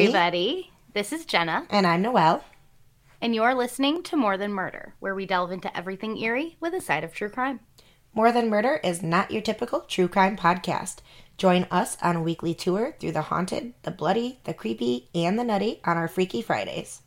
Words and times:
everybody. 0.00 0.38
Hey, 0.38 0.52
everybody. 0.52 0.72
This 0.92 1.12
is 1.12 1.24
Jenna, 1.26 1.66
And 1.70 1.86
I'm 1.86 2.02
Noelle. 2.02 2.44
and 3.20 3.34
you're 3.34 3.54
listening 3.54 4.02
to 4.04 4.16
More 4.16 4.36
Than 4.36 4.52
Murder, 4.52 4.94
where 5.00 5.14
we 5.14 5.24
delve 5.26 5.52
into 5.52 5.74
everything 5.76 6.18
eerie 6.18 6.56
with 6.60 6.74
a 6.74 6.80
side 6.80 7.02
of 7.04 7.12
true 7.14 7.28
crime. 7.30 7.60
More 8.14 8.30
Than 8.32 8.48
Murder 8.50 8.80
is 8.84 9.02
not 9.02 9.30
your 9.30 9.42
typical 9.42 9.80
true 9.80 10.08
crime 10.08 10.36
podcast. 10.36 10.96
Join 11.38 11.66
us 11.70 11.96
on 12.02 12.16
a 12.16 12.22
weekly 12.22 12.54
tour 12.54 12.94
through 12.98 13.12
the 13.12 13.22
haunted, 13.22 13.74
the 13.82 13.90
bloody, 13.90 14.40
the 14.44 14.54
creepy, 14.54 15.08
and 15.14 15.38
the 15.38 15.44
nutty 15.44 15.80
on 15.84 15.96
our 15.96 16.08
Freaky 16.08 16.40
Fridays. 16.42 17.02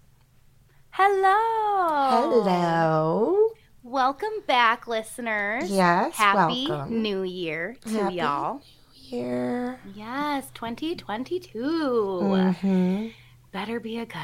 Hello. 0.92 2.31
Hello. 2.31 3.49
Welcome 3.83 4.44
back, 4.47 4.88
listeners. 4.88 5.69
Yes, 5.71 6.16
Happy 6.16 6.67
welcome. 6.69 7.02
New 7.02 7.21
Year 7.23 7.75
to 7.86 7.89
Happy 7.89 8.16
y'all. 8.16 8.61
Here. 9.09 9.79
Yes, 9.95 10.52
2022. 10.53 12.53
hmm 12.61 13.07
Better 13.52 13.79
be 13.79 13.97
a 13.97 14.05
good 14.05 14.19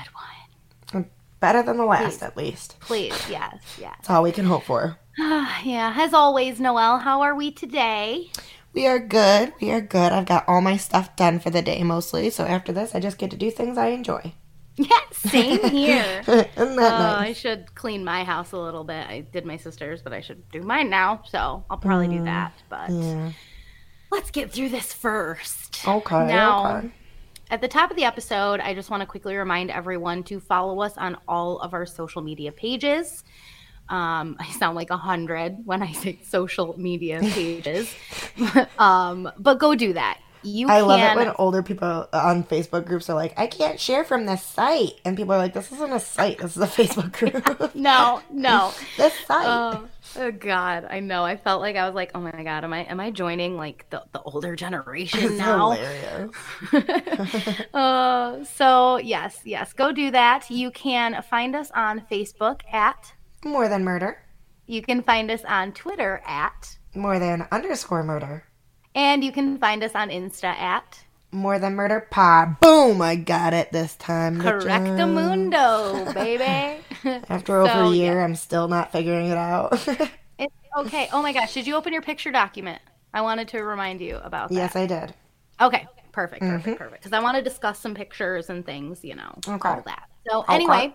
one. 0.94 1.09
Better 1.39 1.64
than 1.64 1.78
the 1.78 1.86
last, 1.86 2.19
Please. 2.19 2.23
at 2.23 2.38
least. 2.38 2.80
Please, 2.81 3.30
yes, 3.30 3.56
yes. 3.81 3.95
That's 3.97 4.09
all 4.11 4.22
we 4.22 4.31
can 4.31 4.45
hope 4.45 4.61
for. 4.63 5.00
yeah, 5.17 5.91
as 5.97 6.13
always, 6.13 6.59
Noelle, 6.59 7.00
how 7.00 7.22
are 7.22 7.33
we 7.33 7.50
today? 7.50 8.30
We 8.73 8.86
are 8.86 9.00
good. 9.00 9.53
We 9.59 9.72
are 9.72 9.81
good. 9.81 10.11
I've 10.11 10.28
got 10.28 10.47
all 10.47 10.61
my 10.61 10.78
stuff 10.78 11.16
done 11.16 11.39
for 11.39 11.50
the 11.50 11.63
day 11.63 11.81
mostly. 11.81 12.30
So 12.30 12.45
after 12.45 12.72
this, 12.72 12.94
I 12.94 13.00
just 13.00 13.17
get 13.17 13.31
to 13.31 13.38
do 13.38 13.50
things 13.50 13.80
I 13.80 13.88
enjoy. 13.88 14.33
Yeah, 14.75 15.00
same 15.11 15.63
here. 15.72 16.22
Uh, 16.28 16.44
nice? 16.58 16.59
I 16.59 17.33
should 17.33 17.73
clean 17.73 18.06
my 18.06 18.23
house 18.23 18.52
a 18.52 18.58
little 18.59 18.83
bit. 18.83 19.08
I 19.08 19.22
did 19.22 19.45
my 19.47 19.58
sister's, 19.58 20.03
but 20.03 20.13
I 20.13 20.22
should 20.22 20.47
do 20.52 20.61
mine 20.61 20.91
now. 20.91 21.23
So 21.28 21.66
I'll 21.72 21.78
probably 21.78 22.08
do 22.08 22.23
that. 22.25 22.53
But 22.69 22.91
Yeah. 22.91 23.31
Let's 24.16 24.32
get 24.32 24.52
through 24.52 24.70
this 24.70 24.94
first. 24.94 25.86
Okay. 25.88 26.28
Now, 26.28 26.78
okay. 26.78 26.90
At 27.52 27.62
the 27.62 27.68
top 27.68 27.92
of 27.92 27.98
the 27.98 28.06
episode, 28.06 28.60
I 28.60 28.74
just 28.74 28.90
want 28.90 29.02
to 29.02 29.06
quickly 29.06 29.36
remind 29.36 29.70
everyone 29.70 30.24
to 30.24 30.40
follow 30.40 30.82
us 30.82 30.98
on 30.98 31.18
all 31.28 31.60
of 31.60 31.74
our 31.74 31.86
social 31.86 32.22
media 32.22 32.52
pages. 32.52 33.24
Um, 33.90 34.38
I 34.40 34.50
sound 34.54 34.76
like 34.76 34.90
a 34.90 34.98
hundred 34.98 35.58
when 35.66 35.84
I 35.84 35.92
say 35.92 36.18
social 36.24 36.80
media 36.80 37.20
pages, 37.20 37.94
um, 38.80 39.30
but 39.38 39.60
go 39.60 39.76
do 39.76 39.94
that. 39.94 40.20
You 40.46 40.70
I 40.70 40.80
can. 40.80 40.88
love 40.88 41.00
it 41.00 41.16
when 41.18 41.36
older 41.40 41.64
people 41.64 42.08
on 42.14 42.44
Facebook 42.44 42.86
groups 42.86 43.10
are 43.10 43.16
like, 43.16 43.34
I 43.38 43.48
can't 43.48 43.80
share 43.80 44.04
from 44.04 44.26
this 44.26 44.44
site. 44.44 44.94
And 45.03 45.18
people 45.18 45.34
are 45.34 45.38
like, 45.38 45.53
this 45.53 45.72
isn't 45.72 45.92
a 45.92 46.00
site. 46.00 46.38
This 46.38 46.56
is 46.56 46.64
a 46.64 46.68
Facebook 46.68 47.12
group. 47.59 47.75
no, 47.75 48.22
no. 48.31 48.72
this 48.97 49.14
site. 49.25 49.46
Oh, 49.47 49.88
oh 50.18 50.31
God, 50.31 50.86
I 50.90 51.00
know. 51.00 51.24
I 51.24 51.36
felt 51.38 51.62
like 51.62 51.75
I 51.75 51.86
was 51.86 51.96
like, 51.96 52.12
oh 52.16 52.19
my 52.22 52.31
God, 52.44 52.64
am 52.64 52.72
I 52.74 52.84
am 52.84 53.00
I 53.00 53.12
joining 53.12 53.58
like 53.58 53.90
the, 53.90 54.03
the 54.12 54.22
older 54.22 54.56
generation 54.66 55.38
now? 55.38 55.72
hilarious. 55.72 56.31
uh, 57.74 58.44
so 58.44 58.98
yes, 58.98 59.40
yes, 59.46 59.74
go 59.74 59.92
do 59.92 60.12
that. 60.12 60.50
You 60.50 60.72
can 60.72 61.22
find 61.24 61.56
us 61.56 61.72
on 61.72 62.02
Facebook 62.12 62.62
at. 62.72 63.14
More 63.44 63.68
than 63.68 63.84
murder. 63.84 64.18
You 64.68 64.81
can 64.81 65.03
find 65.03 65.30
us 65.30 65.44
on 65.46 65.74
Twitter 65.74 66.22
at, 66.25 66.78
More 66.96 67.19
than 67.19 67.48
underscore 67.52 68.02
murder. 68.03 68.46
And 68.95 69.23
you 69.23 69.31
can 69.31 69.57
find 69.59 69.83
us 69.83 69.94
on 69.94 70.09
Insta 70.09 70.45
at 70.45 71.03
More 71.31 71.59
than 71.59 71.75
murder 71.75 72.07
pod. 72.09 72.59
Boom! 72.61 73.01
I 73.01 73.16
got 73.16 73.53
it 73.53 73.72
this 73.72 73.95
time. 73.97 74.39
Correctamundo, 74.41 76.13
baby. 76.16 76.81
After 77.29 77.57
over 77.61 77.69
So, 77.72 77.91
a 77.91 77.94
year, 77.95 78.22
I'm 78.23 78.35
still 78.35 78.67
not 78.67 78.91
figuring 78.91 79.28
it 79.28 79.38
out. 79.38 79.73
okay. 80.78 81.09
Oh 81.13 81.22
my 81.22 81.33
gosh, 81.33 81.53
did 81.53 81.67
you 81.67 81.75
open 81.75 81.94
your 81.94 82.01
picture 82.01 82.31
document? 82.31 82.81
I 83.13 83.22
wanted 83.22 83.47
to 83.50 83.61
remind 83.63 84.01
you 84.01 84.17
about 84.17 84.50
that. 84.50 84.56
yes, 84.56 84.75
I 84.75 84.85
did. 84.88 85.13
Okay, 85.62 85.88
perfect, 86.12 86.41
perfect, 86.41 86.66
mm-hmm. 86.66 86.73
perfect. 86.75 87.03
Because 87.03 87.13
I 87.13 87.22
want 87.22 87.38
to 87.38 87.44
discuss 87.44 87.79
some 87.79 87.94
pictures 87.94 88.50
and 88.50 88.66
things, 88.66 89.03
you 89.03 89.16
know, 89.16 89.33
Okay. 89.47 89.69
all 89.69 89.81
that. 89.85 90.09
So 90.29 90.41
anyway, 90.50 90.94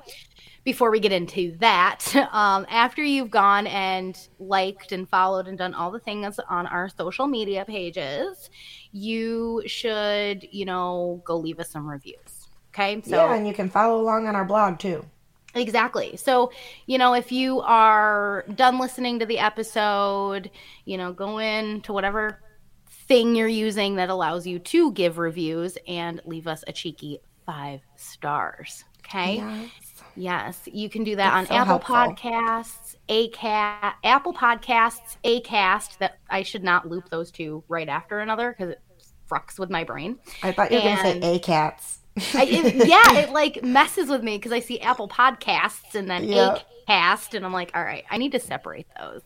before 0.65 0.91
we 0.91 1.01
get 1.01 1.13
into 1.13 1.57
that, 1.59 2.05
um, 2.33 2.67
after 2.69 3.03
you've 3.03 3.31
gone 3.31 3.67
and 3.67 4.17
liked 4.39 4.93
and 4.93 5.09
followed 5.09 5.49
and 5.49 5.59
done 5.59 5.75
all 5.75 5.91
the 5.91 5.99
things 5.99 6.39
on 6.49 6.67
our 6.67 6.89
social 6.89 7.27
media 7.27 7.65
pages, 7.65 8.51
you 8.93 9.63
should, 9.67 10.47
you 10.51 10.65
know, 10.65 11.23
go 11.25 11.37
leave 11.37 11.61
us 11.61 11.71
some 11.71 11.89
reviews. 11.89 12.49
Okay, 12.73 13.03
so 13.03 13.17
yeah, 13.17 13.35
and 13.35 13.47
you 13.47 13.53
can 13.53 13.69
follow 13.69 14.01
along 14.01 14.29
on 14.29 14.37
our 14.37 14.45
blog 14.45 14.79
too. 14.79 15.05
Exactly. 15.55 16.17
So, 16.17 16.53
you 16.87 16.99
know, 16.99 17.15
if 17.15 17.33
you 17.33 17.61
are 17.63 18.45
done 18.55 18.79
listening 18.79 19.19
to 19.19 19.27
the 19.27 19.39
episode, 19.39 20.51
you 20.85 20.97
know, 20.97 21.13
go 21.13 21.39
in 21.39 21.81
to 21.83 21.93
whatever 21.93 22.41
thing 23.09 23.35
you're 23.35 23.49
using 23.49 23.97
that 23.97 24.11
allows 24.11 24.47
you 24.47 24.61
to 24.61 24.93
give 24.93 25.19
reviews 25.19 25.77
and 25.89 26.21
leave 26.25 26.47
us 26.47 26.63
a 26.69 26.73
cheeky 26.73 27.19
five 27.45 27.81
stars. 27.97 28.85
Okay. 29.05 29.37
Yes. 29.37 29.71
Yes, 30.21 30.61
you 30.71 30.91
can 30.91 31.03
do 31.05 31.17
that 31.17 31.31
That's 31.33 31.51
on 31.51 31.57
so 31.57 31.73
Apple 31.73 31.95
helpful. 31.95 32.15
Podcasts, 32.31 32.97
Acat, 33.09 33.95
Apple 34.05 34.35
Podcasts, 34.35 35.17
Acast. 35.25 35.99
That 35.99 36.19
I 36.29 36.43
should 36.43 36.63
not 36.63 36.89
loop 36.89 37.09
those 37.09 37.31
two 37.31 37.65
right 37.69 37.89
after 37.89 38.21
another 38.21 38.55
because 38.57 38.73
it 38.75 38.81
fucks 39.31 39.59
with 39.59 39.71
my 39.71 39.85
brain. 39.85 40.19
I 40.43 40.53
thought 40.53 40.71
you 40.71 40.79
were 40.79 40.83
going 40.83 40.97
to 40.97 41.03
say 41.03 41.21
A-cats. 41.37 41.99
I, 42.35 42.45
it, 42.45 42.89
yeah, 42.89 43.19
it 43.19 43.31
like 43.31 43.63
messes 43.63 44.09
with 44.11 44.23
me 44.23 44.37
because 44.37 44.53
I 44.53 44.61
see 44.61 44.81
Apple 44.81 45.09
Podcasts 45.09 45.95
and 45.95 46.11
then 46.11 46.25
Yeah. 46.25 46.59
Acast, 46.89 47.35
and 47.35 47.47
I'm 47.47 47.53
like, 47.53 47.71
all 47.75 47.85
right, 47.85 48.05
I 48.11 48.19
need 48.19 48.33
to 48.33 48.41
separate 48.41 48.89
those. 48.99 49.23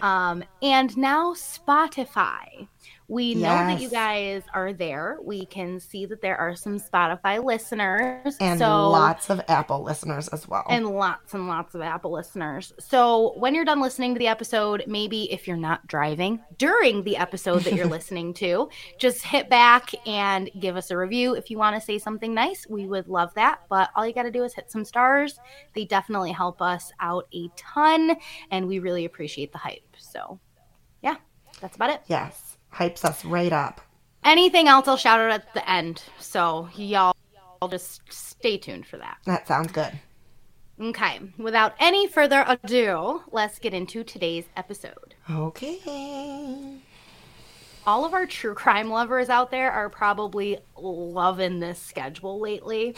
um, 0.00 0.44
and 0.62 0.96
now 0.96 1.34
Spotify. 1.34 2.68
We 3.10 3.34
know 3.34 3.48
that 3.48 3.80
you 3.80 3.90
guys 3.90 4.44
are 4.54 4.72
there. 4.72 5.18
We 5.20 5.44
can 5.46 5.80
see 5.80 6.06
that 6.06 6.22
there 6.22 6.36
are 6.36 6.54
some 6.54 6.78
Spotify 6.78 7.42
listeners, 7.42 8.36
and 8.40 8.58
so 8.58 8.88
lots 8.90 9.30
of 9.30 9.40
Apple 9.48 9.82
listeners 9.82 10.28
as 10.28 10.46
well. 10.46 10.64
and 10.70 10.86
lots 10.86 11.34
and 11.34 11.48
lots 11.48 11.74
of 11.74 11.80
Apple 11.80 12.12
listeners. 12.12 12.72
So 12.78 13.34
when 13.36 13.54
you're 13.54 13.64
done 13.64 13.80
listening 13.80 14.14
to 14.14 14.20
the 14.20 14.28
episode, 14.28 14.84
maybe 14.86 15.30
if 15.32 15.48
you're 15.48 15.56
not 15.56 15.84
driving 15.88 16.40
during 16.56 17.02
the 17.02 17.16
episode 17.16 17.62
that 17.62 17.74
you're 17.74 17.86
listening 17.98 18.32
to, 18.34 18.68
just 18.98 19.22
hit 19.22 19.50
back 19.50 19.90
and 20.06 20.48
give 20.60 20.76
us 20.76 20.92
a 20.92 20.96
review. 20.96 21.34
If 21.34 21.50
you 21.50 21.58
want 21.58 21.74
to 21.74 21.80
say 21.80 21.98
something 21.98 22.32
nice, 22.32 22.64
we 22.70 22.86
would 22.86 23.08
love 23.08 23.34
that. 23.34 23.62
But 23.68 23.90
all 23.96 24.06
you 24.06 24.12
got 24.14 24.22
to 24.22 24.30
do 24.30 24.44
is 24.44 24.54
hit 24.54 24.70
some 24.70 24.84
stars. 24.84 25.36
They 25.74 25.84
definitely 25.84 26.30
help 26.30 26.62
us 26.62 26.92
out 27.00 27.26
a 27.34 27.48
ton, 27.56 28.14
and 28.52 28.68
we 28.68 28.78
really 28.78 29.04
appreciate 29.04 29.50
the 29.50 29.58
hype. 29.58 29.96
So 29.98 30.38
yeah, 31.02 31.16
that's 31.60 31.74
about 31.74 31.90
it. 31.90 32.02
yes, 32.06 32.49
hypes 32.72 33.04
us 33.04 33.24
right 33.24 33.52
up. 33.52 33.80
Anything 34.24 34.68
else, 34.68 34.86
I'll 34.86 34.96
shout 34.96 35.20
out 35.20 35.30
at 35.30 35.54
the 35.54 35.68
end. 35.70 36.02
So 36.18 36.68
y'all 36.74 37.14
just 37.70 38.02
stay 38.10 38.58
tuned 38.58 38.86
for 38.86 38.98
that. 38.98 39.18
That 39.26 39.46
sounds 39.48 39.72
good. 39.72 39.92
Okay, 40.80 41.20
without 41.36 41.74
any 41.78 42.06
further 42.06 42.42
ado, 42.46 43.22
let's 43.30 43.58
get 43.58 43.74
into 43.74 44.02
today's 44.02 44.46
episode. 44.56 45.14
Okay. 45.30 46.78
All 47.86 48.04
of 48.04 48.14
our 48.14 48.24
true 48.26 48.54
crime 48.54 48.88
lovers 48.88 49.28
out 49.28 49.50
there 49.50 49.70
are 49.70 49.90
probably 49.90 50.58
loving 50.76 51.60
this 51.60 51.78
schedule 51.78 52.40
lately. 52.40 52.94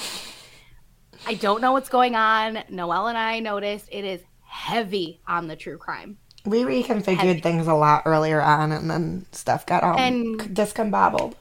I 1.27 1.35
don't 1.35 1.61
know 1.61 1.73
what's 1.73 1.89
going 1.89 2.15
on. 2.15 2.63
Noelle 2.69 3.09
and 3.09 3.19
I 3.19 3.41
noticed 3.41 3.89
it 3.91 4.05
is 4.05 4.21
heavy 4.45 5.21
on 5.27 5.49
the 5.49 5.57
true 5.57 5.79
crime. 5.79 6.19
We 6.45 6.63
reconfigured 6.63 7.43
things 7.43 7.67
a 7.67 7.75
lot 7.75 8.03
earlier 8.05 8.41
on, 8.43 8.73
and 8.73 8.91
then 8.91 9.27
stuff 9.33 9.65
got 9.67 9.83
all 9.85 9.97
And- 9.99 10.41
discombobbled. 10.41 11.35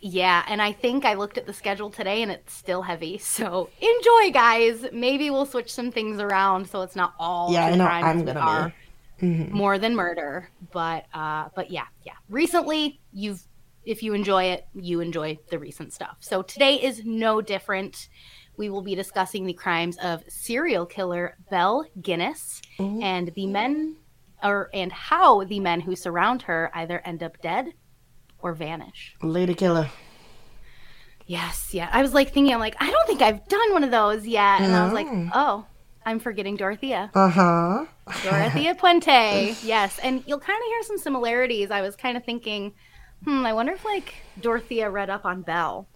Yeah, 0.00 0.44
and 0.46 0.60
I 0.60 0.72
think 0.72 1.04
I 1.06 1.14
looked 1.14 1.38
at 1.38 1.46
the 1.46 1.54
schedule 1.54 1.88
today 1.90 2.20
and 2.22 2.30
it's 2.30 2.52
still 2.52 2.82
heavy. 2.82 3.16
So 3.18 3.70
enjoy, 3.80 4.30
guys. 4.30 4.84
Maybe 4.92 5.30
we'll 5.30 5.46
switch 5.46 5.72
some 5.72 5.90
things 5.90 6.20
around 6.20 6.68
so 6.68 6.82
it's 6.82 6.94
not 6.94 7.14
all 7.18 7.50
Yeah, 7.50 7.64
I 7.64 7.74
know 7.76 7.86
I'm 7.86 8.24
gonna 8.26 8.74
be. 9.20 9.26
Mhm. 9.26 9.50
more 9.50 9.78
than 9.78 9.94
murder 9.96 10.48
but 10.72 11.04
uh 11.12 11.48
but 11.54 11.70
yeah 11.70 11.84
yeah 12.06 12.14
recently 12.30 12.98
you've 13.12 13.42
if 13.84 14.02
you 14.02 14.14
enjoy 14.14 14.44
it 14.44 14.66
you 14.74 15.00
enjoy 15.00 15.38
the 15.50 15.58
recent 15.58 15.92
stuff 15.92 16.16
so 16.20 16.40
today 16.40 16.76
is 16.76 17.02
no 17.04 17.42
different 17.42 18.08
we 18.56 18.70
will 18.70 18.80
be 18.80 18.94
discussing 18.94 19.44
the 19.44 19.52
crimes 19.52 19.98
of 19.98 20.22
serial 20.26 20.86
killer 20.86 21.36
belle 21.50 21.84
guinness 22.00 22.62
Ooh. 22.80 22.98
and 23.02 23.30
the 23.34 23.46
men 23.46 23.94
or 24.42 24.70
and 24.72 24.92
how 24.92 25.44
the 25.44 25.60
men 25.60 25.80
who 25.80 25.94
surround 25.96 26.42
her 26.42 26.70
either 26.74 27.00
end 27.04 27.22
up 27.22 27.40
dead 27.42 27.72
or 28.40 28.54
vanish 28.54 29.14
Lady 29.22 29.54
Killer. 29.54 29.88
yes 31.26 31.70
yeah 31.72 31.88
i 31.92 32.02
was 32.02 32.14
like 32.14 32.32
thinking 32.32 32.52
i'm 32.52 32.60
like 32.60 32.76
i 32.80 32.90
don't 32.90 33.06
think 33.06 33.22
i've 33.22 33.46
done 33.48 33.72
one 33.72 33.84
of 33.84 33.90
those 33.90 34.26
yet 34.26 34.60
and 34.60 34.74
i 34.74 34.84
was 34.84 34.92
like 34.92 35.06
oh 35.34 35.64
i'm 36.06 36.18
forgetting 36.18 36.56
dorothea 36.56 37.10
Uh 37.14 37.28
huh. 37.28 37.84
Dorothea 38.24 38.74
Puente. 38.80 39.54
Yes. 39.62 40.00
And 40.02 40.24
you'll 40.26 40.40
kind 40.40 40.58
of 40.58 40.64
hear 40.66 40.82
some 40.82 40.98
similarities. 40.98 41.70
I 41.70 41.80
was 41.80 41.94
kind 41.94 42.16
of 42.16 42.24
thinking, 42.24 42.72
hmm, 43.24 43.46
I 43.46 43.52
wonder 43.52 43.72
if 43.72 43.84
like 43.84 44.14
Dorothea 44.40 44.90
read 44.90 45.08
up 45.10 45.24
on 45.24 45.42
Belle 45.42 45.86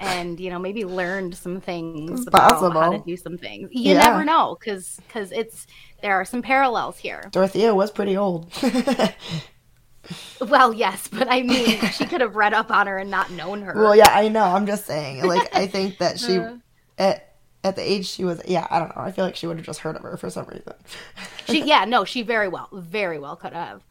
and, 0.00 0.38
you 0.40 0.50
know, 0.50 0.58
maybe 0.58 0.84
learned 0.84 1.34
some 1.36 1.60
things 1.60 2.20
It's 2.20 2.26
about 2.28 2.52
how 2.52 2.68
to 2.68 2.74
possible. 2.74 2.98
do 3.06 3.16
some 3.16 3.38
things. 3.38 3.68
You 3.72 3.92
Yeah. 3.94 4.00
never 4.04 4.24
know 4.24 4.56
because 4.58 5.00
because 5.06 5.32
it's 5.32 5.66
there 6.02 6.14
are 6.14 6.24
some 6.24 6.42
parallels 6.42 6.98
here. 6.98 7.28
Dorothea 7.32 7.74
was 7.74 7.90
pretty 7.90 8.16
old. 8.16 8.52
Well, 10.40 10.72
yes, 10.72 11.06
but 11.06 11.28
I 11.30 11.42
mean, 11.42 11.78
she 11.92 12.06
could 12.06 12.20
have 12.20 12.34
read 12.34 12.52
up 12.52 12.70
on 12.72 12.88
her 12.88 12.98
and 12.98 13.08
not 13.10 13.30
known 13.30 13.62
her. 13.62 13.72
Well, 13.74 13.94
yeah, 13.94 14.10
I 14.12 14.26
know. 14.28 14.42
I'm 14.42 14.66
just 14.66 14.84
saying. 14.84 15.22
Like, 15.22 15.54
I 15.54 15.66
think 15.68 15.98
that 15.98 16.18
she, 16.18 16.38
Uh. 16.38 16.56
at 16.98 17.28
at 17.64 17.76
the 17.76 17.82
age 17.82 18.06
she 18.06 18.24
was, 18.24 18.42
yeah, 18.44 18.66
I 18.68 18.80
don't 18.80 18.94
know. 18.96 19.02
I 19.02 19.12
feel 19.12 19.24
like 19.24 19.36
she 19.36 19.46
would 19.46 19.56
have 19.56 19.64
just 19.64 19.78
heard 19.78 19.94
of 19.94 20.02
her 20.02 20.16
for 20.16 20.28
some 20.28 20.46
reason. 20.46 20.72
she 21.46 21.62
yeah 21.62 21.84
no 21.84 22.04
she 22.04 22.22
very 22.22 22.48
well 22.48 22.68
very 22.72 23.18
well 23.20 23.36
could 23.36 23.52
have 23.52 23.82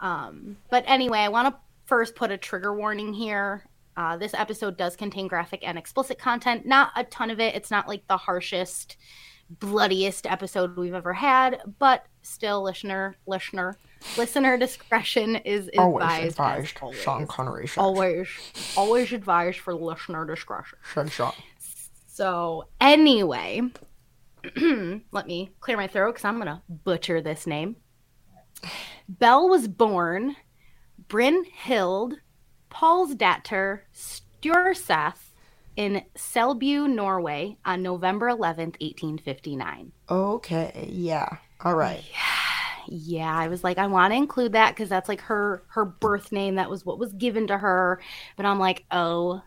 um 0.00 0.56
but 0.70 0.82
anyway 0.86 1.18
i 1.18 1.28
want 1.28 1.46
to 1.52 1.60
first 1.84 2.14
put 2.14 2.30
a 2.30 2.36
trigger 2.36 2.72
warning 2.74 3.12
here 3.12 3.64
uh, 3.96 4.16
this 4.16 4.34
episode 4.34 4.76
does 4.76 4.96
contain 4.96 5.26
graphic 5.28 5.60
and 5.66 5.76
explicit 5.78 6.18
content 6.18 6.64
not 6.66 6.90
a 6.96 7.04
ton 7.04 7.30
of 7.30 7.38
it 7.40 7.54
it's 7.54 7.70
not 7.70 7.86
like 7.88 8.06
the 8.08 8.16
harshest 8.16 8.96
bloodiest 9.60 10.26
episode 10.26 10.76
we've 10.76 10.94
ever 10.94 11.12
had 11.12 11.60
but 11.78 12.06
still 12.22 12.62
listener 12.62 13.16
listener 13.26 13.76
listener 14.16 14.56
discretion 14.56 15.36
is 15.36 15.68
Always 15.76 16.30
advised, 16.30 16.78
always. 16.80 16.98
Sean 16.98 17.26
Connery. 17.26 17.68
Said. 17.68 17.80
always 17.80 18.28
always 18.76 19.12
advised 19.12 19.58
for 19.58 19.74
listener 19.74 20.24
discretion 20.24 20.78
Said 20.94 21.12
Sean. 21.12 21.32
so 22.06 22.64
anyway, 22.80 23.60
let 25.12 25.26
me 25.26 25.50
clear 25.60 25.76
my 25.76 25.86
throat 25.86 26.12
because 26.12 26.24
I'm 26.24 26.38
gonna 26.38 26.62
butcher 26.68 27.20
this 27.20 27.46
name. 27.46 27.76
Bell 29.08 29.48
was 29.48 29.68
born 29.68 30.34
Brynhild 31.08 32.14
Paulsdatter 32.72 33.80
Sturseth 33.92 35.32
in 35.76 36.02
Selbu, 36.16 36.88
Norway, 36.92 37.56
on 37.64 37.82
November 37.82 38.26
11th, 38.28 38.80
1859. 38.80 39.92
Okay. 40.10 40.88
Yeah. 40.92 41.28
All 41.64 41.74
right. 41.74 42.02
Yeah, 42.88 43.34
I 43.34 43.48
was 43.48 43.62
like, 43.62 43.78
I 43.78 43.86
want 43.86 44.12
to 44.12 44.16
include 44.16 44.52
that 44.52 44.70
because 44.74 44.88
that's 44.88 45.08
like 45.08 45.20
her 45.22 45.62
her 45.68 45.84
birth 45.84 46.32
name. 46.32 46.56
That 46.56 46.68
was 46.68 46.84
what 46.84 46.98
was 46.98 47.12
given 47.12 47.46
to 47.46 47.56
her. 47.56 48.00
But 48.36 48.44
I'm 48.44 48.58
like, 48.58 48.84
oh 48.90 49.40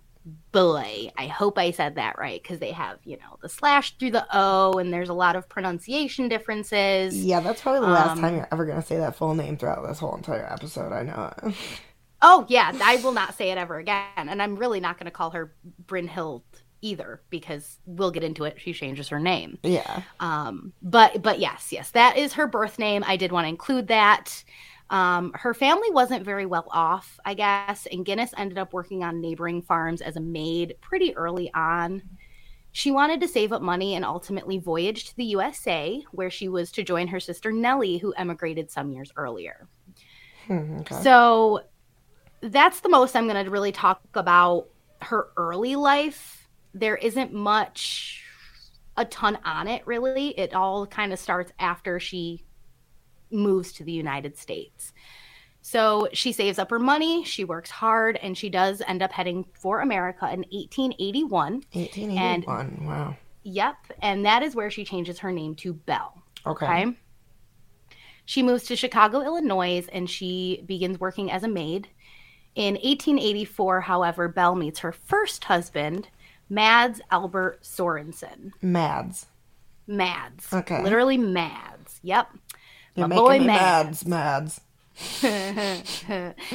boy, 0.53 1.11
I 1.17 1.27
hope 1.27 1.57
I 1.59 1.71
said 1.71 1.95
that 1.95 2.17
right 2.17 2.41
because 2.41 2.59
they 2.59 2.71
have 2.71 2.97
you 3.03 3.17
know 3.17 3.37
the 3.41 3.49
slash 3.49 3.97
through 3.97 4.11
the 4.11 4.25
O, 4.33 4.79
and 4.79 4.91
there's 4.91 5.09
a 5.09 5.13
lot 5.13 5.35
of 5.35 5.49
pronunciation 5.49 6.29
differences. 6.29 7.23
Yeah, 7.23 7.41
that's 7.41 7.61
probably 7.61 7.81
the 7.81 7.87
last 7.93 8.11
Um, 8.11 8.21
time 8.21 8.35
you're 8.37 8.47
ever 8.53 8.65
gonna 8.65 8.81
say 8.81 8.97
that 8.97 9.17
full 9.17 9.35
name 9.35 9.57
throughout 9.57 9.85
this 9.85 9.99
whole 9.99 10.15
entire 10.15 10.49
episode. 10.51 10.93
I 10.93 11.03
know 11.03 11.33
it. 11.43 11.53
Oh 12.21 12.45
yeah, 12.47 12.71
I 12.83 12.97
will 12.97 13.11
not 13.11 13.35
say 13.35 13.51
it 13.51 13.57
ever 13.57 13.77
again, 13.77 14.05
and 14.17 14.41
I'm 14.41 14.55
really 14.55 14.79
not 14.79 14.97
going 14.97 15.05
to 15.05 15.11
call 15.11 15.31
her 15.31 15.53
Brynhild 15.85 16.41
either 16.81 17.21
because 17.29 17.79
we'll 17.85 18.11
get 18.11 18.23
into 18.23 18.45
it. 18.45 18.59
She 18.59 18.73
changes 18.73 19.09
her 19.09 19.19
name. 19.19 19.57
Yeah. 19.63 20.01
Um, 20.19 20.73
but 20.81 21.21
but 21.21 21.39
yes, 21.39 21.69
yes, 21.71 21.91
that 21.91 22.17
is 22.17 22.33
her 22.33 22.47
birth 22.47 22.79
name. 22.79 23.03
I 23.05 23.17
did 23.17 23.31
want 23.31 23.45
to 23.45 23.49
include 23.49 23.87
that. 23.87 24.43
Um, 24.91 25.31
her 25.33 25.55
family 25.55 25.89
wasn't 25.89 26.23
very 26.23 26.45
well 26.45 26.67
off, 26.69 27.19
I 27.25 27.33
guess, 27.33 27.87
and 27.91 28.05
Guinness 28.05 28.33
ended 28.37 28.59
up 28.59 28.71
working 28.71 29.03
on 29.03 29.19
neighboring 29.19 29.63
farms 29.63 30.01
as 30.01 30.15
a 30.15 30.21
maid 30.21 30.75
pretty 30.79 31.15
early 31.15 31.51
on. 31.53 32.03
She 32.71 32.91
wanted 32.91 33.21
to 33.21 33.27
save 33.27 33.51
up 33.51 33.61
money 33.61 33.95
and 33.95 34.05
ultimately 34.05 34.59
voyaged 34.59 35.07
to 35.07 35.15
the 35.15 35.23
USA, 35.25 36.03
where 36.11 36.29
she 36.29 36.49
was 36.49 36.71
to 36.73 36.83
join 36.83 37.07
her 37.07 37.19
sister 37.19 37.51
Nellie, 37.51 37.97
who 37.97 38.13
emigrated 38.13 38.69
some 38.69 38.91
years 38.91 39.11
earlier. 39.15 39.67
Hmm, 40.45 40.79
okay. 40.81 41.01
So 41.01 41.61
that's 42.41 42.81
the 42.81 42.89
most 42.89 43.15
I'm 43.15 43.27
going 43.27 43.43
to 43.43 43.51
really 43.51 43.71
talk 43.71 44.01
about 44.13 44.67
her 45.01 45.29
early 45.37 45.75
life. 45.75 46.47
There 46.73 46.95
isn't 46.95 47.33
much, 47.33 48.23
a 48.97 49.05
ton 49.05 49.37
on 49.43 49.67
it 49.67 49.85
really. 49.85 50.37
It 50.37 50.53
all 50.53 50.85
kind 50.87 51.13
of 51.13 51.19
starts 51.19 51.51
after 51.59 51.99
she 51.99 52.43
moves 53.31 53.73
to 53.73 53.83
the 53.83 53.91
United 53.91 54.37
States. 54.37 54.93
So 55.61 56.09
she 56.13 56.31
saves 56.31 56.59
up 56.59 56.69
her 56.69 56.77
money, 56.77 57.23
she 57.23 57.43
works 57.43 57.71
hard, 57.71 58.17
and 58.17 58.37
she 58.37 58.49
does 58.49 58.83
end 58.85 59.01
up 59.01 59.11
heading 59.11 59.45
for 59.59 59.81
America 59.81 60.25
in 60.25 60.45
1881. 60.51 61.63
1881. 61.71 62.85
wow. 62.85 63.17
Yep. 63.41 63.75
And 64.01 64.25
that 64.25 64.43
is 64.43 64.55
where 64.55 64.69
she 64.69 64.85
changes 64.85 65.19
her 65.19 65.31
name 65.31 65.55
to 65.55 65.73
Belle. 65.73 66.21
Okay. 66.45 66.65
Okay. 66.65 66.95
She 68.25 68.43
moves 68.43 68.63
to 68.65 68.75
Chicago, 68.75 69.21
Illinois, 69.21 69.87
and 69.91 70.09
she 70.09 70.63
begins 70.65 70.99
working 70.99 71.31
as 71.31 71.43
a 71.43 71.47
maid. 71.47 71.87
In 72.55 72.75
1884, 72.75 73.81
however, 73.81 74.27
Belle 74.27 74.55
meets 74.55 74.79
her 74.79 74.91
first 74.91 75.43
husband, 75.45 76.07
Mads 76.49 77.01
Albert 77.11 77.61
Sorensen. 77.63 78.51
Mads. 78.61 79.25
Mads. 79.87 80.51
Okay. 80.53 80.81
Literally 80.81 81.17
Mads. 81.17 81.99
Yep. 82.03 82.29
You're 82.95 83.07
My 83.09 83.15
boy 83.15 83.39
Mads. 83.39 84.05
Mads. 84.05 84.61
Mads. 85.21 86.03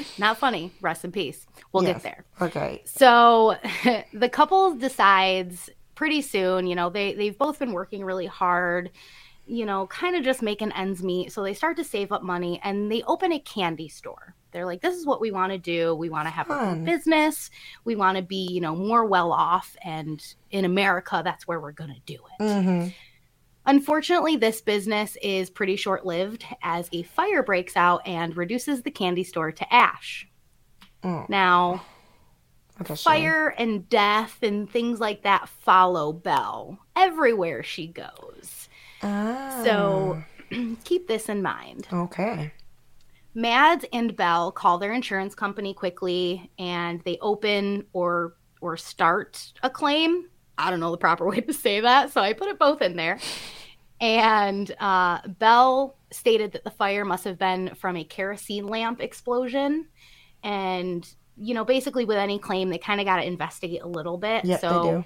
Not 0.19 0.39
funny. 0.39 0.73
Rest 0.81 1.05
in 1.05 1.13
peace. 1.13 1.47
We'll 1.73 1.85
Yes. 1.85 1.97
get 1.97 2.03
there. 2.03 2.25
Okay. 2.41 2.83
So 2.87 3.57
the 4.15 4.29
couple 4.31 4.75
decides 4.77 5.69
pretty 5.95 6.23
soon, 6.23 6.67
you 6.67 6.75
know, 6.75 6.89
they 6.89 7.13
they've 7.13 7.37
both 7.37 7.59
been 7.59 7.73
working 7.73 8.05
really 8.05 8.25
hard, 8.27 8.91
you 9.47 9.67
know, 9.67 9.87
kind 9.89 10.17
of 10.17 10.25
just 10.25 10.41
making 10.41 10.73
ends 10.73 11.03
meet. 11.03 11.31
So 11.33 11.43
they 11.43 11.53
start 11.53 11.77
to 11.77 11.85
save 11.85 12.11
up 12.11 12.23
money 12.23 12.59
and 12.65 12.91
they 12.91 13.03
open 13.03 13.33
a 13.33 13.39
candy 13.39 13.89
store. 13.89 14.35
They're 14.53 14.67
like, 14.67 14.81
this 14.81 14.97
is 14.97 15.07
what 15.07 15.21
we 15.21 15.31
want 15.31 15.53
to 15.53 15.59
do. 15.59 15.95
We 15.95 16.09
want 16.11 16.27
to 16.27 16.31
have 16.31 16.51
our 16.51 16.65
own 16.67 16.85
business. 16.85 17.51
We 17.85 17.97
want 17.97 18.17
to 18.17 18.23
be, 18.23 18.49
you 18.51 18.61
know, 18.61 18.75
more 18.75 19.05
well 19.05 19.33
off. 19.33 19.77
And 19.85 20.23
in 20.51 20.65
America, 20.65 21.23
that's 21.25 21.47
where 21.47 21.61
we're 21.61 21.73
going 21.73 21.95
to 21.95 22.01
do 22.07 22.15
it. 22.39 22.43
Mm-hmm. 22.43 22.89
Unfortunately, 23.67 24.37
this 24.37 24.61
business 24.61 25.17
is 25.23 25.51
pretty 25.51 25.77
short 25.77 26.05
lived 26.07 26.45
as 26.63 26.89
a 26.93 27.03
fire 27.03 27.43
breaks 27.43 27.77
out 27.77 28.01
and 28.07 28.37
reduces 28.37 28.83
the 28.83 28.91
candy 28.91 29.23
store 29.23 29.53
to 29.53 29.75
ash. 29.75 30.27
Oh, 31.05 31.27
Now, 31.29 31.83
that's 32.79 32.91
a 32.91 32.97
shame. 32.97 33.03
fire 33.05 33.55
and 33.59 33.89
death 33.89 34.39
and 34.43 34.69
things 34.69 34.99
like 34.99 35.23
that 35.23 35.49
follow 35.49 36.13
Belle 36.13 36.79
everywhere 36.97 37.63
she 37.63 37.87
goes. 37.87 38.69
Ah. 39.03 39.61
So 39.65 40.23
keep 40.85 41.07
this 41.07 41.29
in 41.29 41.43
mind. 41.43 41.87
Okay. 41.93 42.53
Mads 43.35 43.85
and 43.93 44.17
Bell 44.17 44.51
call 44.51 44.79
their 44.79 44.93
insurance 44.93 45.35
company 45.35 45.73
quickly 45.73 46.51
and 46.59 47.01
they 47.05 47.19
open 47.21 47.87
or 47.93 48.35
or 48.61 48.77
start 48.77 49.53
a 49.63 49.71
claim. 49.71 50.29
I 50.59 50.71
don't 50.71 50.81
know 50.81 50.91
the 50.91 50.99
proper 50.99 51.27
way 51.29 51.41
to 51.41 51.53
say 51.53 51.81
that, 51.81 52.13
so 52.13 52.21
I 52.21 52.33
put 52.33 52.49
it 52.49 52.59
both 52.59 52.83
in 52.83 52.97
there. 52.97 53.19
And 54.01 54.75
uh, 54.81 55.21
Belle 55.39 55.97
stated 56.11 56.53
that 56.53 56.65
the 56.65 56.71
fire 56.71 57.05
must 57.05 57.25
have 57.25 57.39
been 57.39 57.75
from 57.75 57.97
a 57.97 58.05
kerosene 58.05 58.67
lamp 58.67 59.01
explosion. 59.01 59.87
And, 60.43 61.07
you 61.37 61.55
know, 61.55 61.65
basically 61.65 62.07
with 62.07 62.17
any 62.17 62.39
claim, 62.39 62.71
they 62.71 62.79
kind 62.79 63.01
of 63.01 63.07
got 63.07 63.17
to 63.17 63.27
investigate 63.27 63.83
a 63.83 63.89
little 63.89 64.17
bit. 64.17 64.45
Yep, 64.45 64.61
so 64.61 64.83
they 64.83 65.05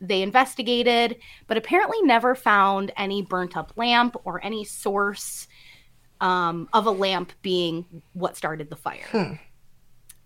they 0.00 0.22
investigated, 0.22 1.16
but 1.46 1.58
apparently 1.58 2.00
never 2.02 2.34
found 2.34 2.90
any 2.96 3.20
burnt 3.20 3.56
up 3.56 3.72
lamp 3.76 4.16
or 4.24 4.42
any 4.44 4.64
source 4.64 5.46
um, 6.20 6.68
of 6.72 6.86
a 6.86 6.90
lamp 6.90 7.32
being 7.42 8.02
what 8.12 8.36
started 8.36 8.70
the 8.70 8.76
fire. 8.76 9.06
Hmm. 9.10 9.34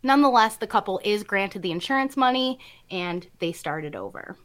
Nonetheless, 0.02 0.56
the 0.56 0.66
couple 0.66 1.00
is 1.02 1.22
granted 1.22 1.62
the 1.62 1.70
insurance 1.70 2.16
money 2.16 2.58
and 2.90 3.26
they 3.38 3.52
started 3.52 3.96
over. 3.96 4.36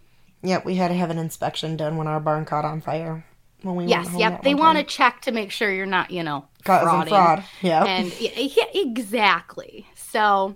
Yep, 0.42 0.66
we 0.66 0.76
had 0.76 0.88
to 0.88 0.94
have 0.94 1.10
an 1.10 1.18
inspection 1.18 1.76
done 1.76 1.98
when 1.98 2.08
our 2.08 2.22
barn 2.22 2.46
caught 2.46 2.64
on 2.64 2.80
fire. 2.80 3.26
When 3.62 3.76
we 3.76 3.86
yes, 3.86 4.10
yep. 4.16 4.42
They 4.42 4.56
want 4.56 4.78
to 4.78 4.86
check 4.86 5.20
to 5.24 5.34
make 5.34 5.52
sure 5.52 5.70
you're 5.70 5.86
not, 5.86 6.12
you 6.12 6.24
know, 6.24 6.46
Caught 6.64 6.88
us 6.88 7.04
in 7.04 7.10
fraud. 7.10 7.44
Yeah. 7.62 7.84
And 7.84 8.14
yeah, 8.22 8.32
yeah, 8.38 8.64
exactly. 8.74 9.86
So 9.96 10.56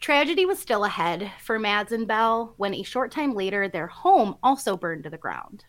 tragedy 0.00 0.44
was 0.44 0.58
still 0.58 0.84
ahead 0.84 1.30
for 1.40 1.60
Mads 1.60 1.92
and 1.92 2.08
Bell 2.08 2.54
when 2.56 2.74
a 2.74 2.82
short 2.82 3.12
time 3.12 3.34
later 3.34 3.68
their 3.68 3.86
home 3.86 4.36
also 4.42 4.76
burned 4.76 5.04
to 5.04 5.10
the 5.10 5.18
ground. 5.18 5.64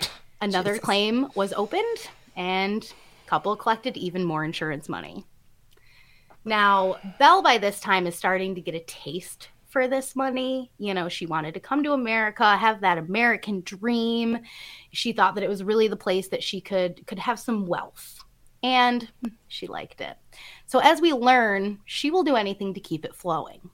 Another 0.40 0.72
Jesus. 0.72 0.84
claim 0.84 1.28
was 1.34 1.52
opened 1.52 2.08
and 2.36 2.90
couple 3.32 3.56
collected 3.56 3.96
even 3.96 4.22
more 4.22 4.44
insurance 4.44 4.90
money. 4.90 5.24
Now, 6.44 6.96
Belle 7.18 7.40
by 7.40 7.56
this 7.56 7.80
time 7.80 8.06
is 8.06 8.14
starting 8.14 8.54
to 8.54 8.60
get 8.60 8.74
a 8.74 8.80
taste 8.80 9.48
for 9.68 9.88
this 9.88 10.14
money. 10.14 10.70
You 10.76 10.92
know, 10.92 11.08
she 11.08 11.24
wanted 11.24 11.54
to 11.54 11.60
come 11.60 11.82
to 11.82 11.92
America, 11.92 12.58
have 12.58 12.82
that 12.82 12.98
American 12.98 13.62
dream. 13.62 14.40
She 14.90 15.14
thought 15.14 15.34
that 15.36 15.44
it 15.44 15.48
was 15.48 15.64
really 15.64 15.88
the 15.88 15.96
place 15.96 16.28
that 16.28 16.42
she 16.42 16.60
could 16.60 17.06
could 17.06 17.18
have 17.20 17.40
some 17.40 17.66
wealth. 17.66 18.22
And 18.62 19.08
she 19.48 19.66
liked 19.66 20.02
it. 20.02 20.18
So 20.66 20.80
as 20.80 21.00
we 21.00 21.14
learn, 21.14 21.78
she 21.86 22.10
will 22.10 22.24
do 22.24 22.36
anything 22.36 22.74
to 22.74 22.80
keep 22.80 23.06
it 23.06 23.14
flowing. 23.14 23.70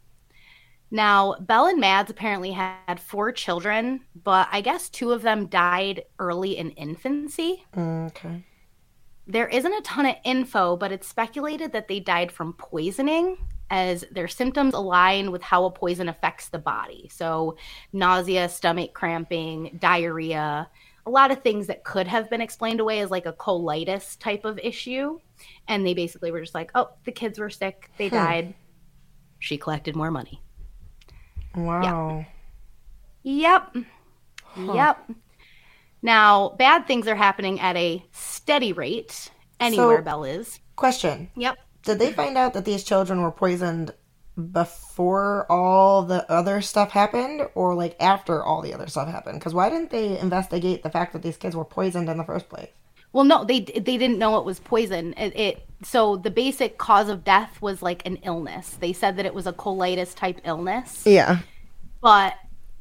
Now, 0.92 1.34
Belle 1.40 1.66
and 1.66 1.80
Mads 1.80 2.12
apparently 2.12 2.52
had 2.52 3.00
four 3.00 3.32
children, 3.32 4.02
but 4.22 4.46
I 4.52 4.60
guess 4.60 4.88
two 4.88 5.10
of 5.10 5.22
them 5.22 5.46
died 5.46 6.04
early 6.20 6.56
in 6.56 6.70
infancy. 6.70 7.64
Mm, 7.74 8.06
okay. 8.10 8.44
There 9.30 9.46
isn't 9.46 9.72
a 9.72 9.82
ton 9.82 10.06
of 10.06 10.16
info, 10.24 10.76
but 10.76 10.90
it's 10.90 11.06
speculated 11.06 11.72
that 11.72 11.86
they 11.86 12.00
died 12.00 12.32
from 12.32 12.54
poisoning 12.54 13.36
as 13.70 14.02
their 14.10 14.26
symptoms 14.26 14.72
align 14.72 15.30
with 15.30 15.42
how 15.42 15.66
a 15.66 15.70
poison 15.70 16.08
affects 16.08 16.48
the 16.48 16.58
body. 16.58 17.10
So, 17.12 17.58
nausea, 17.92 18.48
stomach 18.48 18.94
cramping, 18.94 19.76
diarrhea, 19.78 20.70
a 21.04 21.10
lot 21.10 21.30
of 21.30 21.42
things 21.42 21.66
that 21.66 21.84
could 21.84 22.06
have 22.08 22.30
been 22.30 22.40
explained 22.40 22.80
away 22.80 23.00
as 23.00 23.10
like 23.10 23.26
a 23.26 23.32
colitis 23.34 24.18
type 24.18 24.46
of 24.46 24.58
issue. 24.60 25.20
And 25.68 25.86
they 25.86 25.92
basically 25.92 26.30
were 26.30 26.40
just 26.40 26.54
like, 26.54 26.70
oh, 26.74 26.88
the 27.04 27.12
kids 27.12 27.38
were 27.38 27.50
sick. 27.50 27.90
They 27.98 28.08
Hmm. 28.08 28.16
died. 28.16 28.54
She 29.38 29.58
collected 29.58 29.94
more 29.94 30.10
money. 30.10 30.40
Wow. 31.54 32.24
Yep. 33.24 33.76
Huh. 34.42 34.72
Yep. 34.72 35.10
Now, 36.02 36.50
bad 36.58 36.86
things 36.86 37.06
are 37.08 37.16
happening 37.16 37.60
at 37.60 37.76
a 37.76 38.04
steady 38.12 38.72
rate 38.72 39.30
anywhere 39.60 39.98
So- 39.98 40.02
Belle 40.04 40.24
is. 40.24 40.60
Question. 40.76 41.30
Yep. 41.36 41.58
Did 41.84 41.98
they 41.98 42.12
find 42.12 42.36
out 42.36 42.52
that 42.54 42.64
these 42.64 42.84
children 42.84 43.22
were 43.22 43.30
poisoned 43.32 43.92
before 44.52 45.46
all 45.50 46.02
the 46.02 46.30
other 46.30 46.60
stuff 46.60 46.90
happened 46.90 47.42
or 47.54 47.74
like 47.74 47.96
after 48.00 48.42
all 48.44 48.62
the 48.62 48.74
other 48.74 48.86
stuff 48.86 49.08
happened? 49.08 49.38
Because 49.40 49.54
why 49.54 49.70
didn't 49.70 49.90
they 49.90 50.18
investigate 50.18 50.82
the 50.82 50.90
fact 50.90 51.12
that 51.12 51.22
these 51.22 51.36
kids 51.36 51.56
were 51.56 51.64
poisoned 51.64 52.08
in 52.08 52.16
the 52.18 52.24
first 52.24 52.48
place? 52.48 52.68
Well, 53.12 53.24
no, 53.24 53.42
they 53.44 53.60
they 53.60 53.96
didn't 53.96 54.18
know 54.18 54.38
it 54.38 54.44
was 54.44 54.60
poison. 54.60 55.14
It, 55.16 55.34
it 55.36 55.66
so 55.82 56.16
the 56.16 56.30
basic 56.30 56.76
cause 56.78 57.08
of 57.08 57.24
death 57.24 57.60
was 57.62 57.80
like 57.82 58.04
an 58.06 58.16
illness. 58.16 58.76
They 58.80 58.92
said 58.92 59.16
that 59.16 59.24
it 59.26 59.34
was 59.34 59.46
a 59.46 59.52
colitis 59.52 60.14
type 60.14 60.40
illness, 60.44 61.02
Yeah. 61.06 61.38
but 62.02 62.34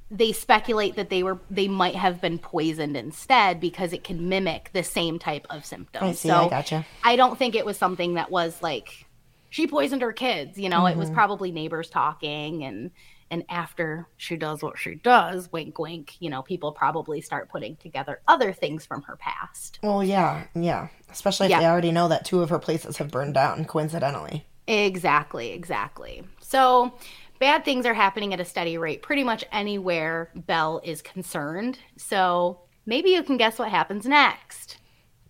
they 0.10 0.32
speculate 0.32 0.96
that 0.96 1.10
they 1.10 1.22
were 1.24 1.40
they 1.50 1.68
might 1.68 1.96
have 1.96 2.22
been 2.22 2.40
poisoned 2.40 2.96
instead 2.96 3.60
because 3.60 3.92
it 3.94 4.04
can 4.04 4.30
mimic 4.30 4.70
the 4.74 4.84
same 4.84 5.20
type 5.20 5.46
of 5.50 5.66
symptoms. 5.66 6.04
I 6.04 6.12
see. 6.14 6.30
so 6.30 6.46
I 6.46 6.50
gotcha. 6.50 6.86
I 7.04 7.16
don't 7.16 7.38
think 7.38 7.56
it 7.56 7.66
was 7.66 7.78
something 7.78 8.14
that 8.16 8.32
was 8.32 8.62
like 8.62 9.06
she 9.50 9.68
poisoned 9.68 10.02
her 10.02 10.14
kids. 10.14 10.58
You 10.58 10.70
know, 10.70 10.86
it 10.86 10.92
Mm-hmm. 10.92 11.00
was 11.00 11.10
probably 11.10 11.52
neighbors 11.52 11.90
talking 11.90 12.64
and 12.64 12.92
and 13.30 13.44
after 13.50 14.08
she 14.16 14.38
does 14.38 14.64
what 14.64 14.78
she 14.80 14.96
does, 14.96 15.52
wink 15.52 15.78
wink, 15.78 16.16
you 16.22 16.30
know, 16.30 16.42
people 16.42 16.72
probably 16.72 17.20
start 17.20 17.50
putting 17.50 17.76
together 17.76 18.22
other 18.26 18.54
things 18.54 18.86
from 18.86 19.02
her 19.02 19.18
past. 19.18 19.80
Well, 19.84 20.02
yeah, 20.02 20.46
yeah. 20.56 20.88
Especially 21.12 21.48
if 21.48 21.52
Yeah. 21.52 21.60
they 21.60 21.66
already 21.66 21.92
know 21.92 22.08
that 22.08 22.24
two 22.24 22.42
of 22.42 22.50
her 22.50 22.60
places 22.60 22.96
have 22.98 23.12
burned 23.12 23.34
down 23.34 23.66
coincidentally. 23.66 24.46
Exactly, 24.66 25.52
exactly. 25.52 26.24
So 26.40 26.94
bad 27.40 27.66
things 27.66 27.86
are 27.86 27.94
happening 27.94 28.34
at 28.34 28.40
a 28.40 28.46
steady 28.46 28.78
rate 28.78 29.02
pretty 29.02 29.24
much 29.24 29.44
anywhere 29.52 30.32
Belle 30.36 30.82
is 30.84 31.02
concerned. 31.02 31.80
So 31.98 32.62
maybe 32.86 33.10
you 33.12 33.24
can 33.24 33.38
guess 33.38 33.60
what 33.60 33.70
happens 33.70 34.06
next. 34.06 34.78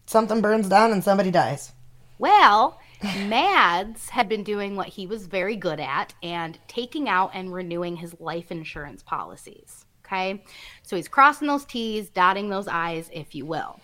Something 0.05 0.41
burns 0.41 0.69
down 0.69 0.91
and 0.91 1.03
somebody 1.03 1.31
dies. 1.31 1.73
Well, 2.17 2.79
Mads 3.27 4.09
had 4.09 4.27
been 4.27 4.43
doing 4.43 4.75
what 4.75 4.87
he 4.87 5.05
was 5.05 5.27
very 5.27 5.55
good 5.55 5.79
at 5.79 6.13
and 6.23 6.57
taking 6.67 7.07
out 7.09 7.31
and 7.33 7.53
renewing 7.53 7.97
his 7.97 8.19
life 8.19 8.51
insurance 8.51 9.03
policies. 9.03 9.85
Okay. 10.05 10.43
So 10.83 10.95
he's 10.95 11.07
crossing 11.07 11.47
those 11.47 11.65
T's, 11.65 12.09
dotting 12.09 12.49
those 12.49 12.67
I's, 12.67 13.09
if 13.13 13.35
you 13.35 13.45
will. 13.45 13.79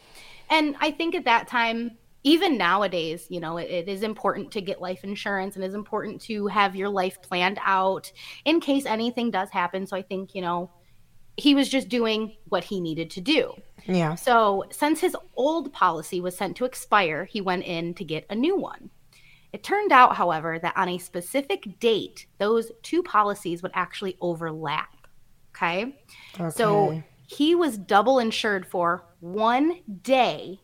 And 0.50 0.76
I 0.80 0.92
think 0.92 1.16
at 1.16 1.26
that 1.26 1.48
time, 1.48 1.98
even 2.24 2.58
nowadays, 2.58 3.28
you 3.30 3.40
know, 3.40 3.58
it, 3.58 3.70
it 3.70 3.90
is 3.90 4.02
important 4.04 4.52
to 4.52 4.62
get 4.62 4.82
life 4.82 5.04
insurance 5.04 5.56
and 5.56 5.64
is 5.64 5.74
important 5.74 6.22
to 6.22 6.48
have 6.48 6.76
your 6.76 6.90
life 6.90 7.22
planned 7.22 7.60
out 7.64 8.12
in 8.46 8.60
case 8.60 8.86
anything 8.86 9.30
does 9.30 9.50
happen. 9.50 9.86
So 9.86 9.98
I 9.98 10.02
think, 10.02 10.34
you 10.34 10.42
know, 10.42 10.72
he 11.38 11.56
was 11.56 11.68
just 11.68 11.90
doing 11.90 12.36
what 12.50 12.64
he 12.64 12.80
needed 12.80 13.10
to 13.12 13.22
do. 13.22 13.54
Yeah. 13.86 14.16
So, 14.16 14.66
since 14.72 15.02
his 15.02 15.18
old 15.36 15.74
policy 15.74 16.22
was 16.22 16.38
sent 16.38 16.56
to 16.58 16.66
expire, 16.66 17.26
he 17.26 17.42
went 17.42 17.66
in 17.66 17.94
to 17.96 18.06
get 18.06 18.26
a 18.30 18.36
new 18.36 18.56
one. 18.56 18.90
It 19.52 19.64
turned 19.64 19.92
out, 19.92 20.16
however, 20.16 20.58
that 20.60 20.78
on 20.78 20.90
a 20.90 20.98
specific 20.98 21.80
date, 21.80 22.28
those 22.38 22.72
two 22.82 23.04
policies 23.04 23.62
would 23.62 23.72
actually 23.74 24.18
overlap. 24.22 25.08
Okay. 25.56 25.96
Okay. 26.40 26.50
So, 26.52 27.04
he 27.28 27.56
was 27.56 27.78
double 27.78 28.20
insured 28.20 28.66
for 28.66 29.06
one 29.20 29.80
day, 30.02 30.60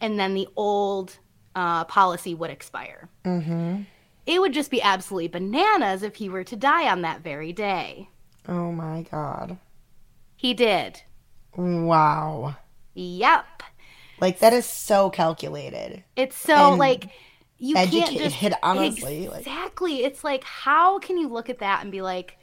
and 0.00 0.18
then 0.18 0.34
the 0.34 0.48
old 0.56 1.18
uh, 1.54 1.84
policy 1.84 2.34
would 2.34 2.50
expire. 2.50 3.08
mm-hmm. 3.24 3.82
It 4.26 4.42
would 4.42 4.52
just 4.52 4.70
be 4.70 4.82
absolutely 4.82 5.28
bananas 5.28 6.02
if 6.02 6.16
he 6.16 6.28
were 6.28 6.44
to 6.44 6.54
die 6.54 6.86
on 6.90 7.00
that 7.00 7.22
very 7.22 7.50
day. 7.54 8.10
Oh 8.46 8.70
my 8.72 9.06
god. 9.10 9.56
He 10.36 10.52
did. 10.52 11.00
Wow. 11.56 12.56
Yep. 12.92 13.62
Like 14.20 14.40
that 14.40 14.52
is 14.52 14.66
so 14.66 15.08
calculated. 15.08 16.04
It's 16.14 16.36
so 16.36 16.70
And 16.72 16.78
like 16.78 17.08
you 17.56 17.74
can't 17.74 17.88
educated, 17.94 18.32
just 18.32 18.54
honestly, 18.62 19.28
like- 19.28 19.40
exactly. 19.40 20.04
It's 20.04 20.22
like 20.22 20.44
how 20.44 20.98
can 20.98 21.16
you 21.16 21.28
look 21.28 21.48
at 21.48 21.60
that 21.60 21.82
and 21.82 21.90
be 21.90 22.02
like 22.02 22.36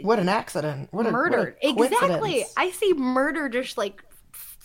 What 0.00 0.18
an 0.18 0.28
accident. 0.28 0.88
What 0.90 1.06
a? 1.06 1.12
What 1.12 1.34
a 1.34 1.54
exactly. 1.62 2.44
I 2.56 2.70
see 2.72 2.92
murder 2.94 3.48
just 3.48 3.78
like 3.78 4.02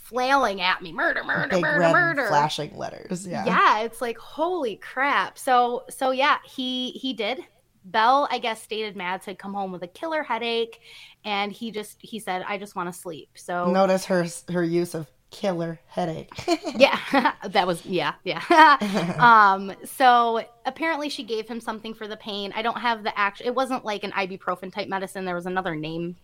flailing 0.09 0.61
at 0.61 0.81
me. 0.81 0.91
Murder, 0.91 1.23
murder, 1.23 1.47
Big 1.49 1.61
murder, 1.61 1.91
murder. 1.93 2.27
flashing 2.27 2.75
letters. 2.77 3.27
Yeah. 3.27 3.45
Yeah, 3.45 3.79
it's 3.81 4.01
like 4.01 4.17
holy 4.17 4.77
crap. 4.77 5.37
So 5.37 5.83
so 5.89 6.11
yeah, 6.11 6.37
he 6.45 6.91
he 6.91 7.13
did. 7.13 7.39
Bell, 7.83 8.27
I 8.29 8.39
guess, 8.39 8.61
stated 8.61 8.97
Mads 8.97 9.25
had 9.25 9.39
come 9.39 9.53
home 9.53 9.71
with 9.71 9.81
a 9.81 9.87
killer 9.87 10.21
headache, 10.21 10.81
and 11.23 11.53
he 11.53 11.71
just 11.71 11.97
he 12.01 12.19
said, 12.19 12.43
"I 12.47 12.57
just 12.57 12.75
want 12.75 12.91
to 12.93 12.99
sleep." 12.99 13.29
So 13.35 13.71
Notice 13.71 14.05
her 14.05 14.25
her 14.51 14.63
use 14.63 14.93
of 14.93 15.07
killer 15.29 15.79
headache. 15.87 16.31
yeah 16.77 17.33
that 17.49 17.67
was 17.67 17.85
yeah 17.85 18.13
yeah 18.23 18.41
um 19.19 19.73
so 19.83 20.41
apparently 20.65 21.09
she 21.09 21.21
gave 21.21 21.45
him 21.49 21.59
something 21.59 21.93
for 21.93 22.07
the 22.07 22.15
pain 22.15 22.53
i 22.55 22.61
don't 22.61 22.77
have 22.79 23.03
the 23.03 23.19
actual 23.19 23.45
it 23.47 23.53
wasn't 23.53 23.83
like 23.83 24.05
an 24.05 24.11
ibuprofen 24.11 24.71
type 24.71 24.87
medicine 24.87 25.25
there 25.25 25.35
was 25.35 25.45
another 25.45 25.75
name 25.75 26.15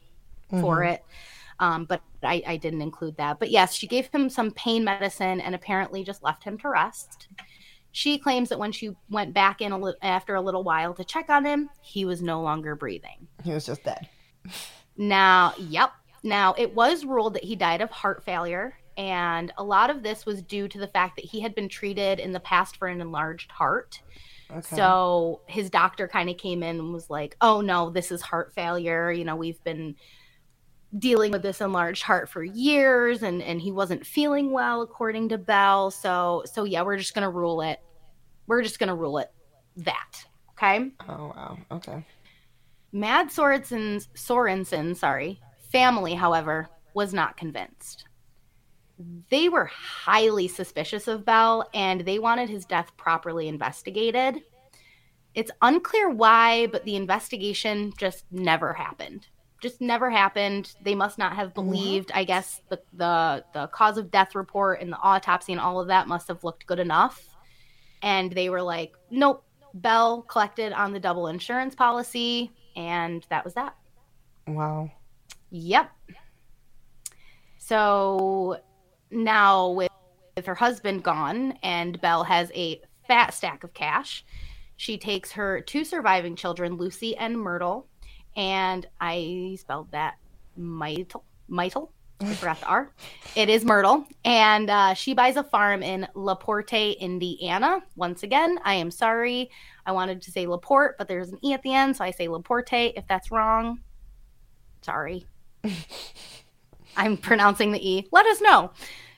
for 0.50 0.78
Mhm. 0.80 0.94
it 0.94 1.04
um 1.64 1.86
but 1.86 2.02
I, 2.24 2.44
I 2.46 2.58
didn't 2.58 2.82
include 2.82 3.16
that 3.18 3.40
but 3.40 3.50
yes 3.52 3.74
she 3.74 3.88
gave 3.88 4.08
him 4.08 4.30
some 4.30 4.52
pain 4.52 4.84
medicine 4.84 5.40
and 5.42 5.54
apparently 5.56 6.04
just 6.04 6.24
left 6.24 6.44
him 6.44 6.58
to 6.60 6.70
rest 6.70 7.28
she 7.92 8.18
claims 8.18 8.50
that 8.50 8.58
when 8.60 8.72
she 8.72 8.92
went 9.10 9.34
back 9.34 9.62
in 9.62 9.72
a 9.72 9.78
li- 9.78 9.94
after 10.02 10.36
a 10.36 10.42
little 10.42 10.64
while 10.64 10.94
to 10.96 11.04
check 11.04 11.30
on 11.30 11.46
him 11.46 11.70
he 11.82 12.06
was 12.06 12.22
no 12.22 12.42
longer 12.42 12.76
breathing 12.76 13.28
He 13.44 13.52
was 13.52 13.66
just 13.66 13.84
dead. 13.84 14.08
now, 14.98 15.54
yep. 15.58 15.92
Now, 16.26 16.54
it 16.58 16.74
was 16.74 17.04
ruled 17.06 17.34
that 17.34 17.44
he 17.44 17.56
died 17.56 17.82
of 17.82 17.92
heart 17.92 18.24
failure, 18.24 18.78
and 18.98 19.52
a 19.58 19.64
lot 19.64 19.90
of 19.90 20.04
this 20.04 20.26
was 20.26 20.42
due 20.42 20.68
to 20.70 20.78
the 20.80 20.88
fact 20.88 21.18
that 21.18 21.26
he 21.26 21.42
had 21.42 21.54
been 21.54 21.68
treated 21.68 22.20
in 22.20 22.32
the 22.32 22.40
past 22.40 22.78
for 22.78 22.88
an 22.88 23.02
enlarged 23.02 23.52
heart. 23.52 24.02
Okay. 24.50 24.76
So 24.76 25.42
his 25.48 25.70
doctor 25.70 26.08
kind 26.08 26.30
of 26.30 26.38
came 26.38 26.64
in 26.64 26.80
and 26.80 26.94
was 26.94 27.10
like, 27.10 27.36
"Oh 27.42 27.60
no, 27.62 27.90
this 27.90 28.10
is 28.12 28.22
heart 28.22 28.54
failure. 28.54 29.12
You 29.12 29.26
know, 29.26 29.36
we've 29.36 29.62
been 29.66 29.96
dealing 31.00 31.32
with 31.32 31.42
this 31.42 31.62
enlarged 31.62 32.04
heart 32.04 32.30
for 32.30 32.44
years 32.44 33.24
and 33.24 33.42
and 33.42 33.62
he 33.62 33.72
wasn't 33.72 34.06
feeling 34.06 34.52
well 34.52 34.82
according 34.82 35.30
to 35.30 35.38
Bell. 35.38 35.92
So 35.92 36.44
so 36.46 36.64
yeah, 36.64 36.82
we're 36.84 36.98
just 36.98 37.14
going 37.14 37.24
to 37.24 37.30
rule 37.30 37.62
it. 37.62 37.80
We're 38.48 38.62
just 38.62 38.80
going 38.80 38.90
to 38.90 38.96
rule 38.96 39.18
it 39.18 39.32
that. 39.78 40.26
Okay? 40.52 40.92
oh 41.10 41.34
wow. 41.36 41.58
Okay. 41.72 42.06
Mad 42.92 43.30
Sorensen's 43.30 44.08
Sorensen, 44.16 44.96
sorry, 44.96 45.42
family, 45.72 46.14
however, 46.14 46.70
was 46.94 47.12
not 47.12 47.38
convinced. 47.38 48.06
They 49.32 49.50
were 49.50 49.66
highly 49.66 50.48
suspicious 50.48 51.08
of 51.08 51.26
Bell 51.26 51.68
and 51.74 52.02
they 52.02 52.20
wanted 52.20 52.50
his 52.50 52.66
death 52.66 52.96
properly 52.96 53.48
investigated. 53.48 54.44
It's 55.34 55.50
unclear 55.64 56.10
why, 56.10 56.68
but 56.68 56.86
the 56.86 56.96
investigation 56.96 57.92
just 57.98 58.26
never 58.32 58.74
happened. 58.74 59.28
Just 59.64 59.80
never 59.80 60.10
happened. 60.10 60.76
They 60.84 60.94
must 60.94 61.18
not 61.18 61.36
have 61.38 61.54
believed. 61.54 62.12
I 62.14 62.26
guess 62.26 62.62
the, 62.70 62.82
the 62.92 63.46
the 63.54 63.68
cause 63.68 63.98
of 63.98 64.12
death 64.12 64.36
report 64.36 64.82
and 64.82 64.92
the 64.92 64.98
autopsy 64.98 65.54
and 65.54 65.62
all 65.62 65.80
of 65.80 65.88
that 65.88 66.08
must 66.08 66.28
have 66.28 66.44
looked 66.44 66.66
good 66.66 66.80
enough. 66.80 67.30
And 68.02 68.30
they 68.34 68.50
were 68.50 68.62
like, 68.62 68.92
nope, 69.10 69.46
Bell 69.74 70.22
collected 70.24 70.74
on 70.74 70.92
the 70.92 71.00
double 71.00 71.28
insurance 71.28 71.76
policy, 71.76 72.52
and 72.76 73.26
that 73.30 73.46
was 73.46 73.54
that. 73.54 73.78
Wow. 74.48 74.92
Yep. 75.52 75.90
So 77.58 78.60
now 79.10 79.70
with, 79.70 79.92
with 80.36 80.46
her 80.46 80.56
husband 80.56 81.04
gone 81.04 81.58
and 81.64 82.02
Belle 82.02 82.26
has 82.26 82.52
a 82.54 82.82
fat 83.08 83.34
stack 83.34 83.64
of 83.64 83.74
cash, 83.74 84.26
she 84.76 84.98
takes 84.98 85.32
her 85.32 85.62
two 85.62 85.86
surviving 85.86 86.36
children, 86.36 86.76
Lucy 86.76 87.16
and 87.16 87.40
Myrtle, 87.40 87.88
and 88.36 88.86
I 89.00 89.58
spelled 89.60 89.92
that 89.92 90.16
Myrtle. 90.56 91.24
Myrtle. 91.48 91.92
I 92.22 92.34
forgot 92.36 92.60
the 92.62 92.68
R. 92.68 92.92
It 93.36 93.50
is 93.50 93.66
Myrtle, 93.66 94.08
and 94.24 94.70
uh, 94.70 94.94
she 94.94 95.14
buys 95.14 95.36
a 95.36 95.44
farm 95.44 95.84
in 95.84 96.08
Laporte, 96.16 96.74
Indiana. 96.74 97.82
Once 97.96 98.24
again, 98.24 98.60
I 98.64 98.76
am 98.76 98.92
sorry. 98.92 99.50
I 99.86 99.92
wanted 99.92 100.22
to 100.22 100.32
say 100.32 100.48
Laporte, 100.48 100.98
but 100.98 101.08
there's 101.08 101.30
an 101.32 101.40
e 101.44 101.54
at 101.54 101.62
the 101.64 101.74
end, 101.74 101.98
so 101.98 102.06
I 102.06 102.12
say 102.12 102.28
Laporte. 102.28 102.72
If 102.72 103.06
that's 103.08 103.30
wrong, 103.30 103.82
sorry. 104.82 105.26
I'm 106.96 107.18
pronouncing 107.18 107.72
the 107.72 107.90
E. 107.90 108.08
Let 108.12 108.26
us 108.26 108.40
know. 108.40 108.72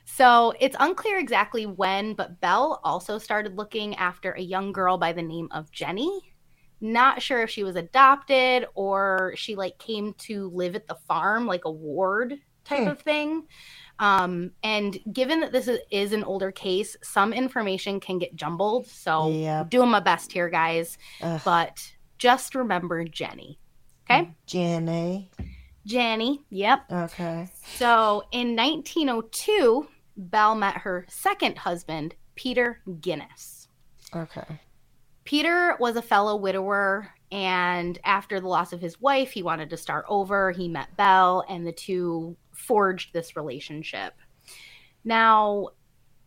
So 0.05 0.53
it's 0.59 0.77
unclear 0.79 1.19
exactly 1.19 1.65
when, 1.65 2.13
but 2.13 2.39
Belle 2.39 2.79
also 2.83 3.17
started 3.17 3.57
looking 3.57 3.95
after 3.95 4.31
a 4.31 4.41
young 4.41 4.71
girl 4.71 4.97
by 4.97 5.11
the 5.11 5.21
name 5.21 5.49
of 5.51 5.71
Jenny. 5.71 6.34
Not 6.93 7.21
sure 7.21 7.41
if 7.41 7.49
she 7.49 7.63
was 7.63 7.75
adopted 7.75 8.65
or 8.75 9.33
she 9.35 9.55
like 9.55 9.77
came 9.79 10.13
to 10.19 10.49
live 10.49 10.75
at 10.75 10.87
the 10.87 10.95
farm, 11.07 11.47
like 11.47 11.65
a 11.65 11.71
ward 11.71 12.39
type 12.63 12.83
Hmm. 12.83 12.87
of 12.89 12.99
thing. 13.01 13.43
Um, 13.99 14.51
and 14.63 14.97
given 15.13 15.39
that 15.41 15.51
this 15.51 15.69
is, 15.91 16.11
an 16.13 16.23
older 16.23 16.51
case, 16.51 16.97
some 17.01 17.31
information 17.31 17.99
can 17.99 18.17
get 18.19 18.35
jumbled. 18.35 18.87
So 18.87 19.29
Yep. 19.29 19.69
doing 19.69 19.89
my 19.89 19.99
best 20.01 20.31
here, 20.31 20.49
guys. 20.49 20.97
Ugh. 21.21 21.41
But 21.45 21.93
just 22.17 22.55
remember 22.55 23.03
Jenny. 23.05 23.59
Okay. 24.09 24.31
Jenny. 24.45 25.31
Jenny. 25.85 26.41
Yep. 26.49 26.91
Okay. 26.91 27.49
So 27.77 28.23
in 28.31 28.55
1902, 28.55 29.87
Belle 30.17 30.55
met 30.55 30.77
her 30.77 31.05
second 31.09 31.59
husband, 31.59 32.15
Peter 32.35 32.81
Guinness. 33.01 33.67
Okay. 34.15 34.59
Peter 35.25 35.75
was 35.79 35.95
a 35.95 36.01
fellow 36.01 36.35
widower, 36.35 37.11
and 37.31 37.99
after 38.03 38.39
the 38.39 38.47
loss 38.47 38.71
of 38.71 38.79
his 38.79 39.01
wife, 39.01 39.31
he 39.31 39.43
wanted 39.43 39.69
to 39.71 39.77
start 39.77 40.05
over. 40.07 40.51
He 40.51 40.67
met 40.67 40.95
Belle, 40.95 41.43
and 41.49 41.65
the 41.65 41.71
two 41.71 42.37
forged 42.53 43.11
this 43.11 43.35
relationship. 43.35 44.13
Now, 45.03 45.69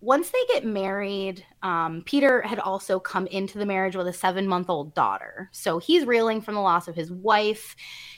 once 0.00 0.30
they 0.30 0.44
get 0.52 0.64
married, 0.64 1.44
um, 1.62 2.02
Peter 2.06 2.42
had 2.42 2.60
also 2.60 3.00
come 3.00 3.26
into 3.28 3.58
the 3.58 3.66
marriage 3.66 3.96
with 3.96 4.06
a 4.06 4.12
seven 4.12 4.46
month 4.46 4.70
old 4.70 4.94
daughter. 4.94 5.48
So 5.52 5.78
he's 5.78 6.04
reeling 6.06 6.40
from 6.40 6.54
the 6.54 6.60
loss 6.60 6.86
of 6.86 6.94
his 6.94 7.10
wife. 7.10 7.74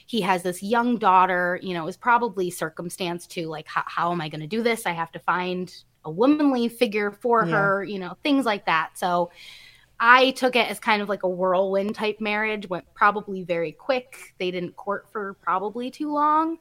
He 0.06 0.20
has 0.20 0.42
this 0.42 0.62
young 0.62 0.98
daughter, 0.98 1.58
you 1.62 1.72
know, 1.72 1.86
is 1.88 1.96
probably 1.96 2.50
circumstance 2.50 3.26
to 3.28 3.46
like, 3.46 3.66
how, 3.66 3.84
how 3.86 4.12
am 4.12 4.20
I 4.20 4.28
going 4.28 4.42
to 4.42 4.46
do 4.46 4.62
this? 4.62 4.84
I 4.84 4.90
have 4.92 5.12
to 5.12 5.18
find 5.20 5.74
a 6.04 6.10
womanly 6.10 6.68
figure 6.68 7.10
for 7.12 7.46
Yeah. 7.46 7.52
her, 7.52 7.84
you 7.84 7.98
know, 7.98 8.14
things 8.22 8.44
like 8.44 8.66
that. 8.66 8.98
So 8.98 9.30
I 10.00 10.30
took 10.30 10.56
it 10.56 10.68
as 10.70 10.80
kind 10.80 11.02
of 11.02 11.10
like 11.10 11.24
a 11.24 11.28
whirlwind 11.28 11.94
type 11.94 12.20
marriage, 12.20 12.68
went 12.68 12.86
probably 12.94 13.44
very 13.44 13.72
quick. 13.72 14.16
They 14.38 14.50
didn't 14.50 14.74
court 14.74 15.06
for 15.12 15.34
probably 15.42 15.90
too 15.90 16.10
long. 16.10 16.58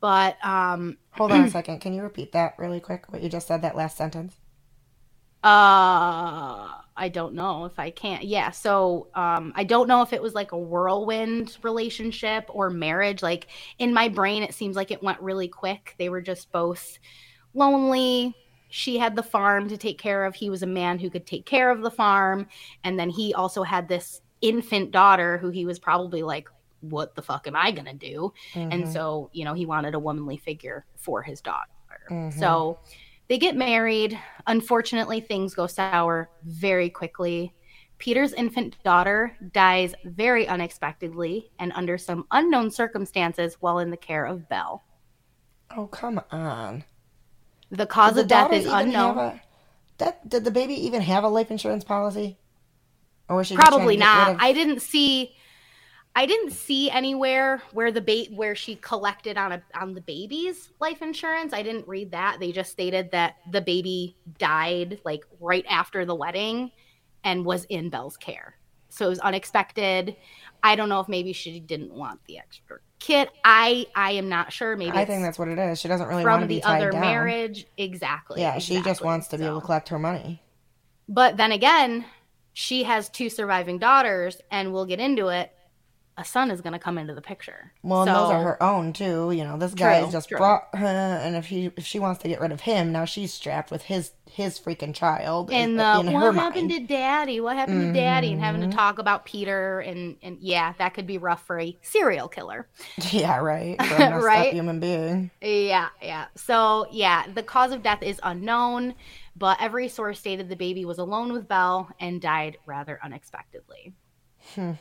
But 0.00 0.42
um, 0.42 0.96
Hold 1.12 1.32
on 1.32 1.44
a 1.44 1.50
second. 1.50 1.80
Can 1.80 1.92
you 1.92 2.02
repeat 2.02 2.32
that 2.32 2.54
really 2.58 2.80
quick? 2.80 3.12
What 3.12 3.22
you 3.22 3.28
just 3.28 3.46
said, 3.46 3.60
that 3.60 3.76
last 3.76 3.98
sentence? 3.98 4.36
Uh, 5.44 6.70
I 6.96 7.10
don't 7.12 7.34
know 7.34 7.66
if 7.66 7.78
I 7.78 7.90
can't. 7.90 8.24
Yeah, 8.24 8.52
so 8.52 9.08
um, 9.14 9.52
I 9.54 9.64
don't 9.64 9.88
know 9.88 10.00
if 10.02 10.12
it 10.12 10.22
was 10.22 10.34
like 10.34 10.52
a 10.52 10.58
whirlwind 10.58 11.58
relationship 11.62 12.46
or 12.48 12.70
marriage. 12.70 13.22
Like 13.22 13.48
in 13.78 13.92
my 13.92 14.08
brain, 14.08 14.42
it 14.42 14.54
seems 14.54 14.76
like 14.76 14.90
it 14.90 15.02
went 15.02 15.20
really 15.20 15.48
quick. 15.48 15.94
They 15.98 16.08
were 16.08 16.22
just 16.22 16.52
both 16.52 16.98
lonely. 17.54 18.34
She 18.72 18.96
had 18.96 19.16
the 19.16 19.22
farm 19.22 19.68
to 19.68 19.76
take 19.76 19.98
care 19.98 20.24
of. 20.24 20.34
He 20.34 20.48
was 20.48 20.62
a 20.62 20.66
man 20.66 20.98
who 20.98 21.10
could 21.10 21.26
take 21.26 21.44
care 21.44 21.70
of 21.70 21.82
the 21.82 21.90
farm, 21.90 22.46
and 22.84 22.98
then 22.98 23.10
he 23.10 23.34
also 23.34 23.62
had 23.62 23.86
this 23.86 24.22
infant 24.40 24.92
daughter 24.92 25.36
who 25.36 25.50
he 25.50 25.66
was 25.66 25.78
probably 25.78 26.22
like, 26.22 26.48
"What 26.80 27.14
the 27.14 27.20
fuck 27.20 27.46
am 27.46 27.54
I 27.54 27.70
gonna 27.70 27.92
do?" 27.92 28.32
And 28.54 28.84
Mhm. 28.84 28.92
so, 28.92 29.28
you 29.34 29.44
know, 29.44 29.52
he 29.52 29.66
wanted 29.66 29.94
a 29.94 29.98
womanly 29.98 30.38
figure 30.38 30.86
for 30.96 31.20
his 31.22 31.42
daughter. 31.42 31.68
Mhm. 32.08 32.32
So 32.32 32.78
they 33.28 33.36
get 33.36 33.56
married. 33.56 34.18
Unfortunately, 34.46 35.20
things 35.20 35.54
go 35.54 35.66
sour 35.66 36.30
very 36.42 36.88
quickly. 36.88 37.54
Peter's 37.98 38.32
infant 38.32 38.82
daughter 38.82 39.36
dies 39.52 39.94
very 40.04 40.48
unexpectedly 40.48 41.52
and 41.58 41.72
under 41.74 41.98
some 41.98 42.26
unknown 42.30 42.70
circumstances 42.70 43.58
while 43.60 43.78
in 43.80 43.90
the 43.90 43.98
care 43.98 44.24
of 44.24 44.48
Belle. 44.48 44.82
Oh, 45.76 45.86
come 45.88 46.22
on. 46.30 46.84
The 47.72 47.86
cause 47.86 48.16
of 48.18 48.28
death 48.28 48.52
is 48.52 48.66
unknown. 48.66 49.18
a- 49.18 49.42
that, 49.98 50.28
did 50.28 50.44
the 50.44 50.50
baby 50.50 50.74
even 50.86 51.00
have 51.02 51.24
a 51.24 51.28
life 51.28 51.50
insurance 51.50 51.84
policy? 51.84 52.38
Or 53.28 53.36
was 53.36 53.46
she 53.46 53.54
Probably 53.54 53.96
to 53.96 54.00
get 54.02 54.08
rid 54.18 54.24
not. 54.26 54.30
of- 54.32 54.36
I 54.40 54.52
didn't 54.52 54.80
see 54.80 55.34
I 56.14 56.26
didn't 56.26 56.50
see 56.50 56.90
anywhere 56.90 57.62
where 57.72 57.90
the 57.90 58.02
bait 58.02 58.30
where 58.34 58.54
she 58.54 58.76
collected 58.76 59.38
on 59.38 59.52
a 59.52 59.62
on 59.74 59.94
the 59.94 60.02
baby's 60.02 60.70
life 60.78 61.00
insurance. 61.00 61.54
I 61.54 61.62
didn't 61.62 61.88
read 61.88 62.10
that. 62.10 62.38
They 62.38 62.52
just 62.52 62.70
stated 62.70 63.10
that 63.12 63.36
the 63.50 63.62
baby 63.62 64.18
died 64.38 65.00
like 65.06 65.24
right 65.40 65.64
after 65.70 66.04
the 66.04 66.14
wedding 66.14 66.70
and 67.24 67.46
was 67.46 67.64
in 67.64 67.88
Belle's 67.88 68.18
care. 68.18 68.58
So 68.90 69.06
it 69.06 69.08
was 69.08 69.20
unexpected. 69.20 70.14
I 70.62 70.76
don't 70.76 70.90
know 70.90 71.00
if 71.00 71.08
maybe 71.08 71.32
she 71.32 71.58
didn't 71.60 71.94
want 71.94 72.20
the 72.26 72.36
extra 72.38 72.80
kid. 73.02 73.28
I 73.44 73.86
I 73.94 74.12
am 74.12 74.28
not 74.28 74.52
sure. 74.52 74.76
Maybe 74.76 74.96
I 74.96 75.04
think 75.04 75.22
that's 75.22 75.38
what 75.38 75.48
it 75.48 75.58
is. 75.58 75.80
She 75.80 75.88
doesn't 75.88 76.06
really 76.06 76.24
want 76.24 76.42
to 76.42 76.46
be 76.48 76.60
the 76.60 76.68
other 76.68 76.90
down. 76.90 77.00
marriage. 77.00 77.66
Exactly. 77.76 78.40
Yeah, 78.40 78.58
she 78.58 78.80
just 78.82 79.02
wants 79.02 79.28
to 79.28 79.38
be 79.38 79.44
able 79.44 79.60
to 79.60 79.66
collect 79.66 79.88
her 79.88 79.98
money. 79.98 80.42
but 81.08 81.36
then 81.36 81.52
again, 81.52 82.04
she 82.52 82.84
has 82.84 83.08
two 83.08 83.28
surviving 83.28 83.78
daughters, 83.78 84.40
and 84.50 84.72
we'll 84.72 84.86
get 84.86 85.00
into 85.00 85.28
it. 85.28 85.52
A 86.18 86.24
son 86.26 86.50
is 86.50 86.60
going 86.60 86.74
to 86.74 86.78
come 86.78 86.98
into 86.98 87.14
the 87.14 87.22
picture. 87.22 87.72
Well, 87.82 88.02
and 88.02 88.10
those 88.10 88.30
are 88.30 88.42
her 88.42 88.62
own 88.62 88.92
too. 88.92 89.32
You 89.32 89.44
know, 89.44 89.56
this 89.56 89.72
True, 89.72 89.78
guy 89.86 90.10
just 90.10 90.28
true. 90.28 90.36
brought 90.36 90.68
her, 90.74 90.86
and 90.86 91.34
if 91.36 91.46
he 91.46 91.70
if 91.76 91.86
she 91.86 91.98
wants 91.98 92.20
to 92.22 92.28
get 92.28 92.38
rid 92.40 92.52
of 92.52 92.60
him, 92.60 92.92
now 92.92 93.06
she's 93.06 93.32
strapped 93.32 93.70
with 93.70 93.82
his 93.84 94.12
his 94.30 94.58
freaking 94.60 94.94
child. 94.94 95.50
And 95.50 95.78
the 95.80 96.00
in 96.00 96.12
what 96.12 96.34
happened 96.34 96.68
mind. 96.68 96.82
to 96.82 96.94
Daddy? 96.94 97.40
What 97.40 97.56
happened 97.56 97.94
to 97.94 97.98
Daddy? 97.98 98.32
And 98.32 98.42
having 98.42 98.60
to 98.60 98.68
talk 98.76 98.98
about 98.98 99.24
Peter, 99.24 99.80
and 99.80 100.16
and 100.22 100.36
yeah, 100.40 100.74
that 100.78 100.92
could 100.92 101.06
be 101.06 101.16
rough 101.16 101.46
for 101.46 101.58
a 101.58 101.76
serial 101.80 102.28
killer. 102.28 102.68
yeah, 103.10 103.38
right. 103.38 103.82
For 103.82 103.94
a 103.96 104.20
Right? 104.22 104.52
human 104.52 104.80
being. 104.80 105.30
Yeah, 105.40 105.88
yeah. 106.02 106.26
So 106.36 106.86
yeah, 106.90 107.24
the 107.32 107.42
cause 107.42 107.72
of 107.72 107.82
death 107.82 108.02
is 108.02 108.20
unknown, 108.22 108.94
but 109.34 109.56
every 109.62 109.88
source 109.88 110.18
stated 110.20 110.50
the 110.50 110.56
baby 110.56 110.84
was 110.84 110.98
alone 110.98 111.32
with 111.32 111.48
Belle 111.48 111.90
and 111.98 112.20
died 112.20 112.58
rather 112.66 113.00
unexpectedly. 113.02 113.94
Hmm. 114.54 114.72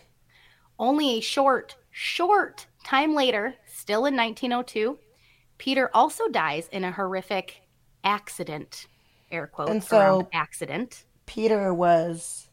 Only 0.82 1.12
a 1.12 1.22
short, 1.22 1.76
short 1.92 2.66
time 2.84 3.14
later, 3.14 3.54
still 3.68 4.06
in 4.08 4.16
1902, 4.18 4.98
Peter 5.60 5.92
also 5.94 6.28
dies 6.28 6.68
in 6.72 6.84
a 6.84 6.92
horrific 6.92 7.62
accident. 8.04 8.88
Air 9.32 9.46
quotes 9.46 9.70
And 9.70 9.84
so- 9.84 10.28
accident. 10.34 11.06
Peter 11.28 11.72
was 11.72 12.50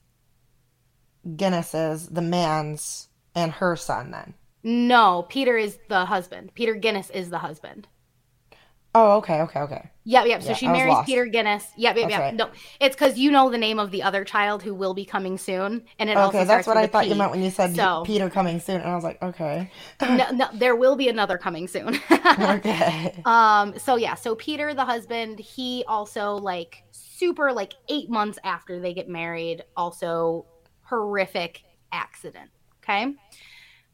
Guinness's, 1.36 2.08
the 2.10 2.20
man's, 2.22 3.08
and 3.34 3.52
her 3.52 3.74
son. 3.76 4.10
Then. 4.10 4.34
No, 4.62 5.24
Peter 5.28 5.56
is 5.56 5.78
the 5.88 6.04
husband. 6.04 6.52
Peter 6.54 6.74
Guinness 6.74 7.08
is 7.10 7.30
the 7.30 7.38
husband. 7.38 7.88
Oh, 8.94 9.18
okay, 9.18 9.42
okay, 9.42 9.61
okay. 9.61 9.90
Yep, 10.05 10.27
yep. 10.27 10.42
So 10.42 10.48
Yeah, 10.48 10.55
she 10.55 10.66
marries 10.66 10.94
lost. 10.94 11.07
Peter 11.07 11.27
Guinness. 11.27 11.66
Yep, 11.77 11.96
yep, 11.96 12.05
That's 12.05 12.11
yep. 12.11 12.20
right. 12.20 12.35
No, 12.35 12.51
it's 12.81 12.96
because 12.96 13.18
you 13.18 13.31
know 13.31 13.51
the 13.51 13.59
name 13.59 13.79
of 13.79 13.90
the 13.90 14.03
other 14.03 14.24
child 14.24 14.62
who 14.62 14.74
will 14.74 14.94
be 14.94 15.05
coming 15.05 15.37
soon, 15.37 15.85
and 15.98 16.09
it 16.09 16.16
also 16.16 16.38
Okay, 16.38 16.46
that's 16.46 16.66
what 16.66 16.79
I 16.79 16.87
thought 16.87 17.07
you 17.07 17.14
meant 17.14 17.31
when 17.31 17.42
you 17.42 17.51
said 17.51 17.77
So- 17.77 18.03
Peter 18.07 18.31
coming 18.31 18.59
soon, 18.61 18.81
and 18.81 18.90
I 18.90 18.94
was 18.94 19.05
like, 19.05 19.22
okay, 19.22 19.70
no, 20.01 20.31
no, 20.33 20.48
there 20.55 20.74
will 20.74 20.96
be 20.96 21.09
another 21.09 21.37
coming 21.37 21.68
soon. 21.68 22.01
okay. 22.11 23.14
um. 23.27 23.79
So 23.79 23.96
yeah. 23.96 24.14
So 24.14 24.35
Peter, 24.35 24.72
the 24.72 24.85
husband, 24.87 25.38
he 25.38 25.85
also 25.87 26.37
like 26.37 26.83
super 26.90 27.53
like 27.53 27.74
eight 27.88 28.09
months 28.09 28.38
after 28.42 28.81
they 28.81 28.94
get 28.94 29.09
married, 29.09 29.64
also 29.77 30.46
horrific 30.85 31.62
accident. 31.92 32.51
Okay. 32.83 33.14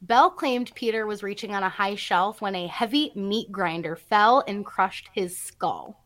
Bell 0.05 0.29
claimed 0.29 0.71
Peter 0.75 1.07
was 1.07 1.23
reaching 1.23 1.55
on 1.55 1.63
a 1.63 1.69
high 1.69 1.95
shelf 1.95 2.39
when 2.39 2.53
a 2.53 2.67
heavy 2.67 3.11
meat 3.15 3.51
grinder 3.51 3.95
fell 3.95 4.43
and 4.47 4.65
crushed 4.65 5.09
his 5.13 5.35
skull. 5.35 6.03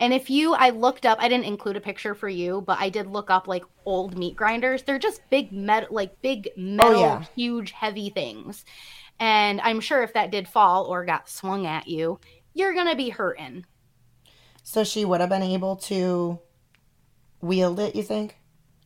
And 0.00 0.12
if 0.12 0.28
you, 0.28 0.54
I 0.54 0.70
looked 0.70 1.06
up, 1.06 1.18
I 1.20 1.28
didn't 1.28 1.46
include 1.46 1.76
a 1.76 1.80
picture 1.80 2.14
for 2.14 2.28
you, 2.28 2.62
but 2.66 2.78
I 2.80 2.88
did 2.88 3.06
look 3.06 3.30
up 3.30 3.46
like 3.46 3.64
old 3.84 4.16
meat 4.16 4.34
grinders. 4.34 4.82
They're 4.82 4.98
just 4.98 5.22
big 5.30 5.52
metal, 5.52 5.88
like 5.92 6.20
big 6.20 6.50
metal, 6.56 6.96
oh, 6.96 7.00
yeah. 7.00 7.24
huge, 7.36 7.72
heavy 7.72 8.10
things. 8.10 8.64
And 9.20 9.60
I'm 9.60 9.80
sure 9.80 10.02
if 10.02 10.14
that 10.14 10.30
did 10.30 10.48
fall 10.48 10.84
or 10.86 11.04
got 11.04 11.28
swung 11.28 11.66
at 11.66 11.86
you, 11.86 12.20
you're 12.54 12.74
going 12.74 12.88
to 12.88 12.96
be 12.96 13.10
hurting. 13.10 13.66
So 14.64 14.84
she 14.84 15.04
would 15.04 15.20
have 15.20 15.30
been 15.30 15.42
able 15.42 15.76
to 15.76 16.40
wield 17.40 17.78
it. 17.78 17.94
You 17.94 18.02
think? 18.02 18.36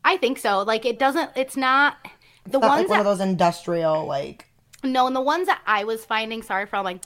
I 0.04 0.16
think 0.16 0.38
so. 0.38 0.62
Like 0.62 0.84
it 0.84 0.98
doesn't, 0.98 1.30
it's 1.36 1.56
not 1.56 1.96
the 2.44 2.58
Not 2.58 2.68
ones 2.68 2.80
like 2.82 2.88
one 2.88 2.98
that 2.98 3.06
of 3.06 3.18
those 3.18 3.26
industrial 3.26 4.06
like. 4.06 4.48
No, 4.84 5.06
and 5.06 5.14
the 5.14 5.20
ones 5.20 5.46
that 5.46 5.62
I 5.66 5.84
was 5.84 6.04
finding, 6.04 6.42
sorry 6.42 6.66
for 6.66 6.76
all 6.76 6.84
like, 6.84 7.02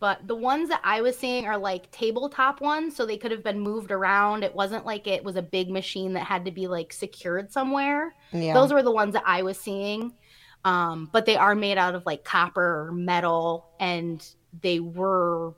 but 0.00 0.26
the 0.26 0.34
ones 0.34 0.68
that 0.70 0.80
I 0.82 1.02
was 1.02 1.16
seeing 1.16 1.46
are 1.46 1.56
like 1.56 1.90
tabletop 1.92 2.60
ones, 2.60 2.96
so 2.96 3.06
they 3.06 3.16
could 3.16 3.30
have 3.30 3.44
been 3.44 3.60
moved 3.60 3.92
around. 3.92 4.42
It 4.42 4.54
wasn't 4.54 4.84
like 4.84 5.06
it 5.06 5.22
was 5.22 5.36
a 5.36 5.42
big 5.42 5.70
machine 5.70 6.14
that 6.14 6.24
had 6.24 6.44
to 6.46 6.50
be 6.50 6.66
like 6.66 6.92
secured 6.92 7.52
somewhere. 7.52 8.14
Yeah. 8.32 8.54
Those 8.54 8.72
were 8.72 8.82
the 8.82 8.90
ones 8.90 9.12
that 9.14 9.22
I 9.24 9.42
was 9.42 9.58
seeing. 9.58 10.14
Um, 10.64 11.10
but 11.12 11.26
they 11.26 11.36
are 11.36 11.54
made 11.54 11.78
out 11.78 11.94
of 11.94 12.06
like 12.06 12.24
copper 12.24 12.86
or 12.88 12.92
metal, 12.92 13.66
and 13.78 14.26
they 14.62 14.80
were 14.80 15.54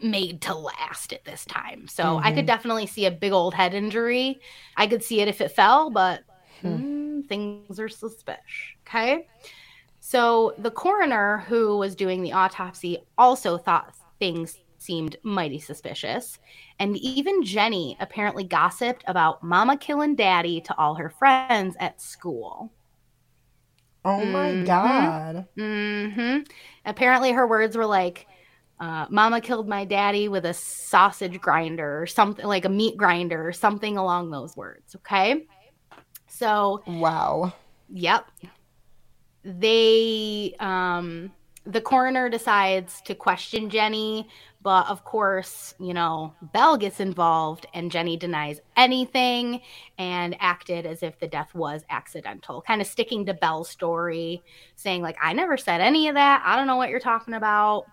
made 0.00 0.42
to 0.42 0.54
last 0.54 1.12
at 1.12 1.24
this 1.24 1.44
time. 1.44 1.86
So 1.86 2.18
I 2.20 2.32
could 2.32 2.44
Mhm. 2.44 2.48
definitely 2.48 2.86
see 2.86 3.06
a 3.06 3.10
big 3.12 3.32
old 3.32 3.54
head 3.54 3.72
injury. 3.74 4.40
I 4.76 4.88
could 4.88 5.04
see 5.04 5.20
it 5.20 5.28
if 5.28 5.40
it 5.40 5.52
fell, 5.52 5.90
but 5.90 6.24
Hmm. 6.60 6.76
Things 7.32 7.80
are 7.80 7.88
suspicious. 7.88 8.42
Okay. 8.88 9.26
So 10.00 10.54
the 10.58 10.70
coroner 10.70 11.44
who 11.48 11.78
was 11.78 11.96
doing 11.96 12.22
the 12.22 12.32
autopsy 12.32 12.98
also 13.18 13.58
thought 13.58 13.94
things 14.18 14.58
seemed 14.78 15.16
mighty 15.24 15.60
suspicious. 15.60 16.38
And 16.78 16.96
even 16.98 17.44
Jenny 17.44 17.96
apparently 18.00 18.44
gossiped 18.44 19.04
about 19.06 19.42
mama 19.42 19.76
killing 19.78 20.16
daddy 20.16 20.60
to 20.62 20.76
all 20.78 20.96
her 20.96 21.10
friends 21.10 21.76
at 21.80 22.00
school. 22.00 22.72
oh 24.04 24.24
my 24.24 24.54
Mhm. 24.56 24.56
god. 24.56 25.48
hmm 25.56 26.38
Apparently 26.84 27.32
her 27.32 27.46
words 27.46 27.76
were 27.76 27.86
like, 27.86 28.28
uh, 28.80 29.06
Mama 29.10 29.40
killed 29.40 29.68
my 29.68 29.84
daddy 29.84 30.28
with 30.28 30.44
a 30.46 30.54
sausage 30.54 31.40
grinder 31.40 32.02
or 32.02 32.06
something 32.06 32.46
like 32.46 32.64
a 32.64 32.68
meat 32.70 32.96
grinder 32.96 33.46
or 33.46 33.52
something 33.52 33.96
along 33.98 34.30
those 34.30 34.56
words. 34.56 34.96
Okay. 34.96 35.46
So, 36.42 36.82
Wow. 36.86 37.52
yep. 37.88 38.26
They, 39.44 40.54
um, 40.58 41.32
the 41.64 41.80
coroner 41.80 42.28
decides 42.28 43.00
to 43.02 43.14
question 43.14 43.70
Jenny, 43.70 44.28
but 44.60 44.88
of 44.88 45.04
course, 45.04 45.74
you 45.78 45.94
know, 45.94 46.34
Belle 46.52 46.76
gets 46.76 46.98
involved 46.98 47.66
and 47.74 47.92
Jenny 47.92 48.16
denies 48.16 48.60
anything 48.76 49.60
and 49.98 50.36
acted 50.40 50.84
as 50.86 51.04
if 51.04 51.18
the 51.20 51.28
death 51.28 51.54
was 51.54 51.84
accidental, 51.90 52.62
kind 52.62 52.80
of 52.80 52.88
sticking 52.88 53.26
to 53.26 53.34
Belle's 53.34 53.68
story, 53.70 54.42
saying, 54.74 55.02
like, 55.02 55.16
I 55.22 55.32
never 55.32 55.56
said 55.56 55.80
any 55.80 56.08
of 56.08 56.14
that. 56.14 56.42
I 56.44 56.56
don't 56.56 56.66
know 56.66 56.76
what 56.76 56.90
you're 56.90 56.98
talking 56.98 57.34
about. 57.34 57.86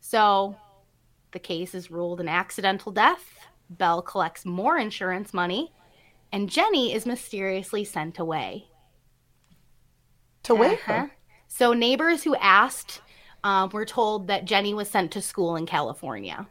So 0.00 0.56
the 1.32 1.38
case 1.38 1.74
is 1.74 1.90
ruled 1.90 2.20
an 2.20 2.28
accidental 2.28 2.92
death. 2.92 3.24
Belle 3.70 4.02
collects 4.02 4.44
more 4.44 4.76
insurance 4.78 5.32
money, 5.34 5.72
and 6.32 6.48
Jenny 6.48 6.92
is 6.94 7.06
mysteriously 7.06 7.84
sent 7.84 8.18
away. 8.18 8.66
To 10.44 10.54
where? 10.54 10.72
Uh-huh. 10.72 11.06
So 11.48 11.72
neighbors 11.72 12.22
who 12.22 12.36
asked 12.36 13.00
uh, 13.44 13.68
were 13.72 13.84
told 13.84 14.28
that 14.28 14.44
Jenny 14.44 14.74
was 14.74 14.88
sent 14.88 15.12
to 15.12 15.22
school 15.22 15.56
in 15.56 15.66
California. 15.66 16.46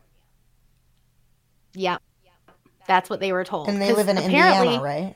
Yep, 1.73 2.01
that's 2.87 3.09
what 3.09 3.19
they 3.19 3.31
were 3.31 3.43
told. 3.43 3.67
And 3.67 3.81
they 3.81 3.93
live 3.93 4.07
in 4.07 4.17
Indiana, 4.17 4.81
right? 4.81 5.15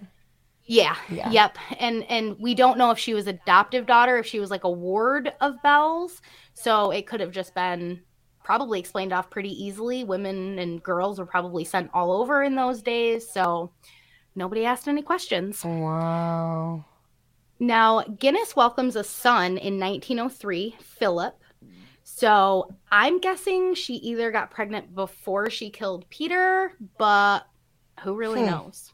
Yeah, 0.69 0.95
Yeah. 1.09 1.31
Yep. 1.31 1.57
And 1.79 2.03
and 2.03 2.37
we 2.39 2.53
don't 2.53 2.77
know 2.77 2.91
if 2.91 2.99
she 2.99 3.15
was 3.15 3.25
adoptive 3.25 3.87
daughter, 3.87 4.19
if 4.19 4.27
she 4.27 4.39
was 4.39 4.51
like 4.51 4.65
a 4.65 4.69
ward 4.69 5.33
of 5.41 5.59
Bell's. 5.63 6.21
So 6.53 6.91
it 6.91 7.07
could 7.07 7.21
have 7.21 7.31
just 7.31 7.55
been 7.55 8.01
probably 8.43 8.79
explained 8.79 9.11
off 9.11 9.31
pretty 9.31 9.49
easily. 9.49 10.03
Women 10.03 10.59
and 10.59 10.83
girls 10.83 11.17
were 11.17 11.25
probably 11.25 11.63
sent 11.63 11.89
all 11.91 12.11
over 12.11 12.43
in 12.43 12.53
those 12.53 12.83
days. 12.83 13.27
So 13.27 13.71
nobody 14.39 14.65
asked 14.65 14.87
any 14.87 15.03
questions. 15.03 15.63
Wow. 15.63 16.85
Now, 17.59 18.01
Guinness 18.03 18.55
welcomes 18.55 18.95
a 18.95 19.03
son 19.03 19.57
in 19.57 19.79
1903, 19.79 20.77
Philip. 20.79 21.35
So 22.03 22.73
I'm 22.91 23.19
guessing 23.19 23.75
she 23.75 23.95
either 23.95 24.31
got 24.31 24.49
pregnant 24.49 24.95
before 24.95 25.49
she 25.51 25.69
killed 25.69 26.09
Peter, 26.09 26.73
but 26.97 27.45
who 28.01 28.15
really 28.15 28.39
Hmm. 28.41 28.47
knows? 28.47 28.93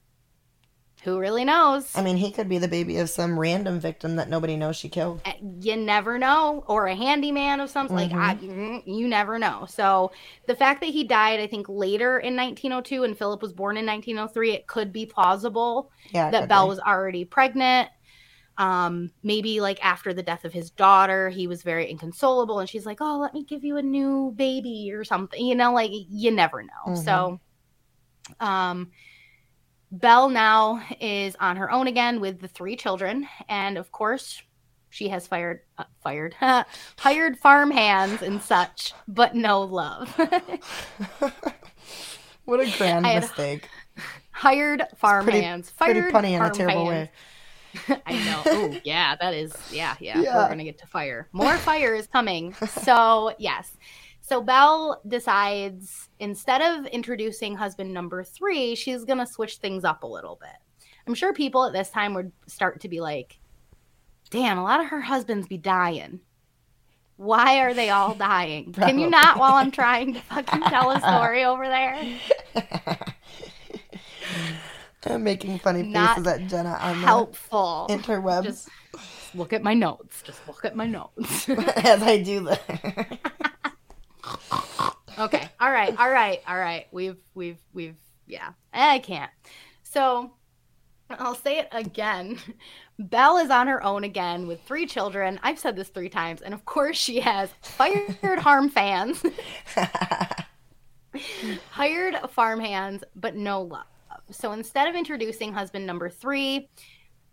Who 1.06 1.20
really 1.20 1.46
knows? 1.46 1.96
I 1.96 2.02
mean, 2.02 2.18
he 2.18 2.32
could 2.32 2.50
be 2.50 2.58
the 2.58 2.68
baby 2.68 2.98
of 2.98 3.12
some 3.12 3.40
random 3.40 3.80
victim 3.80 4.16
that 4.16 4.28
nobody 4.28 4.58
knows 4.58 4.76
she 4.76 4.90
killed. 4.90 5.22
Uh, 5.24 5.34
You 5.62 5.78
never 5.78 6.18
know, 6.18 6.64
or 6.68 6.88
a 6.88 6.96
handyman 6.96 7.60
of 7.60 7.70
something 7.70 7.96
like 7.96 8.12
I, 8.12 8.34
mm, 8.36 8.82
you 8.88 9.08
never 9.08 9.38
know. 9.38 9.68
So 9.70 10.12
the 10.48 10.56
fact 10.56 10.82
that 10.82 10.90
he 10.90 11.04
died, 11.04 11.40
I 11.40 11.46
think, 11.46 11.68
later 11.70 12.18
in 12.18 12.36
1902, 12.36 13.04
and 13.04 13.16
Philip 13.16 13.42
was 13.44 13.54
born 13.54 13.78
in 13.78 13.86
1903, 13.86 14.52
it 14.52 14.66
could 14.68 14.92
be 14.92 15.06
plausible 15.06 15.92
Yeah. 16.12 16.32
that 16.32 16.50
Belle 16.50 16.66
be. 16.66 16.70
was 16.70 16.80
already 16.80 17.24
pregnant. 17.24 17.90
Um, 18.58 19.12
maybe 19.22 19.62
like 19.62 19.84
after 19.86 20.12
the 20.14 20.24
death 20.24 20.44
of 20.44 20.54
his 20.54 20.72
daughter, 20.72 21.30
he 21.30 21.46
was 21.46 21.62
very 21.62 21.88
inconsolable, 21.90 22.60
and 22.60 22.70
she's 22.70 22.86
like, 22.86 22.98
"Oh, 23.00 23.20
let 23.20 23.34
me 23.34 23.44
give 23.44 23.64
you 23.64 23.78
a 23.78 23.82
new 23.84 24.34
baby 24.36 24.92
or 24.92 25.04
something." 25.04 25.46
You 25.46 25.54
know, 25.56 25.72
like 25.74 25.92
you 25.94 26.32
never 26.32 26.64
know. 26.64 26.96
So, 26.96 27.40
um, 28.40 28.92
Belle 29.92 30.30
now 30.30 30.82
is 31.00 31.36
on 31.40 31.58
her 31.58 31.72
own 31.72 31.88
again 31.88 32.20
with 32.20 32.42
the 32.42 32.48
three 32.48 32.76
children, 32.76 33.28
and 33.48 33.78
of 33.78 33.92
course, 33.92 34.42
she 34.90 35.10
has 35.10 35.28
fired, 35.28 35.62
uh, 35.78 35.84
fired, 36.04 36.36
hired 37.00 37.38
farm 37.38 37.72
hands 37.72 38.22
and 38.22 38.42
such, 38.42 38.94
but 39.08 39.36
no 39.36 39.62
love. 39.62 40.14
What 42.46 42.60
a 42.60 42.72
grand 42.78 43.02
mistake. 43.04 43.68
hired 44.32 44.84
farm 44.98 45.24
pretty- 45.24 45.42
hands, 45.42 45.72
Pretty 45.80 46.00
fired 46.02 46.14
punny 46.14 46.34
in 46.34 46.42
a 46.44 46.52
terrible 46.52 46.92
hands. 46.92 47.10
way. 47.90 48.02
I 48.06 48.14
know. 48.24 48.42
Oh, 48.46 48.80
yeah, 48.84 49.16
that 49.20 49.34
is. 49.34 49.52
Yeah, 49.72 49.96
yeah, 50.00 50.20
Yeah. 50.22 50.38
We're 50.44 50.50
gonna 50.50 50.64
get 50.64 50.78
to 50.80 50.86
fire. 50.88 51.28
More 51.34 51.58
fire 51.58 51.96
is 51.96 52.06
coming. 52.08 52.54
So 52.84 53.34
yes. 53.40 53.72
So 54.28 54.42
Belle 54.42 55.02
decides 55.08 56.10
instead 56.20 56.60
of 56.60 56.88
introducing 56.88 57.56
husband 57.56 57.94
number 57.94 58.24
three, 58.24 58.74
she's 58.74 59.06
gonna 59.06 59.28
switch 59.28 59.58
things 59.58 59.84
up 59.84 60.02
a 60.02 60.08
little 60.08 60.40
bit. 60.42 60.50
I'm 61.06 61.14
sure 61.14 61.32
people 61.32 61.64
at 61.66 61.74
this 61.74 61.92
time 61.92 62.16
would 62.16 62.32
start 62.48 62.82
to 62.82 62.90
be 62.90 63.02
like, 63.02 63.38
"Damn, 64.32 64.58
a 64.58 64.64
lot 64.64 64.80
of 64.80 64.88
her 64.88 65.02
husbands 65.02 65.48
be 65.48 65.60
dying. 65.60 66.22
Why 67.18 67.60
are 67.60 67.76
they 67.76 67.92
all 67.92 68.16
dying? 68.34 68.74
Can 68.74 68.98
you 68.98 69.12
not 69.12 69.38
while 69.38 69.54
I'm 69.54 69.70
trying 69.70 70.16
to 70.16 70.22
fucking 70.22 70.62
tell 70.62 70.90
a 70.90 71.00
story 71.00 71.44
over 71.52 71.68
there? 71.68 72.20
I'm 75.06 75.24
making 75.24 75.60
funny 75.60 75.84
Not 75.84 76.16
faces 76.18 76.26
at 76.28 76.48
Jenna 76.48 76.80
on 76.82 76.96
Helpful. 76.96 77.86
the 77.90 77.96
interwebs 77.98 78.44
Just 78.46 78.70
look 79.36 79.54
at 79.54 79.62
my 79.62 79.76
notes. 79.76 80.24
Just 80.24 80.48
look 80.48 80.66
at 80.66 80.76
my 80.76 80.88
notes. 80.88 81.48
as 81.48 82.02
I 82.02 82.24
do 82.24 82.40
the. 82.46 82.60
Okay. 85.20 85.50
All 85.60 85.72
right. 85.72 85.98
All 86.00 86.10
right. 86.10 86.42
All 86.48 86.58
right. 86.58 86.88
We've 86.92 87.18
we've 87.34 87.60
we've 87.74 87.96
yeah. 88.28 88.52
I 88.74 89.00
can't. 89.00 89.32
So 89.84 90.32
I'll 91.10 91.36
say 91.36 91.60
it 91.60 91.68
again. 91.72 92.40
Belle 93.00 93.38
is 93.38 93.50
on 93.50 93.68
her 93.68 93.84
own 93.84 94.04
again 94.04 94.48
with 94.48 94.62
three 94.64 94.86
children. 94.86 95.40
I've 95.44 95.60
said 95.60 95.76
this 95.76 95.90
three 95.90 96.10
times, 96.10 96.42
and 96.42 96.54
of 96.54 96.66
course 96.66 96.98
she 96.98 97.20
has 97.20 97.50
fired 97.62 98.40
harm 98.40 98.70
fans, 98.70 99.24
hired 101.70 102.16
farm 102.32 102.60
hands, 102.60 103.04
but 103.16 103.36
no 103.36 103.62
love. 103.62 103.86
So 104.32 104.54
instead 104.54 104.88
of 104.88 104.96
introducing 104.96 105.54
husband 105.54 105.86
number 105.86 106.10
three, 106.10 106.70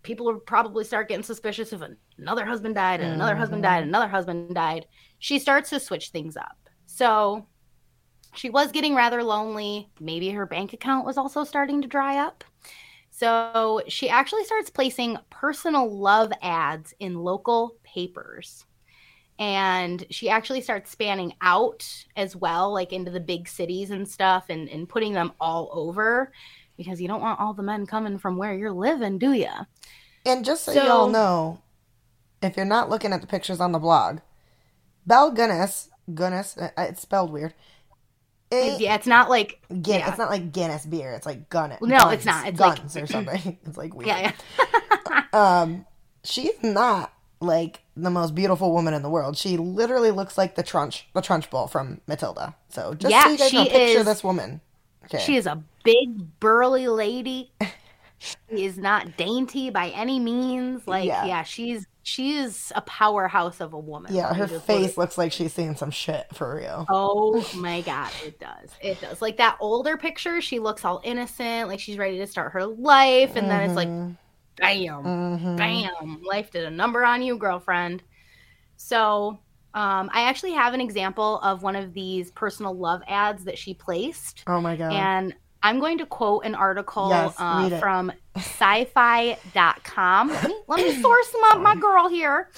people 0.03 0.25
would 0.27 0.45
probably 0.45 0.83
start 0.83 1.07
getting 1.09 1.23
suspicious 1.23 1.73
if 1.73 1.81
another 2.17 2.45
husband 2.45 2.75
died 2.75 3.01
and 3.01 3.13
another 3.13 3.35
husband 3.35 3.63
died 3.63 3.81
and 3.81 3.89
another 3.89 4.09
husband 4.09 4.53
died. 4.53 4.85
She 5.19 5.39
starts 5.39 5.69
to 5.71 5.79
switch 5.79 6.09
things 6.09 6.37
up. 6.37 6.62
So 6.95 7.47
she 8.35 8.51
was 8.51 8.71
getting 8.71 8.93
rather 8.93 9.23
lonely. 9.23 9.89
Maybe 9.99 10.29
her 10.29 10.45
bank 10.45 10.73
account 10.73 11.07
was 11.07 11.17
also 11.17 11.43
starting 11.43 11.81
to 11.81 11.87
dry 11.87 12.17
up. 12.17 12.43
So 13.09 13.81
she 13.87 14.09
actually 14.09 14.43
starts 14.43 14.69
placing 14.69 15.17
personal 15.31 15.91
love 15.91 16.31
ads 16.43 16.93
in 16.99 17.15
local 17.15 17.77
papers. 17.83 18.65
And 19.39 20.05
she 20.11 20.29
actually 20.29 20.61
starts 20.61 20.91
spanning 20.91 21.33
out 21.41 21.83
as 22.15 22.35
well, 22.35 22.71
like 22.71 22.93
into 22.93 23.09
the 23.09 23.19
big 23.19 23.47
cities 23.47 23.89
and 23.89 24.07
stuff, 24.07 24.45
and, 24.49 24.69
and 24.69 24.87
putting 24.87 25.13
them 25.13 25.33
all 25.39 25.71
over 25.73 26.31
because 26.77 27.01
you 27.01 27.07
don't 27.07 27.21
want 27.21 27.39
all 27.39 27.55
the 27.55 27.63
men 27.63 27.87
coming 27.87 28.19
from 28.19 28.37
where 28.37 28.53
you're 28.53 28.71
living, 28.71 29.17
do 29.17 29.33
you? 29.33 29.49
And 30.27 30.45
just 30.45 30.63
so, 30.63 30.73
So- 30.73 30.85
y'all 30.85 31.09
know, 31.09 31.59
if 32.43 32.55
you're 32.55 32.65
not 32.65 32.91
looking 32.91 33.13
at 33.13 33.21
the 33.21 33.27
pictures 33.27 33.59
on 33.59 33.71
the 33.71 33.79
blog, 33.79 34.19
Belle 35.07 35.31
Guinness, 35.31 35.89
Guinness, 36.13 36.57
uh, 36.57 36.69
it's 36.77 37.01
spelled 37.01 37.31
weird. 37.31 37.53
It, 38.51 38.79
Yeah, 38.81 38.95
it's 38.95 39.07
not 39.07 39.29
like 39.29 39.61
Guin- 39.69 39.99
yeah. 39.99 40.09
It's 40.09 40.17
not 40.17 40.29
like 40.29 40.51
Guinness 40.51 40.85
beer. 40.85 41.11
It's 41.13 41.25
like 41.25 41.49
Gunness. 41.49 41.81
No, 41.81 42.09
it's 42.09 42.25
not. 42.25 42.47
It's 42.47 42.59
like- 42.59 42.77
guns 42.77 42.97
or 42.97 43.07
something. 43.07 43.57
It's 43.65 43.77
like 43.77 43.93
weird. 43.95 44.07
yeah, 44.07 44.31
yeah. 44.59 45.23
Um, 45.33 45.85
she's 46.23 46.53
not 46.61 47.11
like 47.39 47.81
the 47.97 48.09
most 48.11 48.35
beautiful 48.35 48.71
woman 48.71 48.93
in 48.93 49.01
the 49.01 49.09
world. 49.09 49.35
She 49.35 49.57
literally 49.57 50.11
looks 50.11 50.37
like 50.37 50.53
the 50.55 50.63
Trunch, 50.63 51.03
the 51.13 51.21
Trunchbull 51.21 51.69
from 51.71 52.01
Matilda. 52.07 52.55
So 52.69 52.93
just 52.93 53.11
Yeah, 53.11 53.23
so 53.23 53.29
you 53.31 53.37
guys 53.37 53.49
she 53.49 53.57
picture 53.69 53.99
is- 53.99 54.05
this 54.05 54.23
woman. 54.23 54.61
Okay. 55.05 55.17
She 55.19 55.35
is 55.35 55.47
a 55.47 55.61
big 55.83 56.39
burly 56.39 56.87
lady. 56.87 57.51
she 58.19 58.63
is 58.65 58.77
not 58.77 59.17
dainty 59.17 59.69
by 59.71 59.89
any 59.89 60.19
means. 60.19 60.87
Like, 60.87 61.05
Yeah. 61.07 61.25
yeah, 61.25 61.43
she's 61.43 61.87
she's 62.03 62.71
a 62.75 62.81
powerhouse 62.81 63.59
of 63.61 63.73
a 63.73 63.79
woman. 63.79 64.13
yeah, 64.13 64.33
her 64.33 64.47
face 64.47 64.97
looks 64.97 65.17
like 65.17 65.31
she's 65.31 65.53
seen 65.53 65.75
some 65.75 65.91
shit 65.91 66.27
for 66.33 66.55
real. 66.55 66.85
Oh 66.89 67.49
my 67.55 67.81
god, 67.81 68.11
it 68.23 68.39
does. 68.39 68.71
It 68.81 68.99
does. 69.01 69.21
Like 69.21 69.37
that 69.37 69.57
older 69.59 69.97
picture, 69.97 70.41
she 70.41 70.59
looks 70.59 70.83
all 70.85 71.01
innocent, 71.03 71.69
like 71.69 71.79
she's 71.79 71.97
ready 71.97 72.17
to 72.19 72.27
start 72.27 72.53
her 72.53 72.65
life, 72.65 73.35
and 73.35 73.49
then 73.49 73.63
it's 73.63 73.75
like, 73.75 73.87
Mhm. 73.87 74.17
bam, 74.57 75.03
Mhm. 75.03 75.57
bam, 75.57 76.21
life 76.23 76.51
did 76.51 76.65
a 76.65 76.71
number 76.71 77.03
on 77.05 77.21
you, 77.21 77.37
girlfriend. 77.37 78.03
So, 78.77 79.39
um, 79.73 80.09
I 80.13 80.23
actually 80.23 80.53
have 80.53 80.73
an 80.73 80.81
example 80.81 81.39
of 81.41 81.63
one 81.63 81.75
of 81.75 81.93
these 81.93 82.31
personal 82.31 82.73
love 82.77 83.01
ads 83.07 83.45
that 83.45 83.57
she 83.57 83.73
placed. 83.73 84.43
Oh 84.47 84.61
my 84.61 84.75
god. 84.75 84.91
And 84.93 85.35
I'm 85.63 85.79
going 85.79 85.97
to 85.99 86.05
quote 86.05 86.43
an 86.45 86.53
article 86.55 87.09
Yes, 87.09 87.33
uh, 87.39 87.79
from 87.79 88.11
syfy.com. 88.37 90.29
Let 90.29 90.43
me, 90.47 90.59
let 90.67 90.79
me 90.85 91.01
source 91.01 91.33
my, 91.41 91.57
my 91.57 91.75
girl 91.75 92.09
here. 92.09 92.49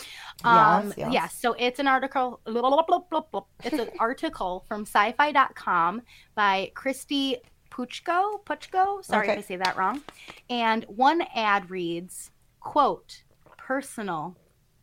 Um, 0.44 0.92
Yes, 0.98 1.14
yes. 1.14 1.36
so 1.40 1.54
it's 1.54 1.80
an 1.80 1.88
article. 1.88 2.42
It's 2.48 3.80
an 3.80 3.90
article 4.00 4.66
from 4.68 4.86
syfy.com 4.86 6.02
by 6.36 6.72
Kristy 6.76 7.38
Puchko. 7.72 8.44
Puchko. 8.46 9.04
Sorry 9.06 9.28
Okay. 9.28 9.34
if 9.34 9.40
I 9.40 9.42
say 9.42 9.56
that 9.58 9.78
wrong. 9.78 10.02
And 10.50 10.84
one 10.86 11.22
ad 11.36 11.70
reads, 11.70 12.32
"quote 12.60 13.24
Personal 13.58 14.36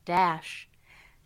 dash 0.05 0.69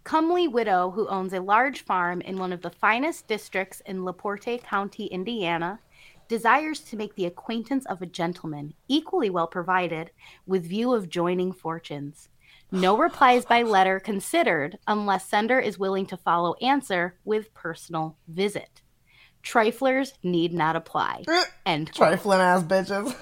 comely 0.05 0.47
widow 0.47 0.93
who 0.93 1.09
owns 1.09 1.33
a 1.33 1.41
large 1.41 1.83
farm 1.83 2.21
in 2.21 2.39
one 2.39 2.53
of 2.53 2.63
the 2.63 2.71
finest 2.71 3.27
districts 3.27 3.83
in 3.87 4.05
LaPorte 4.05 4.63
County, 4.63 5.07
Indiana, 5.07 5.81
desires 6.29 6.81
to 6.81 6.97
make 6.97 7.15
the 7.15 7.27
acquaintance 7.27 7.87
of 7.87 8.03
a 8.03 8.07
gentleman 8.07 8.75
equally 8.89 9.31
well 9.31 9.47
provided 9.47 10.11
with 10.47 10.67
view 10.69 10.93
of 10.93 11.09
joining 11.09 11.53
fortunes. 11.53 12.29
No 12.73 12.97
replies 12.97 13.45
by 13.45 13.63
letter 13.63 14.01
considered 14.01 14.79
unless 14.87 15.29
sender 15.29 15.61
is 15.61 15.79
willing 15.79 16.07
to 16.07 16.17
follow 16.17 16.55
answer 16.55 17.17
with 17.25 17.55
personal 17.55 18.17
visit. 18.27 18.83
Triflers 19.47 20.13
need 20.25 20.53
not 20.53 20.75
apply. 20.75 21.23
End 21.65 21.87
quote. 21.95 22.09
Trifling 22.09 22.41
ass 22.41 22.65
bitches. 22.65 23.15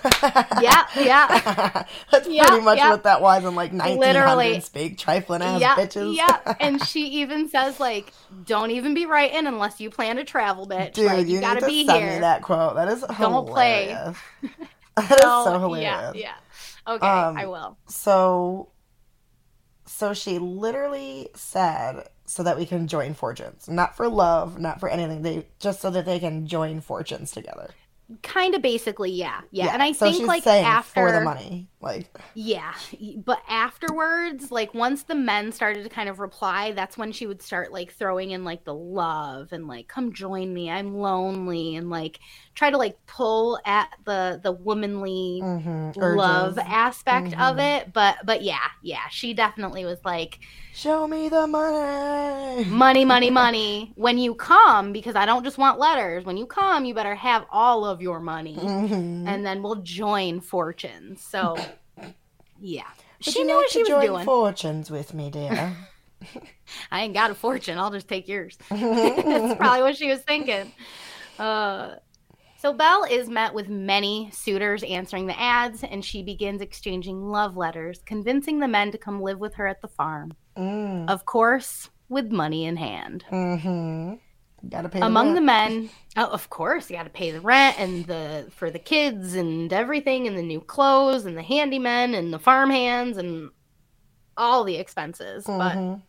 Yeah, 0.62 0.84
yeah. 0.96 1.84
That's 2.10 2.26
Yeah, 2.26 2.46
pretty 2.48 2.64
much 2.64 2.78
yeah. 2.78 2.88
what 2.90 3.02
that 3.02 3.20
was 3.20 3.44
in 3.44 3.54
like 3.54 3.72
1900 3.72 3.98
Literally. 4.00 4.60
speak. 4.60 4.96
Trifling 4.96 5.42
ass 5.42 5.60
yeah, 5.60 5.74
bitches. 5.76 6.16
yeah. 6.16 6.54
And 6.60 6.82
she 6.82 7.20
even 7.20 7.48
says 7.50 7.78
like, 7.78 8.10
"Don't 8.46 8.70
even 8.70 8.94
be 8.94 9.04
writing 9.04 9.46
unless 9.46 9.80
you 9.80 9.90
plan 9.90 10.16
to 10.16 10.24
travel, 10.24 10.66
bitch. 10.66 10.94
Dude, 10.94 11.06
like, 11.06 11.26
you, 11.26 11.34
you, 11.34 11.40
gotta 11.40 11.56
need 11.56 11.60
to 11.60 11.66
be 11.66 11.86
send 11.86 12.04
here. 12.04 12.14
me 12.14 12.20
that 12.20 12.40
quote. 12.42 12.74
That 12.76 12.88
is 12.88 13.02
Don't 13.18 13.46
play. 13.46 13.88
hilarious. 13.88 14.18
That 14.96 15.10
is 15.18 15.20
So, 15.22 15.44
so 15.44 15.58
hilarious. 15.58 16.12
Yeah, 16.14 16.32
yeah. 16.86 16.94
Okay, 16.94 17.06
Um, 17.06 17.36
I 17.36 17.46
will. 17.46 17.76
So, 17.88 18.70
so 19.86 20.14
she 20.14 20.38
literally 20.38 21.28
said, 21.34 22.08
"So 22.26 22.42
that 22.42 22.58
we 22.58 22.66
can 22.66 22.88
join 22.88 23.14
fortunes, 23.14 23.68
not 23.68 23.96
for 23.96 24.08
love, 24.08 24.58
not 24.58 24.80
for 24.80 24.88
anything. 24.88 25.22
They 25.22 25.46
just 25.58 25.80
so 25.80 25.90
that 25.90 26.06
they 26.06 26.18
can 26.18 26.46
join 26.46 26.80
fortunes 26.80 27.32
together." 27.32 27.70
Kind 28.22 28.54
of 28.54 28.60
basically, 28.60 29.10
yeah, 29.12 29.40
yeah. 29.50 29.72
And 29.72 29.82
I 29.82 29.92
so 29.92 30.10
think 30.10 30.26
like 30.26 30.44
saying 30.44 30.64
after 30.64 31.08
for 31.08 31.12
the 31.12 31.22
money, 31.22 31.68
like 31.84 32.18
Yeah, 32.36 32.74
but 33.24 33.42
afterwards, 33.48 34.50
like 34.50 34.74
once 34.74 35.04
the 35.04 35.14
men 35.14 35.52
started 35.52 35.84
to 35.84 35.88
kind 35.88 36.08
of 36.08 36.18
reply, 36.18 36.72
that's 36.72 36.98
when 36.98 37.12
she 37.12 37.26
would 37.28 37.40
start 37.42 37.72
like 37.72 37.92
throwing 37.92 38.32
in 38.32 38.42
like 38.42 38.64
the 38.64 38.74
love 38.74 39.52
and 39.52 39.68
like 39.68 39.86
come 39.86 40.12
join 40.12 40.52
me, 40.52 40.68
I'm 40.68 40.94
lonely 40.96 41.76
and 41.76 41.90
like 41.90 42.18
try 42.56 42.70
to 42.70 42.76
like 42.76 42.98
pull 43.06 43.60
at 43.64 43.90
the 44.04 44.40
the 44.42 44.50
womanly 44.52 45.46
mhm, 45.46 45.92
love 45.94 46.58
aspect 46.58 47.34
of 47.40 47.58
Mhm. 47.58 47.60
it. 47.60 47.92
But 47.92 48.16
but 48.24 48.42
yeah, 48.42 48.66
yeah, 48.82 49.08
she 49.10 49.32
definitely 49.34 49.84
was 49.84 50.00
like 50.04 50.40
Show 50.72 51.08
me 51.08 51.30
the 51.30 51.46
money. 51.46 52.66
money, 52.66 53.04
money, 53.04 53.30
money. 53.30 53.92
When 53.96 54.18
you 54.18 54.34
come, 54.34 54.92
because 54.92 55.16
I 55.16 55.26
don't 55.26 55.44
just 55.44 55.58
want 55.58 55.78
letters. 55.78 56.24
When 56.24 56.36
you 56.36 56.46
come, 56.46 56.84
you 56.84 56.94
better 56.94 57.14
have 57.14 57.44
all 57.50 57.84
of 57.84 58.00
your 58.00 58.20
money, 58.20 58.74
Mhm. 58.82 59.24
and 59.24 59.44
then 59.44 59.62
we'll 59.62 59.76
join 59.82 60.40
fortunes. 60.40 61.22
So 61.22 61.73
yeah, 62.64 62.84
Would 63.18 63.34
she 63.34 63.44
knew 63.44 63.54
like 63.54 63.62
what 63.64 63.70
she 63.70 63.80
was 63.80 63.88
join 63.88 64.06
doing. 64.06 64.24
Fortunes 64.24 64.90
with 64.90 65.12
me, 65.12 65.30
dear. 65.30 65.76
I 66.90 67.02
ain't 67.02 67.12
got 67.12 67.30
a 67.30 67.34
fortune. 67.34 67.76
I'll 67.76 67.90
just 67.90 68.08
take 68.08 68.26
yours. 68.26 68.56
That's 68.70 69.58
probably 69.58 69.82
what 69.82 69.96
she 69.96 70.08
was 70.08 70.20
thinking. 70.20 70.72
Uh, 71.38 71.96
so 72.58 72.72
Belle 72.72 73.04
is 73.04 73.28
met 73.28 73.52
with 73.52 73.68
many 73.68 74.30
suitors 74.32 74.82
answering 74.82 75.26
the 75.26 75.38
ads, 75.38 75.84
and 75.84 76.02
she 76.02 76.22
begins 76.22 76.62
exchanging 76.62 77.28
love 77.28 77.58
letters, 77.58 78.00
convincing 78.06 78.60
the 78.60 78.68
men 78.68 78.90
to 78.92 78.98
come 78.98 79.20
live 79.20 79.38
with 79.38 79.56
her 79.56 79.66
at 79.66 79.82
the 79.82 79.88
farm. 79.88 80.32
mm. 80.56 81.06
Of 81.06 81.26
course, 81.26 81.90
with 82.08 82.32
money 82.32 82.64
in 82.64 82.76
hand. 82.78 83.26
Mm-hmm. 83.30 84.14
Gotta 84.68 84.88
pay 84.88 85.00
Among 85.00 85.28
the 85.34 85.40
rent. 85.42 85.46
men, 85.46 85.90
oh, 86.16 86.26
of 86.30 86.48
course, 86.50 86.88
you 86.90 86.96
got 86.96 87.04
to 87.04 87.10
pay 87.10 87.30
the 87.30 87.40
rent 87.40 87.78
and 87.78 88.04
the 88.06 88.46
for 88.50 88.70
the 88.70 88.78
kids 88.78 89.34
and 89.34 89.72
everything, 89.72 90.26
and 90.26 90.36
the 90.38 90.42
new 90.42 90.60
clothes 90.60 91.24
and 91.26 91.36
the 91.36 91.42
handymen 91.42 92.16
and 92.16 92.32
the 92.32 92.38
farm 92.38 92.70
hands 92.70 93.16
and 93.18 93.50
all 94.36 94.64
the 94.64 94.76
expenses. 94.76 95.44
But 95.46 95.76
Mhm. 95.76 96.02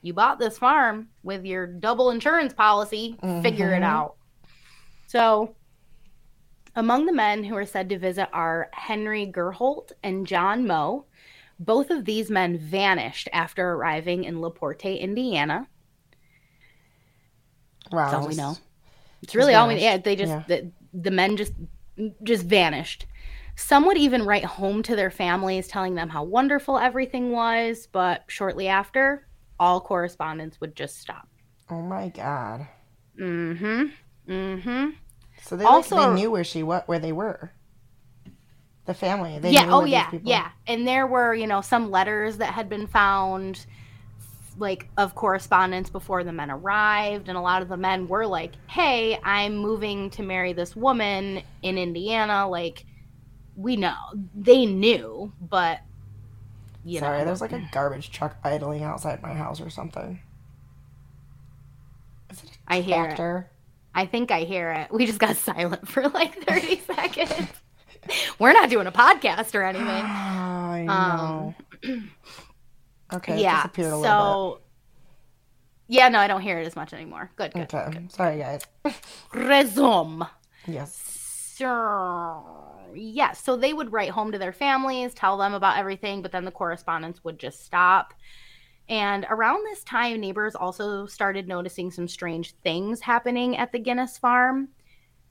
you 0.00 0.12
bought 0.14 0.38
this 0.38 0.58
farm 0.58 1.08
with 1.22 1.44
your 1.44 1.66
double 1.66 2.10
insurance 2.10 2.52
policy, 2.52 3.16
figure 3.42 3.72
it 3.72 3.82
Mhm. 3.82 3.84
out. 3.84 4.16
So, 5.06 5.54
among 6.74 7.06
the 7.06 7.12
men 7.12 7.44
who 7.44 7.56
are 7.56 7.66
said 7.66 7.88
to 7.90 7.98
visit 7.98 8.28
are 8.32 8.70
Henry 8.72 9.26
Gurholt 9.26 9.92
and 10.02 10.26
John 10.26 10.66
Moe. 10.66 11.04
Both 11.58 11.90
of 11.90 12.04
these 12.06 12.30
men 12.30 12.58
vanished 12.58 13.28
after 13.32 13.72
arriving 13.72 14.24
in 14.24 14.40
LaPorte, 14.40 14.98
Indiana. 14.98 15.68
Wow, 17.92 18.10
That's 18.10 18.14
all 18.14 18.28
we 18.28 18.34
know. 18.34 18.56
It's 19.22 19.34
really 19.34 19.54
all 19.54 19.68
we. 19.68 19.76
Yeah, 19.76 19.98
they 19.98 20.16
just 20.16 20.30
Yeah. 20.30 20.42
the, 20.48 20.70
the 20.92 21.10
men 21.10 21.36
just 21.36 21.52
just 22.22 22.44
vanished. 22.44 23.06
Some 23.54 23.86
would 23.86 23.98
even 23.98 24.24
write 24.24 24.44
home 24.44 24.82
to 24.84 24.96
their 24.96 25.10
families, 25.10 25.68
telling 25.68 25.94
them 25.94 26.08
how 26.08 26.24
wonderful 26.24 26.78
everything 26.78 27.30
was. 27.32 27.86
But 27.86 28.24
shortly 28.26 28.66
after, 28.68 29.26
all 29.60 29.80
correspondence 29.80 30.60
would 30.60 30.74
just 30.74 30.98
stop. 30.98 31.28
Oh 31.70 31.82
my 31.82 32.08
god. 32.08 32.66
Mm-hmm. 33.20 33.84
Mm-hmm. 34.28 34.90
So 35.42 35.56
they 35.56 35.64
Also- 35.64 35.96
like, 35.96 36.08
they 36.08 36.14
knew 36.14 36.30
where 36.30 36.44
she 36.44 36.62
what 36.62 36.88
where 36.88 36.98
they 36.98 37.12
were. 37.12 37.52
The 38.86 38.94
family. 38.94 39.38
They 39.38 39.52
yeah. 39.52 39.68
Oh 39.70 39.84
yeah. 39.84 40.10
Yeah. 40.24 40.50
And 40.66 40.88
there 40.88 41.06
were 41.06 41.34
you 41.34 41.46
know 41.46 41.60
some 41.60 41.90
letters 41.90 42.38
that 42.38 42.52
had 42.54 42.68
been 42.68 42.86
found, 42.88 43.64
like 44.58 44.88
of 44.96 45.14
correspondence 45.14 45.90
before 45.90 46.24
the 46.24 46.32
men 46.32 46.50
arrived, 46.50 47.28
and 47.28 47.36
a 47.38 47.40
lot 47.40 47.62
of 47.62 47.68
the 47.68 47.76
men 47.76 48.08
were 48.08 48.26
like, 48.26 48.52
"Hey, 48.68 49.18
I'm 49.22 49.56
moving 49.56 50.10
to 50.10 50.22
marry 50.22 50.52
this 50.52 50.76
woman 50.76 51.42
in 51.62 51.78
Indiana." 51.78 52.48
Like, 52.48 52.84
we 53.56 53.76
know 53.76 53.94
they 54.34 54.66
knew, 54.66 55.32
but 55.40 55.80
you 56.84 56.98
Sorry, 56.98 57.24
know, 57.24 57.24
there's 57.24 57.40
like 57.40 57.52
a 57.52 57.68
garbage 57.72 58.10
truck 58.10 58.36
idling 58.44 58.82
outside 58.82 59.22
my 59.22 59.34
house 59.34 59.60
or 59.60 59.70
something. 59.70 60.20
Is 62.30 62.42
it 62.42 62.50
a 62.50 62.58
I 62.66 62.80
hear 62.80 63.06
it. 63.06 63.16
tractor? 63.16 63.50
I 63.94 64.06
think 64.06 64.30
I 64.30 64.40
hear 64.44 64.70
it. 64.72 64.92
We 64.92 65.06
just 65.06 65.18
got 65.18 65.36
silent 65.38 65.88
for 65.88 66.08
like 66.08 66.44
30 66.46 66.80
seconds. 66.80 67.48
We're 68.38 68.52
not 68.52 68.70
doing 68.70 68.86
a 68.86 68.92
podcast 68.92 69.54
or 69.54 69.62
anything. 69.62 70.16
I 70.66 70.86
Um, 70.86 70.98
know. 71.02 71.54
okay, 73.14 73.34
it 73.34 73.40
yeah. 73.40 73.62
disappeared 73.62 73.92
a 73.92 73.96
little 73.96 74.60
So, 74.60 74.60
yeah, 75.88 76.08
no, 76.08 76.18
I 76.18 76.26
don't 76.26 76.40
hear 76.40 76.58
it 76.58 76.66
as 76.66 76.76
much 76.76 76.92
anymore. 76.92 77.30
Good, 77.36 77.52
good. 77.52 77.72
Okay, 77.74 78.00
sorry 78.08 78.38
guys. 78.38 78.62
Resume. 79.34 80.26
Yes. 80.66 80.96
So, 81.56 82.44
yeah, 82.94 83.32
so 83.32 83.56
they 83.56 83.72
would 83.72 83.92
write 83.92 84.10
home 84.10 84.32
to 84.32 84.38
their 84.38 84.52
families, 84.52 85.12
tell 85.14 85.36
them 85.36 85.54
about 85.54 85.78
everything, 85.78 86.22
but 86.22 86.32
then 86.32 86.44
the 86.44 86.50
correspondence 86.50 87.22
would 87.24 87.38
just 87.38 87.64
stop. 87.64 88.14
And 88.88 89.26
around 89.30 89.64
this 89.64 89.84
time, 89.84 90.20
neighbors 90.20 90.54
also 90.54 91.06
started 91.06 91.46
noticing 91.46 91.90
some 91.90 92.08
strange 92.08 92.54
things 92.62 93.00
happening 93.00 93.56
at 93.56 93.70
the 93.72 93.78
Guinness 93.78 94.18
farm, 94.18 94.68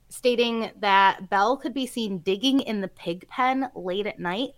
stating 0.08 0.70
that 0.80 1.28
Belle 1.28 1.56
could 1.56 1.74
be 1.74 1.86
seen 1.86 2.18
digging 2.18 2.60
in 2.60 2.80
the 2.80 2.88
pig 2.88 3.28
pen 3.28 3.70
late 3.74 4.06
at 4.06 4.18
night. 4.18 4.50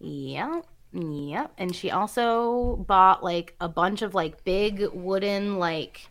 Yep. 0.00 0.66
Yep. 1.02 1.52
And 1.58 1.74
she 1.74 1.90
also 1.90 2.76
bought 2.76 3.22
like 3.22 3.54
a 3.60 3.68
bunch 3.68 4.02
of 4.02 4.14
like 4.14 4.44
big 4.44 4.88
wooden 4.92 5.58
like 5.58 6.08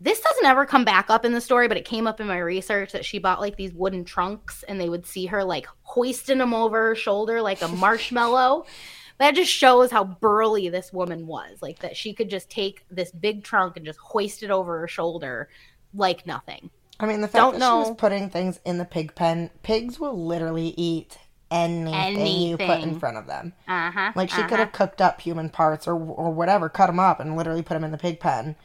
this 0.00 0.20
doesn't 0.20 0.44
ever 0.44 0.64
come 0.64 0.84
back 0.84 1.10
up 1.10 1.24
in 1.24 1.32
the 1.32 1.40
story, 1.40 1.66
but 1.66 1.76
it 1.76 1.84
came 1.84 2.06
up 2.06 2.20
in 2.20 2.26
my 2.26 2.38
research 2.38 2.92
that 2.92 3.04
she 3.04 3.18
bought 3.18 3.40
like 3.40 3.56
these 3.56 3.72
wooden 3.72 4.04
trunks 4.04 4.62
and 4.68 4.80
they 4.80 4.88
would 4.88 5.06
see 5.06 5.26
her 5.26 5.42
like 5.42 5.66
hoisting 5.82 6.38
them 6.38 6.54
over 6.54 6.88
her 6.88 6.94
shoulder 6.94 7.42
like 7.42 7.62
a 7.62 7.68
marshmallow. 7.68 8.64
that 9.18 9.34
just 9.34 9.50
shows 9.50 9.90
how 9.90 10.04
burly 10.04 10.68
this 10.68 10.92
woman 10.92 11.26
was. 11.26 11.60
Like 11.60 11.80
that 11.80 11.96
she 11.96 12.12
could 12.12 12.30
just 12.30 12.48
take 12.50 12.84
this 12.90 13.10
big 13.10 13.42
trunk 13.42 13.76
and 13.76 13.84
just 13.84 13.98
hoist 13.98 14.42
it 14.42 14.50
over 14.50 14.78
her 14.80 14.88
shoulder 14.88 15.48
like 15.94 16.26
nothing. 16.26 16.70
I 17.00 17.06
mean, 17.06 17.20
the 17.20 17.28
fact 17.28 17.42
Don't 17.42 17.52
that 17.54 17.64
she 17.64 17.70
know. 17.70 17.78
was 17.78 17.96
putting 17.96 18.28
things 18.28 18.60
in 18.64 18.78
the 18.78 18.84
pig 18.84 19.14
pen, 19.14 19.50
pigs 19.62 19.98
will 19.98 20.26
literally 20.26 20.74
eat 20.76 21.18
anything, 21.50 22.40
you 22.42 22.56
put 22.56 22.80
in 22.80 22.98
front 22.98 23.16
of 23.16 23.26
them. 23.26 23.52
Uh 23.66 23.90
huh. 23.90 24.12
Like 24.14 24.30
she 24.30 24.42
could 24.42 24.58
have 24.58 24.72
cooked 24.72 25.00
up 25.00 25.20
human 25.20 25.50
parts 25.50 25.86
or 25.88 25.94
or 25.94 26.30
whatever, 26.32 26.68
cut 26.68 26.86
them 26.88 27.00
up 27.00 27.20
and 27.20 27.36
literally 27.36 27.62
put 27.62 27.74
them 27.74 27.84
in 27.84 27.90
the 27.90 27.98
pig 27.98 28.20
pen, 28.20 28.56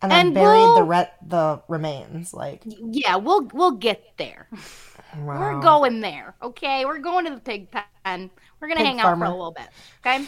and 0.00 0.10
then 0.12 0.26
And 0.26 0.34
buried 0.34 0.60
the 0.60 0.74
we'll- 0.74 0.82
re- 0.86 1.10
the 1.26 1.62
remains. 1.68 2.34
Like 2.34 2.62
Yeah, 2.64 3.16
we'll 3.16 3.48
we'll 3.52 3.72
get 3.72 4.02
there. 4.16 4.48
wow. 5.16 5.38
We're 5.40 5.60
going 5.60 6.00
there. 6.00 6.34
Okay, 6.42 6.84
we're 6.84 6.98
going 6.98 7.24
to 7.26 7.34
the 7.34 7.40
pig 7.40 7.68
pen. 7.70 8.30
We're 8.60 8.68
gonna 8.68 8.78
Pig 8.78 8.86
hang 8.86 9.00
out 9.00 9.18
for 9.18 9.24
a 9.24 9.30
little 9.30 9.52
bit. 9.52 9.68
Okay. 10.04 10.26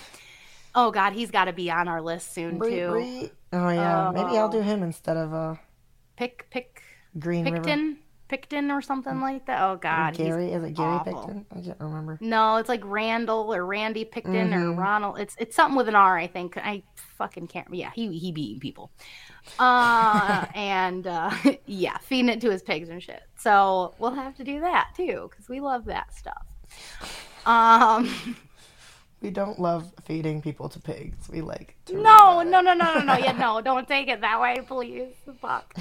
Oh 0.75 0.91
God, 0.91 1.13
he's 1.13 1.31
got 1.31 1.45
to 1.45 1.53
be 1.53 1.71
on 1.71 1.87
our 1.87 2.03
list 2.03 2.35
soon 2.35 2.59
Bree- 2.59 2.71
too. 2.71 2.91
Bree- 2.91 3.31
Oh 3.53 3.69
yeah, 3.69 4.11
maybe 4.13 4.37
I'll 4.37 4.49
Oh. 4.49 4.51
do 4.53 4.61
him 4.61 4.83
instead 4.83 5.17
of 5.17 5.33
uh, 5.33 5.55
Pick 6.17 6.49
pick 6.51 6.83
Green 7.19 7.45
River. 7.45 7.97
Picton, 8.29 8.71
or 8.71 8.81
something 8.83 9.21
like 9.21 9.47
that. 9.47 9.63
Oh 9.63 9.77
God, 9.77 10.15
Gary 10.17 10.53
is 10.53 10.65
it 10.65 10.75
Gary 10.75 10.89
awful. 10.95 11.13
Picton? 11.27 11.47
I 11.55 11.61
can't 11.61 11.81
remember. 11.81 12.19
No, 12.21 12.57
it's 12.57 12.69
like 12.69 12.81
Randall 12.85 13.55
or 13.55 13.65
Randy 13.67 14.05
Picton 14.05 14.55
or 14.55 14.61
Mhm. 14.75 14.79
Ronald. 14.79 15.19
It's 15.21 15.37
it's 15.39 15.55
something 15.55 15.77
with 15.77 15.89
an 15.89 15.95
R, 15.95 16.17
I 16.19 16.27
think. 16.27 16.57
I 16.57 16.83
fucking 17.19 17.49
can't. 17.49 17.73
Yeah, 17.73 17.91
he 17.95 18.17
he 18.19 18.33
be 18.33 18.59
people. 18.61 18.91
Uh, 19.59 20.47
and 20.55 21.07
uh, 21.07 21.31
yeah, 21.67 21.99
feeding 21.99 22.31
it 22.31 22.41
to 22.41 22.51
his 22.51 22.63
pigs 22.63 22.89
and 22.89 23.03
shit. 23.03 23.23
So 23.37 23.95
we'll 23.99 24.15
have 24.15 24.35
to 24.37 24.45
do 24.45 24.61
that 24.61 24.89
too 24.97 25.29
because 25.31 25.49
we 25.49 25.61
love 25.61 25.85
that 25.87 26.15
stuff. 26.15 26.47
Um, 27.47 28.15
We 29.21 29.31
don't 29.31 29.59
love 29.59 29.91
feeding 30.05 30.43
people 30.43 30.69
to 30.69 30.79
pigs. 30.79 31.31
We 31.31 31.41
like 31.41 31.77
to 31.87 31.95
No, 31.95 32.43
no, 32.43 32.61
no, 32.61 32.75
no, 32.75 32.93
no, 32.93 33.01
no. 33.01 33.17
Yeah, 33.17 33.33
no, 33.33 33.63
don't 33.63 33.89
take 33.89 34.09
it 34.09 34.21
that 34.21 34.39
way, 34.39 34.61
please. 34.67 35.15
Fuck. 35.41 35.75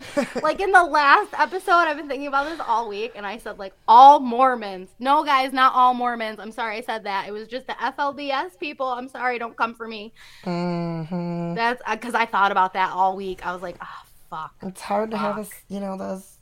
Like 0.42 0.60
in 0.60 0.72
the 0.72 0.82
last 0.84 1.32
episode, 1.38 1.72
I've 1.72 1.96
been 1.96 2.08
thinking 2.08 2.28
about 2.28 2.48
this 2.48 2.60
all 2.66 2.88
week, 2.88 3.12
and 3.14 3.26
I 3.26 3.38
said 3.38 3.58
like 3.58 3.74
all 3.88 4.20
Mormons. 4.20 4.90
No, 4.98 5.24
guys, 5.24 5.52
not 5.52 5.74
all 5.74 5.94
Mormons. 5.94 6.38
I'm 6.38 6.52
sorry 6.52 6.76
I 6.78 6.80
said 6.82 7.04
that. 7.04 7.28
It 7.28 7.32
was 7.32 7.48
just 7.48 7.66
the 7.66 7.74
FLDS 7.74 8.58
people. 8.58 8.86
I'm 8.86 9.08
sorry, 9.08 9.38
don't 9.38 9.56
come 9.56 9.74
for 9.74 9.88
me. 9.88 10.12
hmm 10.44 11.54
That's 11.54 11.82
because 11.90 12.14
I 12.14 12.26
thought 12.26 12.52
about 12.52 12.74
that 12.74 12.92
all 12.92 13.16
week. 13.16 13.44
I 13.46 13.52
was 13.52 13.62
like, 13.62 13.76
oh 13.80 14.02
fuck. 14.30 14.54
It's 14.62 14.80
hard 14.80 15.10
to 15.12 15.16
have 15.16 15.36
Fuck. 15.36 15.46
us, 15.46 15.50
you 15.68 15.80
know, 15.80 15.96
those 15.96 16.38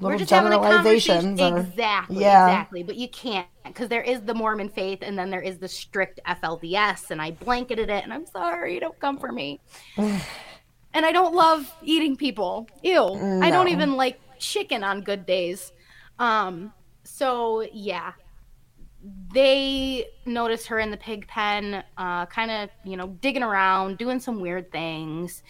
We're 0.00 0.16
just 0.16 0.30
having 0.30 0.52
a 0.52 0.58
conversation. 0.58 1.36
generalizations. 1.36 1.40
Or, 1.40 1.58
Exactly, 1.58 2.16
Yeah. 2.22 2.46
exactly. 2.46 2.82
But 2.82 2.96
you 2.96 3.08
can't 3.08 3.46
because 3.64 3.88
there 3.88 4.02
is 4.02 4.22
the 4.22 4.34
Mormon 4.34 4.68
faith, 4.70 5.00
and 5.02 5.18
then 5.18 5.30
there 5.30 5.42
is 5.42 5.58
the 5.58 5.68
strict 5.68 6.20
FLDS, 6.26 7.10
and 7.10 7.20
I 7.22 7.32
blanketed 7.32 7.90
it. 7.90 8.02
And 8.04 8.12
I'm 8.12 8.26
sorry, 8.26 8.80
don't 8.80 8.98
come 8.98 9.18
for 9.18 9.30
me. 9.32 9.60
and 10.94 11.06
I 11.06 11.12
don't 11.12 11.34
love 11.34 11.72
eating 11.82 12.16
people. 12.16 12.68
Ew. 12.82 13.40
I 13.42 13.50
don't 13.50 13.68
even 13.68 13.96
like 13.96 14.20
chicken 14.38 14.84
on 14.84 15.02
good 15.02 15.26
days. 15.26 15.72
Um. 16.18 16.72
So 17.04 17.66
yeah, 17.72 18.12
they 19.32 20.06
noticed 20.26 20.66
her 20.68 20.78
in 20.78 20.90
the 20.90 20.96
pig 20.96 21.26
pen, 21.26 21.82
uh, 21.96 22.26
kind 22.26 22.50
of 22.50 22.70
you 22.84 22.96
know 22.96 23.08
digging 23.20 23.42
around, 23.42 23.98
doing 23.98 24.20
some 24.20 24.40
weird 24.40 24.70
things. 24.70 25.42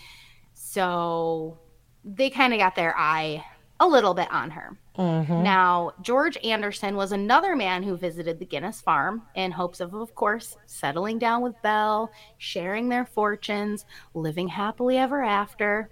So 0.54 1.58
they 2.04 2.30
kind 2.30 2.52
of 2.52 2.58
got 2.58 2.74
their 2.74 2.96
eye 2.96 3.44
a 3.78 3.86
little 3.86 4.14
bit 4.14 4.30
on 4.30 4.50
her. 4.50 4.78
Mhm. 4.98 5.42
Now, 5.42 5.92
George 6.02 6.36
Anderson 6.44 6.96
was 6.96 7.12
another 7.12 7.56
man 7.56 7.82
who 7.82 7.96
visited 7.96 8.38
the 8.38 8.46
Gunness 8.46 8.82
farm 8.82 9.22
in 9.34 9.52
hopes 9.52 9.80
of, 9.80 9.94
of 9.94 10.14
course, 10.14 10.56
settling 10.66 11.18
down 11.18 11.42
with 11.42 11.60
Belle, 11.62 12.10
sharing 12.38 12.88
their 12.88 13.06
fortunes, 13.06 13.86
living 14.14 14.48
happily 14.48 14.98
ever 14.98 15.22
after. 15.22 15.90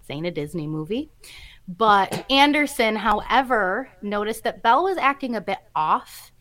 This 0.00 0.10
ain't 0.10 0.26
a 0.26 0.30
Disney 0.30 0.66
movie. 0.66 1.10
But 1.68 2.24
Anderson, 2.30 2.96
however, 2.96 3.90
noticed 4.02 4.44
that 4.44 4.62
Belle 4.62 4.84
was 4.84 4.98
acting 4.98 5.36
a 5.36 5.40
bit 5.40 5.58
off 5.74 6.32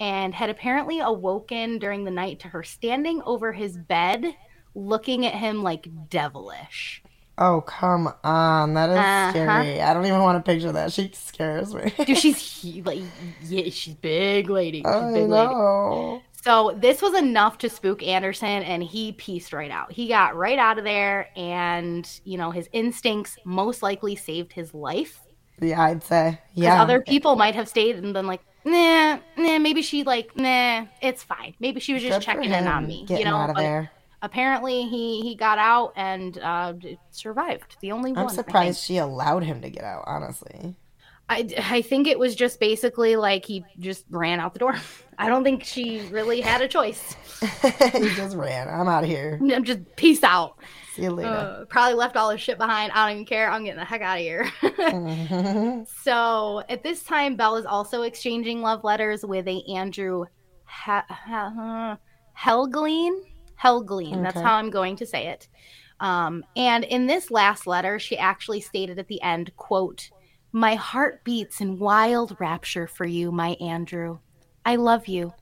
and 0.00 0.34
had 0.34 0.50
apparently 0.50 1.00
awoken 1.00 1.78
during 1.78 2.04
the 2.04 2.10
night 2.10 2.40
to 2.40 2.48
her 2.48 2.62
standing 2.62 3.22
over 3.22 3.52
his 3.52 3.78
bed, 3.78 4.34
looking 4.74 5.24
at 5.24 5.34
him 5.34 5.62
like 5.62 5.88
devilish. 6.08 7.02
Oh, 7.36 7.62
come 7.62 8.12
on. 8.22 8.74
That 8.74 8.90
is 8.90 8.96
Uh-huh. 8.98 9.30
scary. 9.30 9.80
I 9.82 9.92
don't 9.92 10.06
even 10.06 10.20
want 10.22 10.44
to 10.44 10.50
picture 10.52 10.70
that. 10.72 10.92
She 10.92 11.10
scares 11.14 11.74
me. 11.74 11.92
Dude, 12.04 12.16
she's 12.18 12.38
he, 12.62 12.82
like, 12.82 13.00
yeah, 13.42 13.70
she's 13.70 13.94
big 13.94 14.48
lady. 14.50 14.78
She's 14.78 14.86
I 14.86 15.12
big 15.12 15.28
lady. 15.28 16.22
So 16.42 16.76
this 16.78 17.00
was 17.00 17.14
enough 17.14 17.58
to 17.58 17.70
spook 17.70 18.02
Anderson, 18.02 18.62
and 18.62 18.82
he 18.82 19.12
pieced 19.12 19.52
right 19.52 19.70
out. 19.70 19.90
He 19.92 20.08
got 20.08 20.36
right 20.36 20.58
out 20.58 20.78
of 20.78 20.84
there, 20.84 21.28
and 21.36 22.08
you 22.24 22.36
know 22.36 22.50
his 22.50 22.68
instincts 22.72 23.38
most 23.44 23.82
likely 23.82 24.14
saved 24.14 24.52
his 24.52 24.74
life. 24.74 25.20
Yeah, 25.60 25.80
I'd 25.82 26.02
say. 26.04 26.38
Yeah. 26.54 26.82
other 26.82 27.00
people 27.00 27.36
might 27.36 27.54
have 27.54 27.68
stayed 27.68 27.96
and 27.96 28.12
been 28.12 28.26
like, 28.26 28.42
nah, 28.64 29.18
nah. 29.36 29.58
Maybe 29.58 29.82
she 29.82 30.02
like, 30.04 30.36
nah, 30.36 30.84
it's 31.00 31.22
fine. 31.22 31.54
Maybe 31.60 31.80
she 31.80 31.94
was 31.94 32.02
just 32.02 32.18
Good 32.20 32.24
checking 32.26 32.52
in 32.52 32.66
on 32.66 32.86
me. 32.86 33.06
Getting 33.06 33.24
You 33.26 33.30
know, 33.32 33.36
out 33.38 33.50
of 33.50 33.56
but 33.56 33.62
there. 33.62 33.90
Apparently 34.24 34.82
he 34.88 35.20
he 35.20 35.34
got 35.34 35.58
out 35.58 35.92
and 35.96 36.38
uh, 36.38 36.74
survived. 37.10 37.76
The 37.80 37.92
only 37.92 38.12
one. 38.12 38.18
I'm 38.20 38.26
I 38.26 38.28
think. 38.30 38.46
surprised 38.46 38.82
she 38.82 38.96
allowed 38.96 39.44
him 39.44 39.60
to 39.62 39.70
get 39.70 39.84
out, 39.84 40.04
honestly. 40.06 40.74
I, 41.26 41.48
I 41.58 41.80
think 41.80 42.06
it 42.06 42.18
was 42.18 42.34
just 42.34 42.60
basically 42.60 43.16
like 43.16 43.46
he 43.46 43.64
just 43.78 44.04
ran 44.10 44.40
out 44.40 44.52
the 44.52 44.58
door. 44.58 44.74
I 45.18 45.28
don't 45.28 45.42
think 45.44 45.64
she 45.64 46.00
really 46.10 46.40
had 46.42 46.60
a 46.60 46.68
choice. 46.68 47.16
he 47.62 48.10
just 48.14 48.36
ran. 48.36 48.68
I'm 48.68 48.88
out 48.88 49.04
of 49.04 49.08
here. 49.08 49.38
I'm 49.54 49.64
just 49.64 49.80
peace 49.96 50.22
out. 50.22 50.58
See 50.94 51.02
you 51.04 51.10
later. 51.10 51.28
Uh, 51.30 51.64
probably 51.66 51.94
left 51.94 52.16
all 52.16 52.30
his 52.30 52.40
shit 52.42 52.58
behind. 52.58 52.92
I 52.92 53.06
don't 53.06 53.14
even 53.16 53.26
care. 53.26 53.50
I'm 53.50 53.64
getting 53.64 53.78
the 53.78 53.84
heck 53.86 54.02
out 54.02 54.18
of 54.18 54.22
here. 54.22 54.44
Mhm. 54.62 55.86
so 56.02 56.62
at 56.68 56.82
this 56.82 57.02
time, 57.02 57.36
Belle 57.36 57.56
is 57.56 57.64
also 57.66 58.02
exchanging 58.02 58.60
love 58.60 58.84
letters 58.84 59.24
with 59.24 59.48
a 59.48 59.62
Andrew 59.74 60.26
ha- 60.64 61.06
ha- 61.08 61.98
Helgleen. 63.64 64.12
Helgleen. 64.12 64.22
That's 64.22 64.40
how 64.40 64.54
I'm 64.54 64.70
going 64.70 64.96
to 64.96 65.06
say 65.06 65.28
it. 65.28 65.48
Um, 66.00 66.44
and 66.56 66.84
in 66.84 67.06
this 67.06 67.30
last 67.30 67.66
letter, 67.66 67.98
she 67.98 68.18
actually 68.18 68.60
stated 68.60 68.98
at 68.98 69.08
the 69.08 69.22
end, 69.22 69.56
"quote 69.56 70.10
My 70.52 70.74
heart 70.74 71.24
beats 71.24 71.60
in 71.60 71.78
wild 71.78 72.36
rapture 72.40 72.86
for 72.86 73.06
you, 73.06 73.32
my 73.32 73.50
Andrew. 73.60 74.18
I 74.64 74.76
love 74.76 75.06
you. 75.08 75.34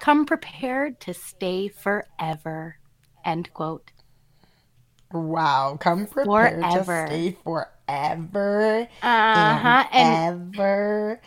Come 0.00 0.26
prepared 0.26 1.00
to 1.00 1.14
stay 1.14 1.68
forever." 1.68 2.76
End 3.24 3.52
quote. 3.52 3.92
wow. 5.12 5.76
Come 5.80 6.06
prepared 6.06 6.60
Forever. 6.62 7.06
to 7.06 7.12
stay 7.12 7.36
forever. 7.44 8.88
Uh 9.02 9.58
huh. 9.58 9.84
And 9.92 10.16
And 10.54 10.54
ever. 10.54 11.20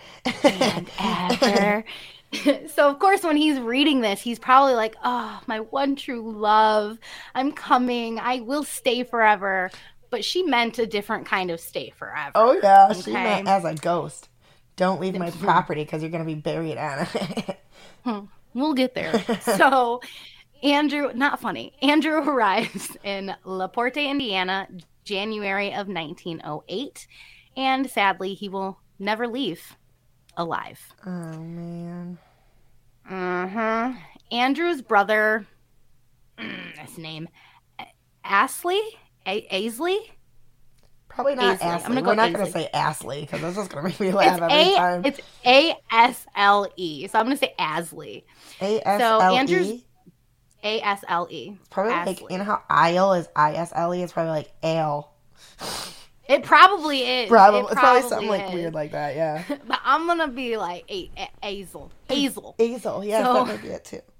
and 0.44 0.90
ever. 1.00 1.86
so 2.68 2.90
of 2.90 3.00
course 3.00 3.24
when 3.24 3.38
he's 3.38 3.60
reading 3.60 4.02
this 4.02 4.22
he's 4.22 4.40
probably 4.40 4.74
like 4.74 4.96
oh 5.04 5.42
my 5.48 5.60
one 5.60 5.96
true 5.96 6.32
love. 6.32 7.00
I'm 7.36 7.52
coming. 7.52 8.20
I 8.20 8.42
will 8.42 8.64
stay 8.64 9.04
forever. 9.04 9.72
But 10.10 10.24
she 10.24 10.44
meant 10.44 10.78
a 10.78 10.86
different 10.86 11.26
kind 11.26 11.50
of 11.50 11.60
stay 11.60 11.92
forever. 11.96 12.32
Oh, 12.36 12.60
yeah. 12.62 12.94
She 12.94 13.12
meant 13.12 13.48
as 13.48 13.66
a 13.66 13.74
ghost. 13.74 14.30
Don't 14.76 15.02
leave 15.02 15.16
my 15.18 15.32
property 15.32 15.84
because 15.84 16.02
you're 16.02 16.12
going 16.12 16.24
to 16.24 16.28
be 16.28 16.40
buried 16.40 16.78
on 16.78 17.08
it. 17.14 17.60
Hmm. 18.04 18.26
we'll 18.54 18.74
get 18.74 18.96
there. 18.96 19.24
So 19.42 20.02
andrew 20.62 21.12
not 21.14 21.40
funny. 21.40 21.74
Andrew 21.82 22.18
arrives 22.30 22.96
in 23.04 23.36
laporte 23.44 23.98
indiana 23.98 24.68
january 25.04 25.74
of 25.74 25.88
1908 25.88 27.08
and 27.58 27.90
sadly 27.90 28.34
he 28.34 28.48
will 28.48 28.80
never 29.00 29.28
leave 29.28 29.76
alive 30.38 30.80
oh, 31.06 31.10
man. 31.10 32.18
Mm-hmm. 33.10 33.98
Andrew's 34.32 34.82
brother, 34.82 35.46
mm, 36.38 36.78
his 36.78 36.98
name, 36.98 37.28
A- 37.80 37.86
Astley, 38.24 38.82
A- 39.26 39.48
Aisley. 39.52 39.98
Probably 41.10 41.36
not 41.36 41.60
Aisley. 41.60 41.82
I'm 41.86 41.90
gonna 41.90 42.02
go 42.02 42.08
We're 42.08 42.16
not 42.16 42.34
going 42.34 42.46
to 42.48 42.52
say 42.52 42.70
Astley 42.74 43.22
because 43.22 43.42
that's 43.42 43.56
just 43.56 43.70
going 43.70 43.84
to 43.84 43.90
make 43.90 44.00
me 44.00 44.12
laugh 44.12 44.40
It's 44.42 44.42
every 44.42 44.74
A. 44.74 44.76
time. 44.78 45.06
It's 45.06 45.20
A 45.46 45.76
S 45.92 46.26
L 46.36 46.68
E. 46.76 47.08
So 47.08 47.20
I'm 47.20 47.26
gonna 47.26 47.38
say 47.38 47.54
Asley. 47.60 48.24
A 48.62 48.80
S 48.88 49.02
L 49.02 49.22
Andrew's- 49.22 49.68
E. 49.68 49.86
A 50.64 50.82
S 50.82 51.04
L 51.08 51.28
E. 51.30 51.56
Probably 51.70 51.92
like 51.92 52.08
Astley. 52.08 52.28
you 52.32 52.38
know 52.40 52.46
how 52.46 52.64
Isle 52.70 53.14
is 53.14 53.28
I 53.36 53.54
S 53.54 53.72
L 53.76 53.94
E. 53.94 54.02
It's 54.02 54.14
probably 54.14 54.32
like 54.32 54.52
ale. 54.64 55.12
It 56.28 56.44
probably 56.44 57.02
is. 57.02 57.30
Probably 57.30 57.60
It 57.60 57.64
it's 57.66 57.74
probably 57.74 58.10
something 58.10 58.30
like 58.30 58.48
is. 58.48 58.54
weird 58.54 58.74
like 58.74 58.92
that. 58.92 59.16
Yeah. 59.16 59.44
But 59.68 59.80
I'm 59.84 60.08
gonna 60.08 60.28
be 60.30 60.56
like 60.58 60.86
a- 60.90 61.12
A- 61.18 61.32
Azel. 61.44 61.92
Azel. 62.10 62.56
Azel. 62.60 63.04
Yeah, 63.04 63.24
So- 63.24 63.34
that 63.34 63.48
might 63.48 63.62
be 63.62 63.70
it 63.70 63.84
too. 63.86 64.02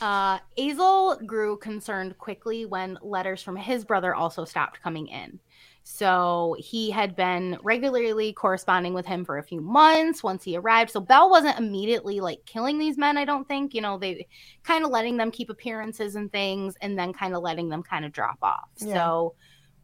Uh, 0.00 0.38
Azel 0.56 1.16
grew 1.26 1.56
concerned 1.56 2.16
quickly 2.18 2.64
when 2.66 2.96
letters 3.02 3.42
from 3.42 3.56
his 3.56 3.84
brother 3.84 4.14
also 4.14 4.44
stopped 4.44 4.80
coming 4.80 5.08
in. 5.08 5.40
So 5.82 6.54
he 6.58 6.88
had 6.90 7.16
been 7.16 7.58
regularly 7.64 8.32
corresponding 8.32 8.94
with 8.94 9.06
him 9.06 9.24
for 9.24 9.38
a 9.38 9.42
few 9.42 9.60
months 9.60 10.22
once 10.22 10.44
he 10.44 10.56
arrived. 10.56 10.92
So 10.92 11.00
Belle 11.00 11.30
wasn't 11.30 11.58
immediately 11.58 12.20
like 12.20 12.44
killing 12.46 12.78
these 12.78 12.96
men, 12.96 13.18
I 13.18 13.24
don't 13.24 13.48
think. 13.48 13.74
You 13.74 13.80
know, 13.80 13.98
they 13.98 14.28
kind 14.62 14.84
of 14.84 14.90
letting 14.92 15.16
them 15.16 15.32
keep 15.32 15.50
appearances 15.50 16.14
and 16.14 16.30
things 16.30 16.76
and 16.80 16.96
then 16.96 17.12
kind 17.12 17.34
of 17.34 17.42
letting 17.42 17.68
them 17.68 17.82
kind 17.82 18.04
of 18.04 18.12
drop 18.12 18.38
off. 18.40 18.68
Yeah. 18.76 18.94
So 18.94 19.34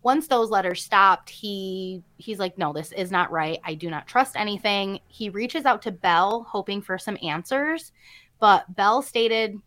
once 0.04 0.28
those 0.28 0.50
letters 0.50 0.84
stopped, 0.84 1.28
he 1.30 2.02
he's 2.18 2.38
like, 2.38 2.56
no, 2.58 2.72
this 2.72 2.92
is 2.92 3.10
not 3.10 3.32
right. 3.32 3.58
I 3.64 3.74
do 3.74 3.90
not 3.90 4.06
trust 4.06 4.36
anything. 4.36 5.00
He 5.08 5.30
reaches 5.30 5.64
out 5.64 5.82
to 5.82 5.90
Belle, 5.90 6.46
hoping 6.48 6.80
for 6.82 6.98
some 6.98 7.18
answers, 7.22 7.90
but 8.38 8.72
Belle 8.76 9.02
stated, 9.02 9.58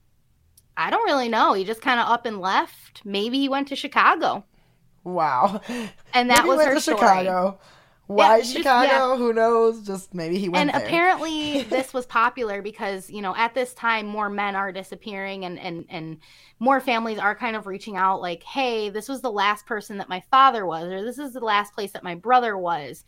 I 0.78 0.92
don't 0.92 1.06
really 1.06 1.28
know. 1.28 1.54
He 1.54 1.66
just 1.66 1.82
kind 1.82 2.00
of 2.00 2.08
up 2.08 2.26
and 2.28 2.40
left. 2.40 3.02
Maybe 3.04 3.40
he 3.40 3.50
went 3.50 3.68
to 3.70 3.76
Chicago, 3.76 4.46
Wow. 5.04 5.60
and 6.14 6.30
that 6.30 6.44
maybe 6.46 6.50
was 6.50 6.64
her 6.66 6.74
to 6.76 6.82
story. 6.82 6.98
Chicago. 7.00 7.60
Why 8.08 8.40
just- 8.40 8.54
Chicago? 8.54 8.88
yeah. 8.88 9.18
Who 9.18 9.34
knows? 9.34 9.86
Just 9.86 10.14
maybe 10.14 10.38
he 10.40 10.48
went 10.50 10.70
and 10.72 10.80
there. 10.82 10.88
apparently 10.88 11.62
this 11.70 11.94
was 11.94 12.06
popular 12.06 12.62
because 12.62 13.10
you 13.10 13.22
know 13.22 13.36
at 13.36 13.54
this 13.54 13.74
time 13.74 14.06
more 14.08 14.30
men 14.30 14.56
are 14.56 14.72
disappearing 14.72 15.44
and 15.46 15.60
and 15.60 15.86
and 15.90 16.20
more 16.60 16.80
families 16.80 17.20
are 17.20 17.36
kind 17.36 17.56
of 17.56 17.68
reaching 17.68 17.98
out 17.98 18.22
like 18.22 18.44
hey 18.44 18.90
this 18.90 19.08
was 19.10 19.22
the 19.22 19.32
last 19.32 19.66
person 19.66 19.98
that 19.98 20.10
my 20.10 20.24
father 20.32 20.66
was 20.66 20.92
or 20.92 21.04
this 21.04 21.20
is 21.20 21.34
the 21.34 21.40
last 21.40 21.74
place 21.74 21.92
that 21.92 22.04
my 22.04 22.16
brother 22.16 22.58
was 22.58 23.04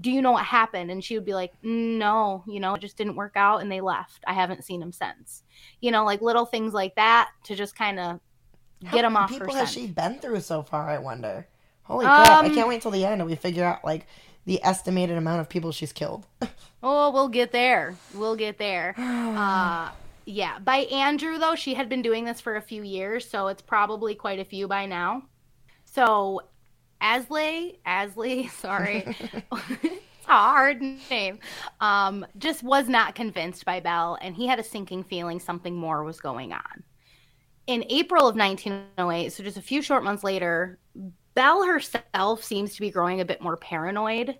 do 0.00 0.10
you 0.10 0.20
know 0.20 0.32
what 0.32 0.44
happened 0.44 0.90
and 0.90 1.02
she 1.02 1.14
would 1.16 1.24
be 1.24 1.34
like 1.34 1.52
no 1.62 2.44
you 2.46 2.60
know 2.60 2.74
it 2.74 2.80
just 2.80 2.96
didn't 2.96 3.16
work 3.16 3.32
out 3.36 3.62
and 3.62 3.70
they 3.72 3.80
left 3.80 4.22
i 4.26 4.32
haven't 4.32 4.62
seen 4.64 4.82
him 4.82 4.92
since 4.92 5.42
you 5.80 5.90
know 5.90 6.04
like 6.04 6.20
little 6.20 6.44
things 6.44 6.74
like 6.74 6.94
that 6.96 7.30
to 7.44 7.54
just 7.54 7.74
kind 7.76 7.98
of 7.98 8.20
get 8.90 9.04
him 9.04 9.16
off 9.16 9.30
people 9.30 9.54
has 9.54 9.70
she 9.72 9.86
been 9.86 10.18
through 10.18 10.40
so 10.40 10.62
far? 10.62 10.88
I 10.90 10.98
wonder. 10.98 11.46
Holy 11.84 12.04
crap! 12.04 12.28
I 12.28 12.46
Um, 12.46 12.54
can't 12.54 12.68
wait 12.68 12.82
till 12.82 12.90
the 12.90 13.04
end 13.04 13.20
and 13.20 13.30
we 13.30 13.36
figure 13.36 13.64
out 13.64 13.84
like 13.84 14.06
the 14.44 14.62
estimated 14.64 15.16
amount 15.16 15.40
of 15.40 15.48
people 15.48 15.72
she's 15.72 15.92
killed. 15.92 16.26
oh 16.82 17.10
we'll 17.12 17.28
get 17.28 17.52
there 17.52 17.94
we'll 18.14 18.36
get 18.36 18.58
there 18.58 18.94
uh 18.98 19.90
Yeah, 20.24 20.58
by 20.60 20.78
Andrew 20.92 21.38
though, 21.38 21.56
she 21.56 21.74
had 21.74 21.88
been 21.88 22.02
doing 22.02 22.24
this 22.24 22.40
for 22.40 22.56
a 22.56 22.62
few 22.62 22.82
years, 22.82 23.28
so 23.28 23.48
it's 23.48 23.62
probably 23.62 24.14
quite 24.14 24.38
a 24.38 24.44
few 24.44 24.68
by 24.68 24.86
now. 24.86 25.24
So, 25.84 26.42
Asley, 27.02 27.78
Asley, 27.84 28.48
sorry, 28.64 29.16
a 29.52 29.98
hard 30.28 30.80
name. 31.10 31.40
Um, 31.80 32.24
just 32.38 32.62
was 32.62 32.88
not 32.88 33.14
convinced 33.16 33.64
by 33.64 33.80
Belle, 33.80 34.16
and 34.22 34.34
he 34.36 34.46
had 34.46 34.60
a 34.60 34.64
sinking 34.64 35.04
feeling 35.04 35.40
something 35.40 35.74
more 35.74 36.04
was 36.04 36.20
going 36.20 36.52
on. 36.52 36.84
In 37.66 37.84
April 37.90 38.28
of 38.28 38.36
1908, 38.36 39.32
so 39.32 39.42
just 39.42 39.56
a 39.56 39.62
few 39.62 39.82
short 39.82 40.04
months 40.04 40.24
later, 40.24 40.78
Belle 41.34 41.64
herself 41.64 42.44
seems 42.44 42.74
to 42.74 42.80
be 42.80 42.90
growing 42.90 43.20
a 43.20 43.24
bit 43.24 43.40
more 43.40 43.56
paranoid. 43.56 44.38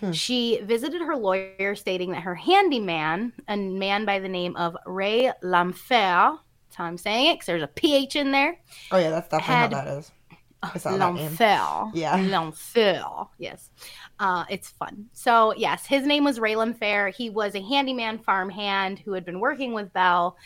Hmm. 0.00 0.12
She 0.12 0.60
visited 0.64 1.00
her 1.02 1.16
lawyer 1.16 1.74
stating 1.74 2.12
that 2.12 2.22
her 2.22 2.34
handyman, 2.34 3.32
a 3.48 3.56
man 3.56 4.04
by 4.04 4.18
the 4.18 4.28
name 4.28 4.56
of 4.56 4.76
Ray 4.86 5.32
Lamphere, 5.42 6.38
that's 6.74 6.76
how 6.76 6.84
I'm 6.84 6.98
saying 6.98 7.28
it 7.28 7.34
because 7.34 7.46
there's 7.46 7.62
a 7.62 7.68
PH 7.68 8.16
in 8.16 8.32
there. 8.32 8.58
Oh, 8.90 8.98
yeah, 8.98 9.10
that's 9.10 9.28
definitely 9.28 9.54
had, 9.54 9.72
how 9.72 9.84
that 9.84 9.98
is. 9.98 10.12
L'Enfer. 10.84 11.90
Yeah. 11.94 12.16
L'Enfer. 12.30 13.28
Yes. 13.38 13.70
Uh, 14.18 14.44
it's 14.48 14.70
fun. 14.70 15.06
So, 15.12 15.54
yes, 15.56 15.86
his 15.86 16.04
name 16.04 16.24
was 16.24 16.40
Ray 16.40 16.54
Lamphere. 16.54 17.14
He 17.14 17.30
was 17.30 17.54
a 17.54 17.62
handyman 17.62 18.18
farmhand 18.18 18.98
who 18.98 19.12
had 19.12 19.24
been 19.24 19.40
working 19.40 19.72
with 19.72 19.92
Belle 19.92 20.36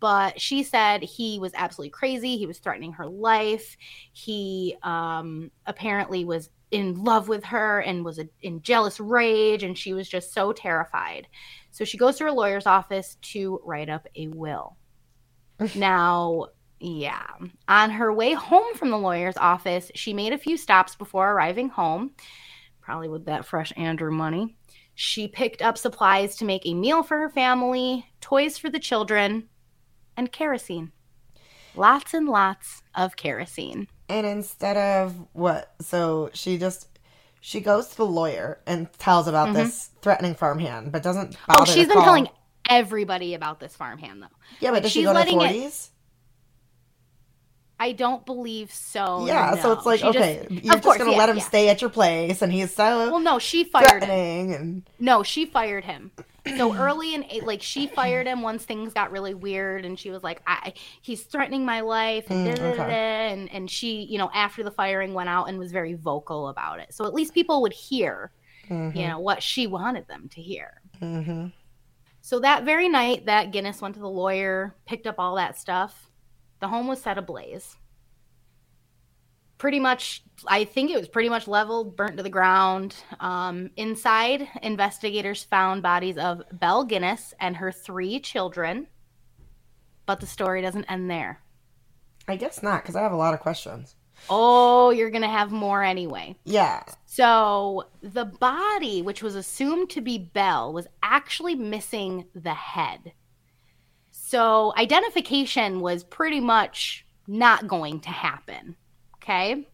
but 0.00 0.40
she 0.40 0.62
said 0.62 1.02
he 1.02 1.38
was 1.38 1.52
absolutely 1.54 1.90
crazy. 1.90 2.36
He 2.36 2.46
was 2.46 2.58
threatening 2.58 2.92
her 2.92 3.06
life. 3.06 3.76
He 4.12 4.76
um, 4.82 5.50
apparently 5.66 6.24
was 6.24 6.50
in 6.70 7.02
love 7.02 7.28
with 7.28 7.44
her 7.44 7.80
and 7.80 8.04
was 8.04 8.18
a, 8.18 8.28
in 8.42 8.62
jealous 8.62 9.00
rage, 9.00 9.62
and 9.62 9.76
she 9.76 9.94
was 9.94 10.08
just 10.08 10.32
so 10.32 10.52
terrified. 10.52 11.26
So 11.70 11.84
she 11.84 11.98
goes 11.98 12.16
to 12.18 12.24
her 12.24 12.32
lawyer's 12.32 12.66
office 12.66 13.16
to 13.22 13.60
write 13.64 13.88
up 13.88 14.06
a 14.16 14.28
will. 14.28 14.76
now, 15.74 16.46
yeah, 16.80 17.26
on 17.66 17.90
her 17.90 18.12
way 18.12 18.34
home 18.34 18.74
from 18.74 18.90
the 18.90 18.98
lawyer's 18.98 19.36
office, 19.36 19.90
she 19.94 20.12
made 20.12 20.32
a 20.32 20.38
few 20.38 20.56
stops 20.56 20.94
before 20.94 21.32
arriving 21.32 21.68
home, 21.68 22.12
probably 22.80 23.08
with 23.08 23.24
that 23.26 23.46
fresh 23.46 23.72
Andrew 23.76 24.12
money. 24.12 24.56
She 24.94 25.28
picked 25.28 25.62
up 25.62 25.78
supplies 25.78 26.36
to 26.36 26.44
make 26.44 26.62
a 26.64 26.74
meal 26.74 27.02
for 27.02 27.18
her 27.18 27.30
family, 27.30 28.04
toys 28.20 28.58
for 28.58 28.68
the 28.68 28.80
children, 28.80 29.48
and 30.18 30.32
kerosene. 30.32 30.90
Lots 31.74 32.12
and 32.12 32.26
lots 32.26 32.82
of 32.94 33.16
kerosene. 33.16 33.86
And 34.08 34.26
instead 34.26 34.76
of 34.76 35.14
what? 35.32 35.72
So 35.80 36.30
she 36.34 36.58
just 36.58 36.88
she 37.40 37.60
goes 37.60 37.88
to 37.90 37.96
the 37.98 38.06
lawyer 38.06 38.58
and 38.66 38.92
tells 38.98 39.28
about 39.28 39.48
mm-hmm. 39.48 39.58
this 39.58 39.90
threatening 40.02 40.34
farmhand, 40.34 40.90
but 40.90 41.02
doesn't. 41.02 41.36
oh, 41.48 41.64
she's 41.64 41.86
been 41.86 41.94
call. 41.94 42.04
telling 42.04 42.28
everybody 42.68 43.34
about 43.34 43.60
this 43.60 43.76
farmhand 43.76 44.20
though. 44.20 44.26
Yeah, 44.60 44.72
but 44.72 44.82
does 44.82 44.92
she's 44.92 45.02
she 45.02 45.04
go 45.04 45.14
to 45.14 45.30
forties? 45.30 45.90
I 47.80 47.92
don't 47.92 48.26
believe 48.26 48.72
so. 48.72 49.26
Yeah, 49.26 49.52
no. 49.54 49.62
so 49.62 49.72
it's 49.72 49.86
like 49.86 50.00
she 50.00 50.06
okay, 50.06 50.46
just, 50.48 50.64
you're 50.64 50.74
just 50.74 50.84
course, 50.84 50.98
gonna 50.98 51.12
yeah, 51.12 51.18
let 51.18 51.28
him 51.28 51.36
yeah. 51.36 51.42
stay 51.44 51.68
at 51.68 51.80
your 51.80 51.90
place, 51.90 52.42
and 52.42 52.52
he's 52.52 52.74
so 52.74 53.10
well. 53.10 53.20
No, 53.20 53.38
she 53.38 53.64
fired 53.64 54.04
him. 54.04 54.52
And... 54.52 54.90
No, 54.98 55.22
she 55.22 55.46
fired 55.46 55.84
him 55.84 56.10
so 56.56 56.74
early 56.74 57.14
in 57.14 57.24
like 57.44 57.62
she 57.62 57.86
fired 57.86 58.26
him 58.26 58.42
once 58.42 58.64
things 58.64 58.92
got 58.92 59.10
really 59.10 59.34
weird 59.34 59.84
and 59.84 59.98
she 59.98 60.10
was 60.10 60.22
like 60.22 60.42
I 60.46 60.72
he's 61.02 61.22
threatening 61.22 61.64
my 61.64 61.80
life 61.80 62.30
and, 62.30 62.48
mm, 62.48 62.60
okay. 62.60 63.30
and 63.32 63.52
and 63.52 63.70
she 63.70 64.02
you 64.02 64.18
know 64.18 64.30
after 64.32 64.62
the 64.62 64.70
firing 64.70 65.14
went 65.14 65.28
out 65.28 65.48
and 65.48 65.58
was 65.58 65.72
very 65.72 65.94
vocal 65.94 66.48
about 66.48 66.80
it 66.80 66.94
so 66.94 67.04
at 67.04 67.14
least 67.14 67.34
people 67.34 67.62
would 67.62 67.72
hear 67.72 68.32
mm-hmm. 68.68 68.96
you 68.96 69.06
know 69.06 69.18
what 69.18 69.42
she 69.42 69.66
wanted 69.66 70.06
them 70.08 70.28
to 70.30 70.40
hear 70.40 70.80
mm-hmm. 71.00 71.46
so 72.20 72.40
that 72.40 72.64
very 72.64 72.88
night 72.88 73.26
that 73.26 73.52
Gunness 73.52 73.80
went 73.80 73.94
to 73.94 74.00
the 74.00 74.08
lawyer 74.08 74.74
picked 74.86 75.06
up 75.06 75.16
all 75.18 75.36
that 75.36 75.58
stuff 75.58 76.07
the 76.60 76.68
home 76.68 76.86
was 76.86 77.00
set 77.00 77.18
ablaze. 77.18 77.76
Pretty 79.58 79.80
much 79.80 80.22
i 80.46 80.64
think 80.64 80.90
it 80.90 80.96
was 80.96 81.08
pretty 81.08 81.28
much 81.28 81.48
leveled 81.48 81.96
burnt 81.96 82.16
to 82.16 82.22
the 82.22 82.30
ground. 82.30 82.94
Um, 83.20 83.70
inside 83.76 84.48
investigators 84.62 85.42
found 85.42 85.82
bodies 85.82 86.16
of 86.16 86.42
belle 86.52 86.86
gunness 86.86 87.32
and 87.40 87.56
her 87.56 87.72
three 87.72 88.20
children 88.20 88.86
but 90.06 90.20
the 90.20 90.26
story 90.26 90.62
doesn't 90.62 90.86
end 90.86 91.10
there. 91.10 91.42
I 92.26 92.36
guess 92.36 92.62
not 92.62 92.82
because 92.82 92.96
i 92.96 93.02
have 93.02 93.12
a 93.12 93.16
lot 93.16 93.34
of 93.34 93.40
questions. 93.40 93.96
Oh 94.30 94.90
you're 94.90 95.10
gonna 95.10 95.28
have 95.28 95.50
more 95.50 95.82
anyway. 95.82 96.36
Yeah. 96.44 96.84
So 97.06 97.84
the 98.00 98.26
body 98.26 99.02
which 99.02 99.22
was 99.22 99.34
assumed 99.34 99.90
to 99.90 100.00
be 100.00 100.18
belle 100.18 100.72
was 100.72 100.86
actually 101.02 101.56
missing 101.56 102.26
the 102.34 102.54
head 102.54 103.12
so 104.28 104.72
identification 104.76 105.80
was 105.80 106.04
pretty 106.04 106.40
much 106.40 107.06
not 107.26 107.66
going 107.66 108.00
to 108.00 108.10
happen 108.10 108.76
Okay. 109.28 109.66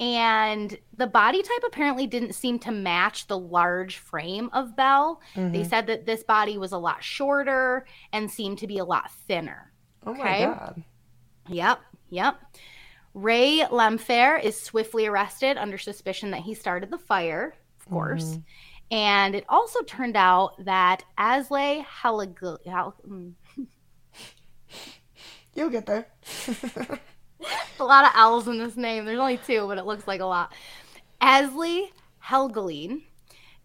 And 0.00 0.76
the 0.96 1.06
body 1.06 1.42
type 1.42 1.62
apparently 1.64 2.08
didn't 2.08 2.32
seem 2.32 2.58
to 2.60 2.72
match 2.72 3.28
the 3.28 3.38
large 3.38 3.98
frame 3.98 4.50
of 4.52 4.74
Belle. 4.74 5.20
Mm-hmm. 5.36 5.52
They 5.52 5.64
said 5.64 5.86
that 5.86 6.06
this 6.06 6.24
body 6.24 6.58
was 6.58 6.72
a 6.72 6.78
lot 6.78 7.04
shorter 7.04 7.86
and 8.12 8.28
seemed 8.28 8.58
to 8.58 8.66
be 8.66 8.78
a 8.78 8.84
lot 8.84 9.12
thinner. 9.12 9.70
Oh 10.04 10.12
okay? 10.12 10.46
my 10.46 10.54
God. 10.54 10.82
Yep. 11.48 11.80
Yep. 12.10 12.40
Ray 13.14 13.60
Lamphere 13.70 14.42
is 14.42 14.60
swiftly 14.60 15.06
arrested 15.06 15.56
under 15.56 15.78
suspicion 15.78 16.32
that 16.32 16.40
he 16.40 16.54
started 16.54 16.90
the 16.90 16.98
fire, 16.98 17.54
of 17.78 17.88
course. 17.88 18.24
Mm-hmm. 18.24 18.40
And 18.90 19.34
it 19.34 19.44
also 19.48 19.82
turned 19.82 20.16
out 20.16 20.64
that 20.64 21.04
Asley 21.16 21.84
Halig- 21.84 22.58
mm. 23.06 23.32
You'll 25.54 25.70
get 25.70 25.86
there. 25.86 26.06
a 27.80 27.84
lot 27.84 28.04
of 28.04 28.12
owls 28.14 28.48
in 28.48 28.58
this 28.58 28.76
name. 28.76 29.04
There's 29.04 29.18
only 29.18 29.38
two, 29.38 29.66
but 29.66 29.78
it 29.78 29.86
looks 29.86 30.06
like 30.06 30.20
a 30.20 30.26
lot. 30.26 30.52
Asley 31.20 31.88
Helgelien. 32.24 33.02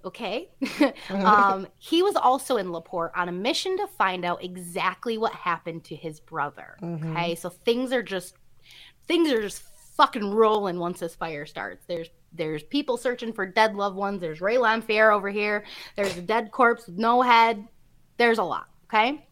Okay. 0.06 0.50
um, 1.10 1.68
he 1.78 2.02
was 2.02 2.16
also 2.16 2.58
in 2.58 2.72
LaPorte 2.72 3.12
on 3.16 3.30
a 3.30 3.32
mission 3.32 3.78
to 3.78 3.88
find 3.88 4.26
out 4.26 4.44
exactly 4.44 5.18
what 5.18 5.34
happened 5.34 5.84
to 5.86 5.96
his 5.96 6.20
brother. 6.20 6.78
Mm-hmm. 6.82 7.16
Okay. 7.16 7.36
So 7.36 7.50
things 7.50 7.92
are 7.92 8.04
just 8.04 8.36
things 9.08 9.32
are 9.32 9.42
just 9.42 9.64
fucking 9.96 10.32
rolling 10.32 10.80
once 10.80 11.00
this 11.00 11.16
fire 11.16 11.46
starts. 11.46 11.86
There's 11.86 12.10
there's 12.34 12.64
people 12.64 12.98
searching 12.98 13.34
for 13.34 13.46
dead 13.46 13.76
loved 13.76 13.96
ones. 13.96 14.22
There's 14.22 14.42
Ray 14.42 14.58
Lamphere 14.58 15.14
over 15.14 15.30
here. 15.30 15.66
There's 15.96 16.18
a 16.18 16.22
dead 16.22 16.52
corpse 16.52 16.88
with 16.88 16.98
no 16.98 17.22
head. 17.22 17.68
There's 18.18 18.38
a 18.38 18.44
lot. 18.44 18.68
Okay. 18.86 19.26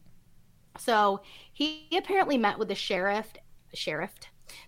So 0.78 1.20
he 1.56 1.88
apparently 1.96 2.36
met 2.36 2.58
with 2.58 2.68
the 2.68 2.74
sheriff 2.74 3.32
sheriff 3.72 4.12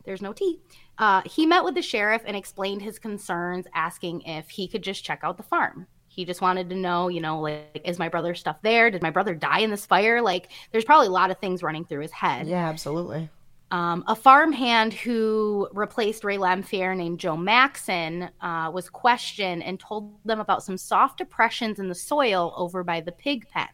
there's 0.05 0.23
no 0.23 0.33
T. 0.33 0.61
Uh, 0.99 1.23
he 1.25 1.47
met 1.47 1.65
with 1.65 1.75
the 1.75 1.83
sheriff 1.83 2.23
and 2.27 2.37
explained 2.37 2.83
his 2.83 2.99
concerns, 2.99 3.67
asking 3.75 4.23
if 4.23 4.49
he 4.49 4.67
could 4.67 4.83
just 4.83 5.05
check 5.05 5.21
out 5.23 5.37
the 5.37 5.43
farm. 5.43 5.87
He 6.09 6.25
just 6.25 6.41
wanted 6.41 6.69
to 6.71 6.77
know, 6.77 7.09
you 7.09 7.21
know, 7.21 7.41
like, 7.41 7.81
is 7.85 7.99
my 7.99 8.09
brother's 8.09 8.41
stuff 8.41 8.57
there? 8.63 8.91
Did 8.91 9.03
my 9.03 9.11
brother 9.11 9.35
die 9.35 9.61
in 9.61 9.71
this 9.71 9.87
fire? 9.87 10.21
Like, 10.21 10.51
there's 10.73 10.85
probably 10.85 11.07
a 11.07 11.13
lot 11.13 11.31
of 11.31 11.39
things 11.39 11.63
running 11.63 11.85
through 11.85 12.01
his 12.01 12.11
head. 12.11 12.49
Yeah, 12.49 12.69
absolutely. 12.69 13.31
Um, 13.71 14.03
a 14.09 14.17
farmhand 14.17 14.95
who 14.95 15.69
replaced 15.73 16.25
Ray 16.25 16.39
Lamphere 16.39 16.97
named 16.97 17.21
Joe 17.21 17.37
Maxson 17.37 18.31
uh, 18.41 18.71
was 18.73 18.89
questioned 18.89 19.63
and 19.63 19.79
told 19.79 20.19
them 20.25 20.41
about 20.41 20.65
some 20.65 20.79
soft 20.79 21.19
depressions 21.19 21.79
in 21.79 21.89
the 21.89 21.95
soil 21.95 22.55
over 22.57 22.83
by 22.83 23.01
the 23.01 23.13
pig 23.13 23.47
pen. 23.51 23.69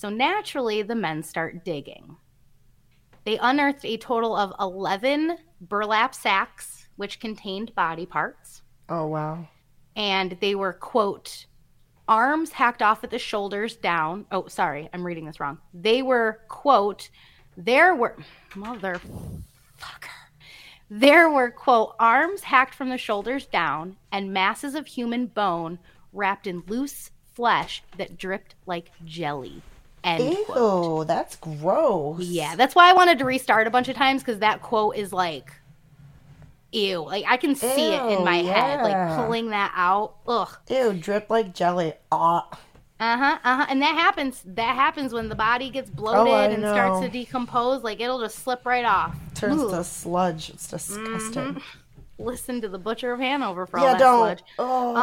So 0.00 0.08
naturally, 0.08 0.80
the 0.80 0.94
men 0.94 1.22
start 1.22 1.62
digging. 1.62 2.16
They 3.26 3.36
unearthed 3.36 3.84
a 3.84 3.98
total 3.98 4.34
of 4.34 4.54
11 4.58 5.36
burlap 5.60 6.14
sacks, 6.14 6.88
which 6.96 7.20
contained 7.20 7.74
body 7.74 8.06
parts. 8.06 8.62
Oh, 8.88 9.08
wow. 9.08 9.46
And 9.94 10.38
they 10.40 10.54
were, 10.54 10.72
quote, 10.72 11.44
arms 12.08 12.52
hacked 12.52 12.80
off 12.80 13.04
at 13.04 13.10
the 13.10 13.18
shoulders 13.18 13.76
down. 13.76 14.24
Oh, 14.32 14.46
sorry, 14.46 14.88
I'm 14.94 15.04
reading 15.04 15.26
this 15.26 15.38
wrong. 15.38 15.58
They 15.74 16.00
were, 16.00 16.40
quote, 16.48 17.10
there 17.58 17.94
were, 17.94 18.16
motherfucker. 18.52 19.02
There 20.88 21.28
were, 21.30 21.50
quote, 21.50 21.94
arms 22.00 22.44
hacked 22.44 22.74
from 22.74 22.88
the 22.88 22.96
shoulders 22.96 23.44
down 23.44 23.98
and 24.10 24.32
masses 24.32 24.74
of 24.74 24.86
human 24.86 25.26
bone 25.26 25.78
wrapped 26.14 26.46
in 26.46 26.62
loose 26.68 27.10
flesh 27.34 27.82
that 27.98 28.16
dripped 28.16 28.54
like 28.64 28.92
jelly. 29.04 29.60
End 30.02 30.24
Ew, 30.24 30.44
quote. 30.46 31.06
that's 31.08 31.36
gross. 31.36 32.20
Yeah, 32.20 32.56
that's 32.56 32.74
why 32.74 32.88
I 32.88 32.94
wanted 32.94 33.18
to 33.18 33.24
restart 33.24 33.66
a 33.66 33.70
bunch 33.70 33.88
of 33.88 33.96
times 33.96 34.22
because 34.22 34.38
that 34.38 34.62
quote 34.62 34.96
is 34.96 35.12
like, 35.12 35.52
ew. 36.72 37.04
Like 37.04 37.24
I 37.28 37.36
can 37.36 37.54
see 37.54 37.90
ew, 37.90 37.94
it 37.94 38.18
in 38.18 38.24
my 38.24 38.40
yeah. 38.40 38.76
head, 38.76 38.82
like 38.82 39.16
pulling 39.16 39.50
that 39.50 39.72
out. 39.74 40.14
Ugh. 40.26 40.48
Ew, 40.68 40.94
drip 40.94 41.28
like 41.28 41.54
jelly. 41.54 41.92
Ah. 42.10 42.48
Uh 43.00 43.16
huh. 43.16 43.38
Uh 43.44 43.56
huh. 43.56 43.66
And 43.68 43.80
that 43.82 43.94
happens. 43.94 44.42
That 44.44 44.74
happens 44.74 45.12
when 45.12 45.28
the 45.28 45.34
body 45.34 45.70
gets 45.70 45.90
bloated 45.90 46.32
oh, 46.32 46.54
and 46.54 46.62
know. 46.62 46.72
starts 46.72 47.00
to 47.00 47.08
decompose. 47.08 47.82
Like 47.82 48.00
it'll 48.00 48.20
just 48.20 48.38
slip 48.40 48.64
right 48.64 48.84
off. 48.84 49.16
Turns 49.34 49.62
Ooh. 49.62 49.70
to 49.70 49.84
sludge. 49.84 50.50
It's 50.50 50.68
disgusting. 50.68 51.54
Mm-hmm. 51.54 51.58
Listen 52.18 52.60
to 52.60 52.68
the 52.68 52.78
Butcher 52.78 53.12
of 53.12 53.20
Hanover 53.20 53.66
for 53.66 53.80
yeah, 53.80 53.86
all 53.86 53.92
that 53.92 53.98
don't. 53.98 54.18
sludge. 54.18 54.42
Oh. 54.58 54.96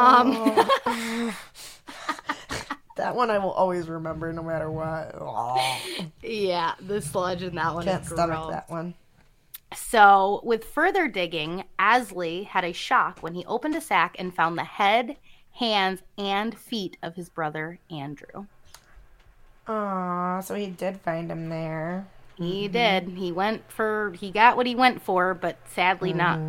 Um, 0.86 1.34
that 2.98 3.16
one 3.16 3.30
I 3.30 3.38
will 3.38 3.50
always 3.52 3.88
remember 3.88 4.32
no 4.32 4.42
matter 4.42 4.70
what. 4.70 5.14
Oh, 5.18 5.80
Yeah, 6.22 6.74
the 6.86 7.00
sludge 7.00 7.42
in 7.42 7.54
that 7.56 7.74
one 7.74 7.84
can't 7.84 8.04
stomach 8.04 8.36
gross. 8.36 8.50
that 8.52 8.70
one. 8.70 8.94
So, 9.74 10.40
with 10.44 10.64
further 10.64 11.08
digging, 11.08 11.64
Asley 11.78 12.46
had 12.46 12.64
a 12.64 12.72
shock 12.72 13.18
when 13.20 13.34
he 13.34 13.44
opened 13.46 13.74
a 13.74 13.80
sack 13.82 14.16
and 14.18 14.34
found 14.34 14.56
the 14.56 14.64
head, 14.64 15.16
hands, 15.56 16.02
and 16.16 16.56
feet 16.56 16.96
of 17.02 17.16
his 17.16 17.28
brother 17.28 17.78
Andrew. 17.90 18.46
Aw, 19.66 20.40
so 20.40 20.54
he 20.54 20.66
did 20.68 21.00
find 21.00 21.30
him 21.30 21.48
there. 21.50 22.06
He 22.36 22.68
did. 22.68 23.08
He 23.10 23.32
went 23.32 23.70
for 23.70 24.14
he 24.18 24.30
got 24.30 24.56
what 24.56 24.66
he 24.66 24.74
went 24.74 25.02
for, 25.02 25.34
but 25.34 25.58
sadly 25.68 26.10
Mm-hmm. 26.10 26.18
not 26.18 26.40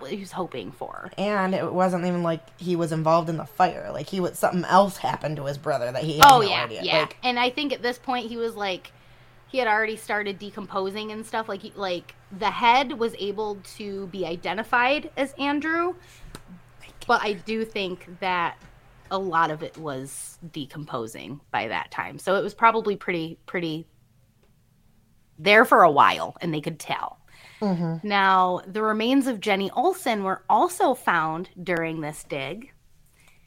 what 0.00 0.10
he 0.10 0.18
was 0.18 0.32
hoping 0.32 0.70
for. 0.72 1.10
And 1.18 1.54
it 1.54 1.72
wasn't 1.72 2.04
even 2.04 2.22
like 2.22 2.42
he 2.58 2.76
was 2.76 2.92
involved 2.92 3.28
in 3.28 3.36
the 3.36 3.46
fire. 3.46 3.90
Like 3.92 4.08
he 4.08 4.20
was 4.20 4.38
something 4.38 4.64
else 4.64 4.98
happened 4.98 5.36
to 5.36 5.46
his 5.46 5.58
brother 5.58 5.90
that 5.90 6.02
he 6.04 6.18
had 6.18 6.26
Oh 6.30 6.40
no 6.40 6.48
yeah, 6.48 6.64
idea. 6.64 6.82
yeah. 6.82 7.00
Like, 7.00 7.16
and 7.22 7.38
I 7.38 7.50
think 7.50 7.72
at 7.72 7.82
this 7.82 7.98
point 7.98 8.28
he 8.28 8.36
was 8.36 8.54
like 8.54 8.92
he 9.48 9.58
had 9.58 9.68
already 9.68 9.96
started 9.96 10.38
decomposing 10.38 11.12
and 11.12 11.26
stuff 11.26 11.48
like 11.48 11.60
he, 11.60 11.72
like 11.76 12.14
the 12.36 12.50
head 12.50 12.92
was 12.98 13.14
able 13.18 13.56
to 13.76 14.06
be 14.06 14.24
identified 14.26 15.10
as 15.16 15.32
Andrew, 15.34 15.94
but 17.06 17.22
I 17.22 17.34
do 17.34 17.64
think 17.64 18.20
that 18.20 18.56
a 19.10 19.18
lot 19.18 19.50
of 19.50 19.62
it 19.62 19.76
was 19.76 20.38
decomposing 20.52 21.40
by 21.50 21.68
that 21.68 21.90
time. 21.90 22.18
So 22.18 22.36
it 22.36 22.42
was 22.42 22.54
probably 22.54 22.96
pretty 22.96 23.38
pretty 23.46 23.86
there 25.38 25.64
for 25.64 25.82
a 25.82 25.90
while 25.90 26.36
and 26.40 26.52
they 26.54 26.60
could 26.60 26.78
tell. 26.78 27.18
Mm-hmm. 27.62 28.06
Now, 28.06 28.60
the 28.66 28.82
remains 28.82 29.26
of 29.26 29.40
Jenny 29.40 29.70
Olson 29.70 30.24
were 30.24 30.42
also 30.50 30.94
found 30.94 31.48
during 31.62 32.00
this 32.00 32.24
dig. 32.24 32.72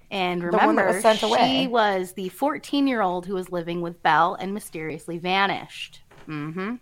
And 0.10 0.44
remember, 0.44 0.88
was 0.88 1.02
sent 1.02 1.24
away. 1.24 1.64
she 1.64 1.68
was 1.68 2.14
the 2.14 2.30
14 2.30 2.88
year 2.88 3.02
old 3.02 3.26
who 3.26 3.34
was 3.34 3.52
living 3.52 3.82
with 3.82 4.02
Belle 4.02 4.36
and 4.36 4.54
mysteriously 4.54 5.18
vanished. 5.18 6.02
Mm-hmm. 6.28 6.76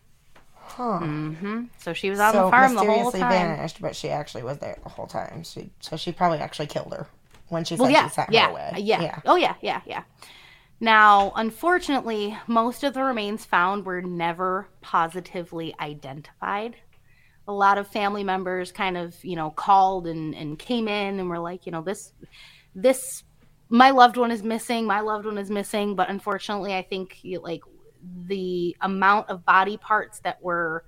huh. 0.56 1.00
Mm-hmm. 1.02 1.64
So 1.78 1.94
she 1.94 2.10
was 2.10 2.20
on 2.20 2.34
so 2.34 2.46
the 2.46 2.52
farm 2.52 2.74
the 2.76 2.80
whole 2.82 2.88
mysteriously 2.88 3.20
time. 3.22 3.32
vanished, 3.32 3.82
but 3.82 3.96
she 3.96 4.10
actually 4.10 4.44
was 4.44 4.60
there 4.60 4.78
the 4.84 4.90
whole 4.90 5.08
time. 5.08 5.44
She, 5.44 5.72
so 5.80 5.98
she 5.98 6.12
probably 6.12 6.40
actually 6.40 6.68
killed 6.68 6.94
her 6.94 7.08
when 7.50 7.64
she 7.64 7.76
said 7.76 7.82
Well, 7.82 7.90
yeah, 7.90 8.08
she 8.10 8.14
sent 8.14 8.32
yeah, 8.32 8.46
her 8.46 8.52
away. 8.52 8.74
yeah, 8.78 9.02
yeah. 9.02 9.20
Oh, 9.26 9.36
yeah, 9.36 9.56
yeah, 9.62 9.82
yeah. 9.86 10.04
Now, 10.80 11.32
unfortunately, 11.36 12.38
most 12.46 12.84
of 12.84 12.94
the 12.94 13.04
remains 13.04 13.46
found 13.46 13.86
were 13.86 14.02
never 14.02 14.68
positively 14.82 15.74
identified. 15.80 16.76
A 17.48 17.54
lot 17.54 17.78
of 17.78 17.88
family 17.88 18.24
members 18.24 18.72
kind 18.72 18.98
of, 18.98 19.16
you 19.24 19.36
know, 19.36 19.50
called 19.52 20.08
and, 20.08 20.34
and 20.36 20.58
came 20.58 20.88
in 20.88 21.20
and 21.20 21.30
were 21.30 21.40
like, 21.40 21.66
you 21.66 21.72
know, 21.72 21.82
this, 21.82 22.14
this, 22.74 23.24
my 23.70 23.92
loved 23.92 24.18
one 24.18 24.32
is 24.32 24.44
missing. 24.44 24.86
My 24.86 25.02
loved 25.02 25.26
one 25.26 25.38
is 25.38 25.50
missing. 25.50 25.96
But 25.96 26.10
unfortunately, 26.10 26.74
I 26.74 26.82
think 26.82 27.20
like 27.42 27.62
the 28.28 28.76
amount 28.82 29.30
of 29.30 29.46
body 29.46 29.78
parts 29.78 30.20
that 30.20 30.42
were 30.42 30.86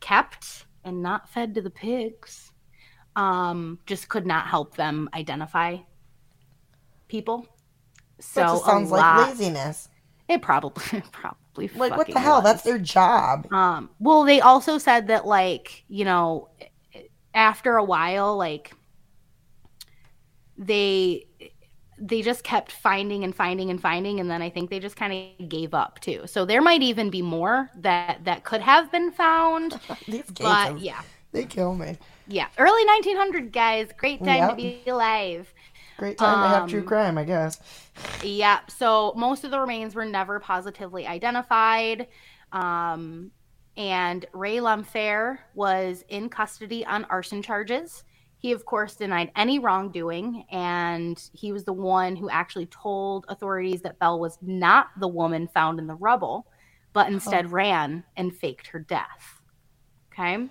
kept 0.00 0.66
and 0.84 1.02
not 1.02 1.28
fed 1.28 1.54
to 1.54 1.62
the 1.62 1.70
pigs 1.70 2.52
um, 3.16 3.78
just 3.86 4.08
could 4.08 4.26
not 4.26 4.46
help 4.46 4.76
them 4.76 5.08
identify 5.14 5.76
people. 7.08 7.46
So 8.20 8.40
That 8.40 8.46
just 8.48 8.62
a 8.62 8.66
sounds 8.66 8.90
like 8.90 9.28
laziness. 9.28 9.88
It 10.28 10.42
probably 10.42 11.00
probably 11.12 11.38
Like 11.66 11.96
what 11.96 12.06
the 12.12 12.20
hell? 12.20 12.36
was. 12.36 12.44
That's 12.44 12.62
their 12.62 12.78
job. 12.78 13.52
Um, 13.52 13.90
well, 13.98 14.24
they 14.24 14.40
also 14.40 14.78
said 14.78 15.08
that, 15.08 15.26
like, 15.26 15.84
you 15.88 16.04
know, 16.04 16.50
after 17.34 17.76
a 17.76 17.84
while, 17.84 18.36
like, 18.36 18.72
they 20.56 21.26
they 22.00 22.22
just 22.22 22.44
kept 22.44 22.70
finding 22.70 23.24
and 23.24 23.34
finding 23.34 23.70
and 23.70 23.80
finding, 23.80 24.20
and 24.20 24.30
then 24.30 24.40
I 24.40 24.50
think 24.50 24.70
they 24.70 24.78
just 24.78 24.96
kind 24.96 25.12
of 25.40 25.48
gave 25.48 25.74
up 25.74 26.00
too. 26.00 26.26
So 26.26 26.44
there 26.44 26.62
might 26.62 26.82
even 26.82 27.10
be 27.10 27.22
more 27.22 27.70
that 27.76 28.24
that 28.24 28.44
could 28.44 28.60
have 28.60 28.90
been 28.92 29.10
found, 29.10 29.80
but 30.40 30.78
yeah, 30.78 31.02
they 31.32 31.44
kill 31.44 31.74
me. 31.74 31.98
yeah, 32.26 32.46
early 32.58 32.84
1900 32.86 33.52
guys, 33.52 33.88
great 33.96 34.22
time 34.24 34.36
Yep. 34.38 34.50
to 34.50 34.54
be 34.54 34.84
alive. 34.86 35.52
Great 35.98 36.16
time 36.16 36.42
to 36.42 36.48
have 36.48 36.68
true 36.68 36.80
Um, 36.80 36.86
crime, 36.86 37.18
I 37.18 37.24
guess. 37.24 37.60
Yeah. 38.22 38.60
So 38.68 39.12
most 39.16 39.44
of 39.44 39.50
the 39.50 39.58
remains 39.58 39.94
were 39.94 40.04
never 40.04 40.38
positively 40.38 41.06
identified. 41.06 42.06
Um, 42.52 43.32
and 43.76 44.24
Ray 44.32 44.56
Lamphere 44.56 45.38
was 45.54 46.04
in 46.08 46.28
custody 46.28 46.86
on 46.86 47.04
arson 47.06 47.42
charges. 47.42 48.04
He, 48.38 48.52
of 48.52 48.64
course, 48.64 48.94
denied 48.94 49.32
any 49.34 49.58
wrongdoing, 49.58 50.44
and 50.52 51.20
he 51.32 51.50
was 51.50 51.64
the 51.64 51.72
one 51.72 52.14
who 52.14 52.30
actually 52.30 52.66
told 52.66 53.24
authorities 53.28 53.82
that 53.82 53.98
Belle 53.98 54.20
was 54.20 54.38
not 54.40 54.90
the 55.00 55.08
woman 55.08 55.48
found 55.48 55.80
in 55.80 55.88
the 55.88 55.96
rubble, 55.96 56.46
but 56.92 57.08
instead 57.08 57.50
ran 57.50 58.04
and 58.16 58.32
faked 58.32 58.68
her 58.68 58.78
death. 58.78 59.40
Okay. 60.12 60.48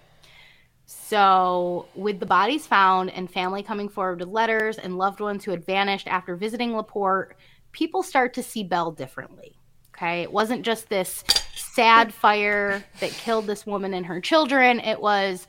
So, 0.89 1.85
with 1.95 2.21
the 2.21 2.25
bodies 2.25 2.65
found 2.65 3.09
and 3.09 3.29
family 3.29 3.61
coming 3.61 3.89
forward 3.89 4.21
with 4.21 4.29
letters 4.29 4.77
and 4.77 4.97
loved 4.97 5.19
ones 5.19 5.43
who 5.43 5.51
had 5.51 5.65
vanished 5.65 6.07
after 6.07 6.37
visiting 6.37 6.73
Laporte, 6.73 7.35
people 7.73 8.03
start 8.03 8.33
to 8.35 8.43
see 8.43 8.63
Belle 8.63 8.91
differently. 8.91 9.57
Okay. 9.93 10.21
It 10.21 10.31
wasn't 10.31 10.63
just 10.63 10.87
this 10.87 11.25
sad 11.55 12.13
fire 12.13 12.85
that 13.01 13.11
killed 13.11 13.47
this 13.47 13.65
woman 13.65 13.93
and 13.93 14.05
her 14.05 14.21
children. 14.21 14.79
It 14.79 15.01
was, 15.01 15.45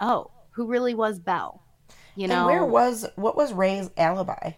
oh, 0.00 0.30
who 0.50 0.66
really 0.66 0.94
was 0.94 1.18
Belle? 1.18 1.62
You 2.14 2.28
know, 2.28 2.40
and 2.40 2.46
where 2.46 2.66
was 2.66 3.06
what 3.16 3.36
was 3.36 3.54
Ray's 3.54 3.88
alibi? 3.96 4.52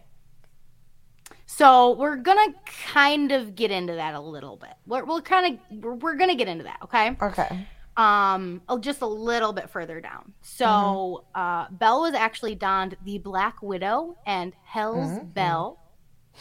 so 1.45 1.93
we're 1.93 2.17
gonna 2.17 2.53
kind 2.91 3.31
of 3.31 3.55
get 3.55 3.71
into 3.71 3.93
that 3.93 4.13
a 4.13 4.19
little 4.19 4.57
bit. 4.57 4.73
We're, 4.85 5.05
we'll 5.05 5.21
kind 5.21 5.53
of 5.53 5.81
we're, 5.81 5.93
we're 5.93 6.15
gonna 6.15 6.35
get 6.35 6.49
into 6.49 6.65
that, 6.65 6.79
okay? 6.83 7.15
Okay. 7.21 7.65
Um 7.97 8.61
just 8.81 9.01
a 9.01 9.07
little 9.07 9.53
bit 9.53 9.69
further 9.69 10.01
down. 10.01 10.33
So 10.41 11.25
uh 11.35 11.67
belle 11.71 12.01
was 12.01 12.13
actually 12.13 12.55
donned 12.55 12.97
the 13.01 13.19
black 13.19 13.61
widow 13.61 14.15
and 14.25 14.53
hell's 14.63 15.17
Mhm. 15.17 15.33
Belle. 15.33 15.79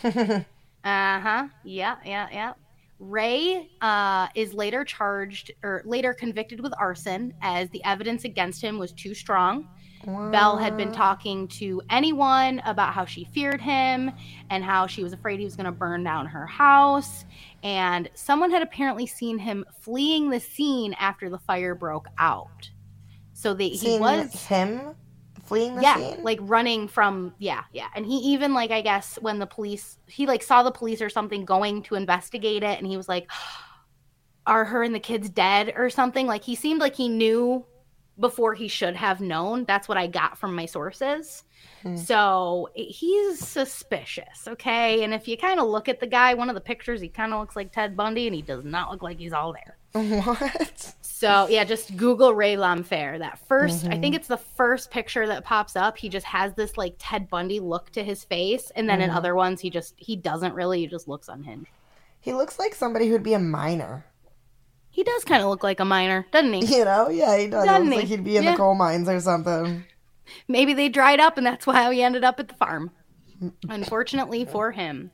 Uh-huh. 0.85 1.49
Yeah 1.65 1.97
yeah 2.05 2.29
yeah. 2.33 2.53
Ray 2.99 3.69
uh 3.81 4.29
is 4.35 4.55
later 4.55 4.85
charged 4.85 5.51
or 5.63 5.83
later 5.85 6.15
convicted 6.15 6.61
with 6.61 6.73
arson 6.79 7.33
as 7.43 7.69
the 7.71 7.83
evidence 7.85 8.25
against 8.25 8.63
him 8.63 8.79
was 8.79 8.93
too 8.93 9.15
strong 9.15 9.69
Belle 10.05 10.57
had 10.57 10.77
been 10.77 10.93
talking 10.93 11.49
to 11.49 11.81
anyone 11.91 12.61
about 12.65 12.95
how 12.95 13.05
she 13.05 13.25
feared 13.25 13.61
him 13.61 14.11
and 14.51 14.65
how 14.65 14.87
she 14.87 15.03
was 15.03 15.13
afraid 15.13 15.39
he 15.39 15.45
was 15.45 15.57
going 15.57 15.67
to 15.67 15.73
burn 15.73 16.05
down 16.05 16.27
her 16.27 16.47
house. 16.47 17.25
And 17.63 18.11
someone 18.15 18.51
had 18.51 18.63
apparently 18.63 19.07
seen 19.07 19.39
him 19.39 19.65
fleeing 19.81 20.31
the 20.31 20.41
scene 20.41 20.95
after 20.95 21.31
the 21.31 21.39
fire 21.39 21.75
broke 21.75 22.09
out. 22.19 22.71
So 23.33 23.55
they, 23.55 23.71
he 23.71 23.99
was, 23.99 24.33
him 24.47 24.95
fleeing 25.45 25.77
the 25.77 25.83
yeah, 25.83 25.97
scene. 25.97 26.23
like 26.23 26.39
running 26.43 26.89
from, 26.89 27.35
yeah, 27.39 27.65
yeah. 27.73 27.89
And 27.95 28.07
he 28.07 28.17
even, 28.33 28.55
like, 28.55 28.71
I 28.71 28.81
guess 28.81 29.19
when 29.21 29.39
the 29.39 29.47
police, 29.47 29.99
he 30.07 30.27
like 30.27 30.43
saw 30.43 30.63
the 30.63 30.71
police 30.71 31.01
or 31.01 31.11
something 31.11 31.45
going 31.45 31.83
to 31.85 31.95
investigate 31.95 32.63
it 32.63 32.79
and 32.79 32.87
he 32.87 32.97
was 32.97 33.09
like, 33.09 33.31
are 34.47 34.65
her 34.65 34.83
and 34.83 34.95
the 34.95 35.01
kids 35.01 35.31
dead 35.31 35.73
or 35.77 35.89
something? 35.91 36.27
Like 36.27 36.45
he 36.45 36.55
seemed 36.55 36.81
like 36.81 36.95
he 36.95 37.09
knew 37.09 37.65
before 38.19 38.55
he 38.55 38.69
should 38.69 38.95
have 38.97 39.21
known. 39.21 39.65
That's 39.65 39.89
what 39.89 39.99
I 39.99 40.07
got 40.07 40.39
from 40.39 40.55
my 40.55 40.67
sources. 40.67 41.43
Hmm. 41.83 41.97
So 41.97 42.69
he's 42.75 43.39
suspicious, 43.39 44.47
okay? 44.47 45.03
And 45.03 45.13
if 45.13 45.27
you 45.27 45.37
kind 45.37 45.59
of 45.61 45.67
look 45.67 45.89
at 45.89 46.01
the 46.01 46.07
guy, 46.07 46.35
one 46.35 46.49
of 46.49 46.55
the 46.55 46.61
pictures, 46.61 47.01
he 47.01 47.09
kind 47.09 47.33
of 47.33 47.41
looks 47.41 47.57
like 47.57 47.73
Ted 47.73 47.97
Bundy 47.97 48.27
and 48.27 48.35
he 48.35 48.43
does 48.43 48.65
not 48.65 48.91
look 48.91 49.03
like 49.03 49.19
he's 49.19 49.33
all 49.33 49.53
there. 49.53 49.77
what? 50.23 50.95
So 51.03 51.47
yeah, 51.49 51.65
just 51.65 51.97
Google 51.97 52.35
Ray 52.35 52.57
Lamphere. 52.57 53.19
That 53.19 53.39
1st 53.49 53.87
I 53.87 53.97
Mhm. 53.97 54.01
think 54.01 54.15
it's 54.17 54.29
the 54.29 54.37
first 54.37 54.91
picture 54.91 55.27
that 55.27 55.45
pops 55.45 55.77
up. 55.77 55.97
He 55.97 56.09
just 56.09 56.27
has 56.27 56.53
this 56.55 56.77
like 56.77 56.97
Ted 56.99 57.29
Bundy 57.29 57.61
look 57.61 57.91
to 57.91 58.03
his 58.05 58.25
face, 58.25 58.71
and 58.75 58.89
then 58.89 59.01
in 59.01 59.11
Mhm. 59.11 59.17
other 59.17 59.35
ones, 59.35 59.61
he 59.61 59.71
just 59.71 59.95
he 59.97 60.17
doesn't 60.17 60.55
really. 60.55 60.81
He 60.81 60.87
just 60.89 61.07
looks 61.09 61.29
unhinged. 61.29 61.71
He 62.21 62.33
looks 62.33 62.59
like 62.59 62.75
somebody 62.75 63.09
who'd 63.09 63.23
be 63.23 63.35
a 63.35 63.39
miner. 63.39 64.05
He 64.95 65.03
does 65.03 65.25
kind 65.25 65.43
of 65.43 65.49
look 65.49 65.65
like 65.65 65.81
a 65.81 65.85
miner, 65.85 66.25
doesn't 66.31 66.53
he? 66.53 66.77
You 66.79 66.85
know? 66.85 67.09
Yeah, 67.09 67.37
he 67.37 67.49
does. 67.49 67.65
It 67.65 67.67
Doesn't 67.67 67.91
looks 67.91 67.95
he? 67.95 68.01
like 68.01 68.09
he'd 68.09 68.25
be 68.25 68.37
in 68.37 68.45
Yeah. 68.45 68.53
the 68.53 68.57
coal 68.57 68.75
mines 68.77 69.09
or 69.09 69.19
something. 69.21 69.85
Maybe 70.47 70.73
they 70.73 70.89
dried 70.89 71.19
up, 71.21 71.37
and 71.37 71.45
that's 71.45 71.67
why 71.67 71.93
he 71.93 72.01
ended 72.03 72.23
up 72.23 72.39
at 72.39 72.47
the 72.49 72.55
farm. 72.55 72.93
Unfortunately 73.69 74.45
for 74.45 74.71
him. 74.71 75.11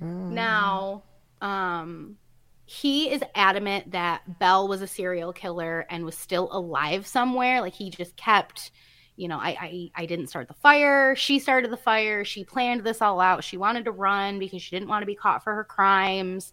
Mm. 0.00 0.30
Now, 0.30 1.02
um, 1.42 2.16
he 2.64 3.10
is 3.10 3.22
adamant 3.34 3.90
that 3.92 4.38
Belle 4.38 4.66
was 4.68 4.80
a 4.80 4.86
serial 4.86 5.32
killer 5.32 5.86
and 5.90 6.04
was 6.04 6.16
still 6.16 6.48
alive 6.50 7.06
somewhere. 7.06 7.60
Like 7.60 7.74
he 7.74 7.90
just 7.90 8.16
kept, 8.16 8.70
you 9.16 9.28
know, 9.28 9.38
I, 9.38 9.56
I 9.60 9.90
I 10.02 10.06
didn't 10.06 10.28
start 10.28 10.48
the 10.48 10.54
fire. 10.54 11.14
She 11.16 11.38
started 11.38 11.70
the 11.70 11.76
fire. 11.76 12.24
She 12.24 12.44
planned 12.44 12.84
this 12.84 13.02
all 13.02 13.20
out. 13.20 13.44
She 13.44 13.56
wanted 13.58 13.84
to 13.84 13.92
run 13.92 14.38
because 14.38 14.62
she 14.62 14.74
didn't 14.74 14.88
want 14.88 15.02
to 15.02 15.06
be 15.06 15.14
caught 15.16 15.44
for 15.44 15.54
her 15.54 15.64
crimes. 15.64 16.52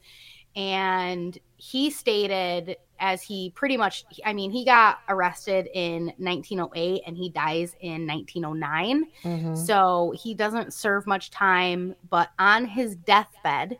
and 0.56 1.38
he 1.60 1.90
stated 1.90 2.78
as 3.00 3.22
he 3.22 3.50
pretty 3.56 3.78
much 3.78 4.06
i 4.26 4.32
mean 4.34 4.52
he 4.52 4.64
got 4.64 5.00
arrested 5.10 5.68
in 5.74 6.06
1908 6.18 7.02
and 7.06 7.18
he 7.18 7.30
dies 7.30 7.76
in 7.82 8.06
1909 8.08 9.06
Mhm. 9.24 9.58
so 9.58 10.14
he 10.16 10.34
doesn't 10.36 10.74
serve 10.74 11.06
much 11.08 11.30
time 11.32 11.96
but 12.10 12.30
on 12.40 12.66
his 12.66 12.96
deathbed 12.96 13.78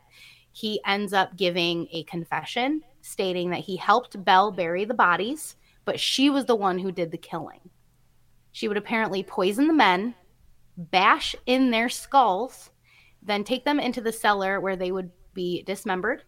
he 0.52 0.80
ends 0.86 1.12
up 1.12 1.36
giving 1.36 1.86
a 1.92 2.02
confession 2.04 2.82
stating 3.00 3.50
that 3.50 3.60
he 3.60 3.76
helped 3.76 4.24
belle 4.24 4.50
bury 4.50 4.84
the 4.84 4.94
bodies 4.94 5.54
but 5.84 6.00
she 6.00 6.28
was 6.30 6.46
the 6.46 6.56
one 6.56 6.78
who 6.80 6.90
did 6.92 7.10
the 7.12 7.18
killing 7.18 7.60
she 8.52 8.66
would 8.66 8.76
apparently 8.76 9.22
poison 9.22 9.68
the 9.68 9.72
men 9.74 10.14
bash 10.76 11.34
in 11.46 11.70
their 11.70 11.88
skulls 11.88 12.70
then 13.22 13.42
take 13.44 13.64
them 13.64 13.78
into 13.80 14.00
the 14.00 14.12
cellar 14.12 14.60
where 14.60 14.76
they 14.76 14.90
would 14.92 15.10
be 15.34 15.62
dismembered 15.62 16.22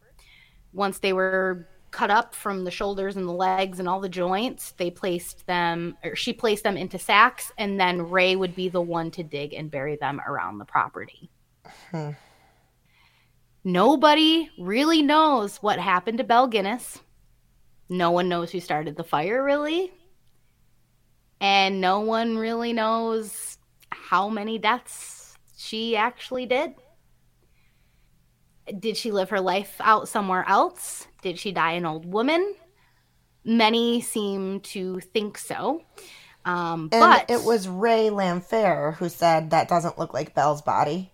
once 0.72 0.98
they 0.98 1.12
were 1.12 1.68
cut 1.90 2.10
up 2.10 2.34
from 2.34 2.64
the 2.64 2.70
shoulders 2.70 3.16
and 3.16 3.26
the 3.26 3.32
legs 3.32 3.80
and 3.80 3.88
all 3.88 4.00
the 4.00 4.08
joints, 4.08 4.72
they 4.72 4.90
placed 4.90 5.46
them, 5.46 5.96
or 6.04 6.14
she 6.14 6.32
placed 6.32 6.62
them 6.62 6.76
into 6.76 6.98
sacks, 6.98 7.52
and 7.58 7.80
then 7.80 8.08
Ray 8.10 8.36
would 8.36 8.54
be 8.54 8.68
the 8.68 8.80
one 8.80 9.10
to 9.12 9.22
dig 9.22 9.54
and 9.54 9.70
bury 9.70 9.96
them 9.96 10.20
around 10.26 10.58
the 10.58 10.64
property. 10.64 11.30
Hmm. 11.90 12.10
Nobody 13.64 14.50
really 14.58 15.02
knows 15.02 15.58
what 15.58 15.78
happened 15.78 16.18
to 16.18 16.24
Belle 16.24 16.48
Gunness. 16.48 17.00
No 17.88 18.10
one 18.12 18.28
knows 18.28 18.50
who 18.50 18.60
started 18.60 18.96
the 18.96 19.04
fire, 19.04 19.42
really. 19.42 19.92
And 21.40 21.80
no 21.80 22.00
one 22.00 22.38
really 22.38 22.72
knows 22.72 23.58
how 23.90 24.28
many 24.28 24.58
deaths 24.58 25.34
she 25.56 25.96
actually 25.96 26.46
did. 26.46 26.74
Did 28.78 28.96
she 28.96 29.10
live 29.10 29.30
her 29.30 29.40
life 29.40 29.76
out 29.80 30.08
somewhere 30.08 30.44
else? 30.48 31.06
Did 31.22 31.38
she 31.38 31.52
die 31.52 31.72
an 31.72 31.86
old 31.86 32.06
woman? 32.06 32.54
Many 33.44 34.00
seem 34.00 34.60
to 34.60 35.00
think 35.00 35.38
so. 35.38 35.82
Um, 36.44 36.92
And 36.92 37.00
but 37.00 37.24
it 37.28 37.42
was 37.42 37.66
Ray 37.68 38.08
Lamphere 38.10 38.94
who 38.94 39.08
said 39.08 39.50
that 39.50 39.68
doesn't 39.68 39.98
look 39.98 40.14
like 40.14 40.34
Belle's 40.34 40.62
body. 40.62 41.12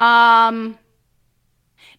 Um 0.00 0.78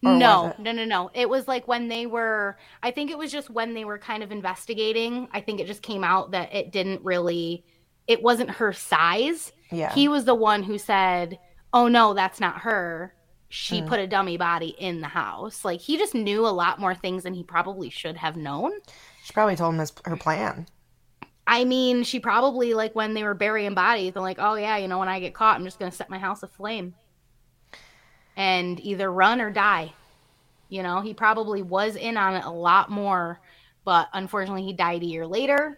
Or 0.04 0.12
no, 0.18 0.54
no, 0.58 0.72
no, 0.72 0.84
no. 0.84 1.10
It 1.14 1.28
was 1.28 1.46
like 1.48 1.68
when 1.68 1.88
they 1.88 2.06
were 2.06 2.58
I 2.82 2.90
think 2.90 3.10
it 3.10 3.18
was 3.18 3.32
just 3.32 3.50
when 3.50 3.74
they 3.74 3.84
were 3.84 3.98
kind 3.98 4.22
of 4.22 4.32
investigating. 4.32 5.28
I 5.32 5.40
think 5.40 5.60
it 5.60 5.66
just 5.66 5.82
came 5.82 6.04
out 6.04 6.30
that 6.32 6.54
it 6.54 6.72
didn't 6.72 7.04
really 7.04 7.64
it 8.06 8.22
wasn't 8.22 8.50
her 8.50 8.72
size. 8.72 9.52
Yeah. 9.70 9.94
He 9.94 10.08
was 10.08 10.24
the 10.24 10.34
one 10.34 10.62
who 10.64 10.78
said, 10.78 11.38
"Oh 11.72 11.88
no, 11.88 12.14
that's 12.14 12.40
not 12.40 12.60
her. 12.60 13.14
She 13.52 13.80
Hmm. 13.80 13.88
put 13.88 14.00
a 14.00 14.06
dummy 14.06 14.36
body 14.38 14.68
in 14.78 15.00
the 15.00 15.08
house." 15.08 15.64
Like 15.64 15.80
he 15.80 15.98
just 15.98 16.14
knew 16.14 16.46
a 16.46 16.48
lot 16.48 16.78
more 16.78 16.94
things 16.94 17.24
than 17.24 17.34
he 17.34 17.42
probably 17.42 17.90
should 17.90 18.16
have 18.16 18.36
known. 18.36 18.72
she 19.24 19.32
probably 19.34 19.56
told 19.56 19.74
him 19.74 19.80
his, 19.80 19.92
her 20.06 20.16
plan. 20.16 20.66
I 21.46 21.64
mean, 21.64 22.04
she 22.04 22.20
probably 22.20 22.74
like 22.74 22.94
when 22.94 23.12
they 23.14 23.24
were 23.24 23.34
burying 23.34 23.74
bodies, 23.74 24.12
they're 24.14 24.22
like, 24.22 24.38
"Oh 24.40 24.54
yeah, 24.54 24.76
you 24.76 24.86
know, 24.88 24.98
when 24.98 25.08
I 25.08 25.18
get 25.20 25.34
caught, 25.34 25.56
I'm 25.56 25.64
just 25.64 25.78
gonna 25.78 25.90
set 25.90 26.08
my 26.08 26.18
house 26.18 26.42
aflame 26.44 26.94
and 28.36 28.78
either 28.80 29.10
run 29.12 29.40
or 29.40 29.50
die." 29.50 29.92
You 30.68 30.82
know, 30.84 31.00
he 31.00 31.12
probably 31.14 31.62
was 31.62 31.96
in 31.96 32.16
on 32.16 32.36
it 32.36 32.44
a 32.44 32.50
lot 32.50 32.88
more, 32.90 33.40
but 33.84 34.08
unfortunately, 34.12 34.62
he 34.62 34.72
died 34.72 35.02
a 35.02 35.06
year 35.06 35.26
later. 35.26 35.76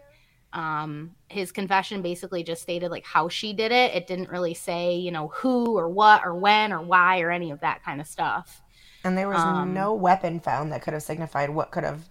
Um, 0.52 1.16
his 1.28 1.52
confession 1.52 2.02
basically 2.02 2.42
just 2.44 2.62
stated 2.62 2.90
like 2.90 3.06
how 3.06 3.28
she 3.28 3.52
did 3.54 3.72
it. 3.72 3.94
It 3.94 4.06
didn't 4.06 4.30
really 4.30 4.54
say, 4.54 4.96
you 4.96 5.10
know, 5.10 5.28
who 5.28 5.78
or 5.78 5.88
what 5.88 6.24
or 6.24 6.34
when 6.36 6.72
or 6.72 6.82
why 6.82 7.20
or 7.20 7.30
any 7.30 7.50
of 7.50 7.60
that 7.60 7.82
kind 7.84 8.00
of 8.00 8.06
stuff. 8.06 8.62
And 9.04 9.16
there 9.16 9.28
was 9.28 9.44
Um, 9.44 9.44
no 9.44 9.94
weapon 9.94 10.40
found 10.40 10.72
that 10.72 10.82
could 10.82 10.92
have 10.92 11.04
signified 11.04 11.50
what 11.50 11.70
could 11.70 11.84
have 11.84 12.10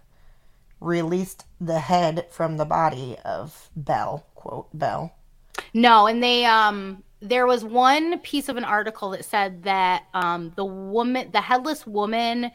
released 0.80 1.46
the 1.60 1.80
head 1.80 2.26
from 2.30 2.56
the 2.58 2.64
body 2.66 3.18
of 3.24 3.70
Belle, 3.76 4.26
quote, 4.34 4.68
Belle. 4.72 5.14
No, 5.74 6.06
and 6.06 6.22
they 6.22 6.44
um 6.44 7.02
there 7.20 7.46
was 7.46 7.64
one 7.64 8.18
piece 8.20 8.48
of 8.48 8.56
an 8.56 8.64
article 8.64 9.10
that 9.10 9.24
said 9.24 9.62
that 9.64 10.04
um 10.14 10.52
the 10.56 10.64
woman 10.64 11.30
the 11.32 11.40
headless 11.40 11.86
woman 11.86 12.50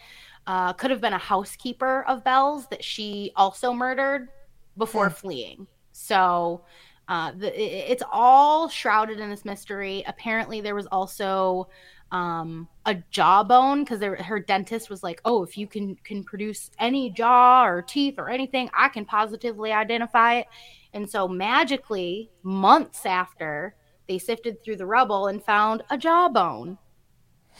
uh 0.45 0.73
could 0.73 0.91
have 0.91 1.01
been 1.01 1.13
a 1.13 1.17
housekeeper 1.17 2.03
of 2.07 2.23
Belle's 2.23 2.67
that 2.67 2.83
she 2.83 3.31
also 3.35 3.73
murdered 3.73 4.29
before 4.77 5.09
Hmm. 5.09 5.11
fleeing. 5.11 5.67
So 5.97 6.61
uh 7.07 7.31
the, 7.31 7.91
it's 7.91 8.03
all 8.11 8.69
shrouded 8.69 9.19
in 9.19 9.29
this 9.29 9.45
mystery. 9.45 10.03
Apparently 10.07 10.61
there 10.61 10.75
was 10.75 10.87
also 10.87 11.67
um 12.11 12.69
a 12.85 12.95
jawbone 13.11 13.83
because 13.83 14.01
her 14.01 14.39
dentist 14.39 14.89
was 14.89 15.03
like 15.03 15.19
oh 15.25 15.43
if 15.43 15.57
you 15.57 15.67
can 15.67 15.93
can 16.05 16.23
produce 16.23 16.71
any 16.79 17.09
jaw 17.09 17.65
or 17.65 17.81
teeth 17.81 18.13
or 18.17 18.29
anything 18.29 18.69
i 18.73 18.87
can 18.87 19.03
positively 19.03 19.73
identify 19.73 20.35
it 20.35 20.47
and 20.93 21.07
so 21.07 21.27
magically, 21.27 22.31
months 22.41 23.05
after, 23.05 23.75
they 24.07 24.17
sifted 24.17 24.63
through 24.63 24.77
the 24.77 24.85
rubble 24.85 25.27
and 25.27 25.43
found 25.43 25.83
a 25.91 25.97
jawbone. 25.97 26.77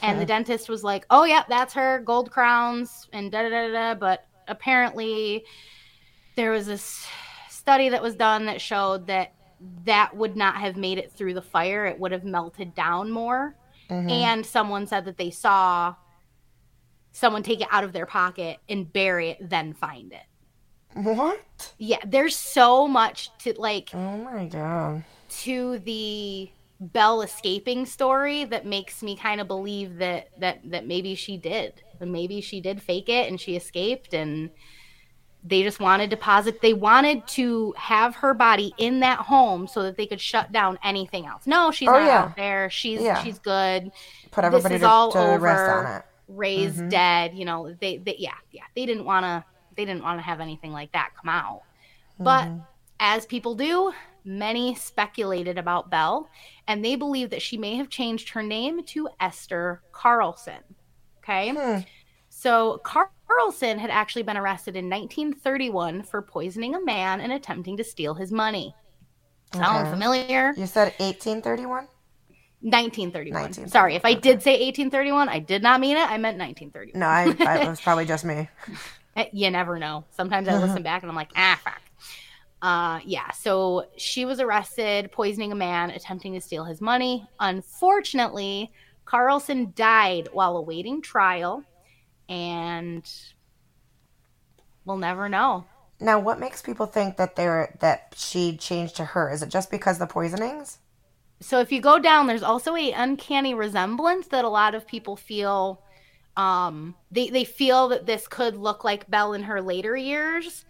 And 0.02 0.20
the 0.20 0.26
dentist 0.26 0.68
was 0.68 0.84
like, 0.84 1.06
"Oh 1.10 1.24
yeah, 1.24 1.44
that's 1.48 1.74
her, 1.74 2.00
gold 2.00 2.30
crowns 2.30 3.08
and 3.12 3.30
da 3.30 3.42
da 3.42 3.48
da 3.48 3.72
da." 3.72 3.94
But 3.94 4.26
apparently, 4.46 5.44
there 6.36 6.52
was 6.52 6.66
this 6.66 7.06
study 7.68 7.90
that 7.90 8.02
was 8.02 8.14
done 8.16 8.46
that 8.46 8.62
showed 8.62 9.06
that 9.08 9.34
that 9.84 10.16
would 10.16 10.36
not 10.36 10.56
have 10.56 10.74
made 10.74 10.96
it 10.96 11.12
through 11.12 11.34
the 11.34 11.42
fire; 11.42 11.84
it 11.84 11.98
would 12.00 12.12
have 12.12 12.24
melted 12.24 12.74
down 12.74 13.10
more. 13.10 13.54
Mhm. 13.90 14.10
And 14.10 14.46
someone 14.46 14.86
said 14.86 15.04
that 15.04 15.18
they 15.18 15.30
saw 15.30 15.94
someone 17.12 17.42
take 17.42 17.60
it 17.60 17.68
out 17.70 17.84
of 17.84 17.92
their 17.92 18.06
pocket 18.06 18.58
and 18.70 18.90
bury 18.90 19.30
it, 19.30 19.50
then 19.50 19.74
find 19.74 20.12
it. 20.12 20.26
What? 20.94 21.74
Yeah, 21.78 21.98
there's 22.06 22.36
so 22.36 22.88
much 22.88 23.36
to 23.40 23.52
like 23.58 23.90
Oh 23.92 24.16
my 24.18 24.46
god. 24.46 25.04
to 25.44 25.78
the 25.80 26.50
Belle 26.80 27.22
escaping 27.22 27.84
story 27.86 28.44
that 28.44 28.64
makes 28.64 29.02
me 29.02 29.16
kind 29.16 29.40
of 29.40 29.48
believe 29.48 29.98
that 29.98 30.28
that 30.38 30.60
that 30.70 30.86
maybe 30.86 31.14
she 31.14 31.36
did. 31.36 31.82
Maybe 32.00 32.40
she 32.40 32.60
did 32.60 32.80
fake 32.80 33.08
it 33.08 33.28
and 33.28 33.38
she 33.40 33.56
escaped 33.56 34.14
and 34.14 34.50
they 35.44 35.62
just 35.62 35.78
wanted 35.80 36.10
to 36.10 36.16
posit 36.16 36.60
they 36.60 36.74
wanted 36.74 37.26
to 37.28 37.72
have 37.76 38.16
her 38.16 38.34
body 38.34 38.74
in 38.78 39.00
that 39.00 39.18
home 39.20 39.66
so 39.68 39.82
that 39.84 39.96
they 39.96 40.06
could 40.06 40.20
shut 40.20 40.50
down 40.52 40.78
anything 40.82 41.26
else. 41.26 41.46
No, 41.46 41.70
she's 41.70 41.88
Oh, 41.88 41.92
not 41.92 42.04
yeah. 42.06 42.18
out 42.24 42.36
there. 42.36 42.68
She's 42.70 43.00
Yeah. 43.00 43.22
she's 43.22 43.38
good. 43.38 43.92
Put 44.30 44.42
This 44.42 44.46
everybody 44.48 44.74
is 44.76 44.80
to, 44.82 44.88
all 44.88 45.12
to 45.12 45.18
rest 45.38 45.70
over. 45.70 45.86
on 45.86 45.96
it. 45.98 46.02
Ray's 46.28 46.76
Mhm. 46.76 46.90
dead, 46.90 47.34
you 47.34 47.44
know, 47.44 47.72
they, 47.80 47.98
they 47.98 48.16
yeah, 48.18 48.34
yeah. 48.50 48.64
They 48.74 48.84
didn't 48.84 49.04
want 49.04 49.24
to 49.24 49.44
they 49.76 49.84
didn't 49.84 50.02
want 50.02 50.18
to 50.18 50.22
have 50.22 50.40
anything 50.40 50.72
like 50.72 50.90
that 50.92 51.10
come 51.20 51.28
out. 51.30 51.62
But 52.18 52.46
Mhm. 52.48 52.66
as 52.98 53.24
people 53.26 53.54
do, 53.54 53.92
many 54.24 54.74
speculated 54.74 55.56
about 55.56 55.88
Belle, 55.88 56.28
and 56.66 56.84
they 56.84 56.96
believe 56.96 57.30
that 57.30 57.40
she 57.40 57.56
may 57.56 57.76
have 57.76 57.88
changed 57.88 58.30
her 58.30 58.42
name 58.42 58.82
to 58.86 59.08
Esther 59.20 59.82
Carlson. 59.92 60.62
Okay. 61.18 61.50
Hmm. 61.50 61.80
So 62.28 62.78
Carlson 63.28 63.78
had 63.78 63.90
actually 63.90 64.22
been 64.22 64.36
arrested 64.36 64.76
in 64.76 64.88
1931 64.88 66.02
for 66.02 66.22
poisoning 66.22 66.74
a 66.74 66.80
man 66.80 67.20
and 67.20 67.32
attempting 67.32 67.76
to 67.76 67.84
steal 67.84 68.14
his 68.14 68.32
money. 68.32 68.74
Sound 69.52 69.88
familiar? 69.88 70.52
You 70.56 70.66
said 70.66 70.92
1831? 70.98 71.88
1931. 72.60 73.42
1931, 73.42 73.68
Sorry, 73.68 73.94
if 73.94 74.04
I 74.04 74.12
okay. 74.12 74.20
did 74.20 74.42
say 74.42 74.52
1831, 74.52 75.28
I 75.28 75.38
did 75.38 75.62
not 75.62 75.80
mean 75.80 75.96
it. 75.96 76.10
I 76.10 76.18
meant 76.18 76.38
1931. 76.38 76.98
No, 76.98 77.06
I, 77.06 77.34
I 77.48 77.62
it 77.62 77.68
was 77.68 77.80
probably 77.80 78.04
just 78.06 78.24
me. 78.24 78.48
Eh, 79.16 79.26
you 79.32 79.50
never 79.50 79.78
know. 79.78 80.04
Sometimes 80.10 80.48
I 80.48 80.56
listen 80.58 80.82
back 80.82 81.02
and 81.02 81.10
I'm 81.10 81.16
like, 81.16 81.30
ah, 81.36 81.60
fuck. 81.62 81.80
Uh, 82.60 82.98
yeah. 83.04 83.30
So 83.30 83.86
she 83.96 84.24
was 84.24 84.40
arrested, 84.40 85.12
poisoning 85.12 85.52
a 85.52 85.54
man, 85.54 85.90
attempting 85.90 86.34
to 86.34 86.40
steal 86.40 86.64
his 86.64 86.80
money. 86.80 87.26
Unfortunately, 87.38 88.72
Carlson 89.04 89.72
died 89.76 90.28
while 90.32 90.56
awaiting 90.56 91.00
trial, 91.00 91.62
and 92.28 93.08
we'll 94.84 94.96
never 94.96 95.28
know. 95.28 95.64
Now, 96.00 96.18
what 96.18 96.38
makes 96.38 96.62
people 96.62 96.86
think 96.86 97.16
that 97.16 97.34
they're 97.36 97.76
that 97.80 98.14
she 98.16 98.56
changed 98.56 98.96
to 98.96 99.04
her? 99.04 99.30
Is 99.30 99.42
it 99.42 99.48
just 99.48 99.70
because 99.70 99.98
the 99.98 100.06
poisonings? 100.06 100.78
So 101.40 101.60
if 101.60 101.72
you 101.72 101.80
go 101.80 101.98
down, 101.98 102.26
there's 102.26 102.42
also 102.42 102.74
a 102.76 102.92
uncanny 102.92 103.54
resemblance 103.54 104.28
that 104.28 104.44
a 104.44 104.48
lot 104.48 104.74
of 104.74 104.86
people 104.86 105.16
feel. 105.16 105.82
Um, 106.36 106.94
they 107.10 107.30
they 107.30 107.44
feel 107.44 107.88
that 107.88 108.06
this 108.06 108.28
could 108.28 108.56
look 108.56 108.84
like 108.84 109.10
Belle 109.10 109.32
in 109.32 109.42
her 109.44 109.60
later 109.60 109.96
years. 109.96 110.64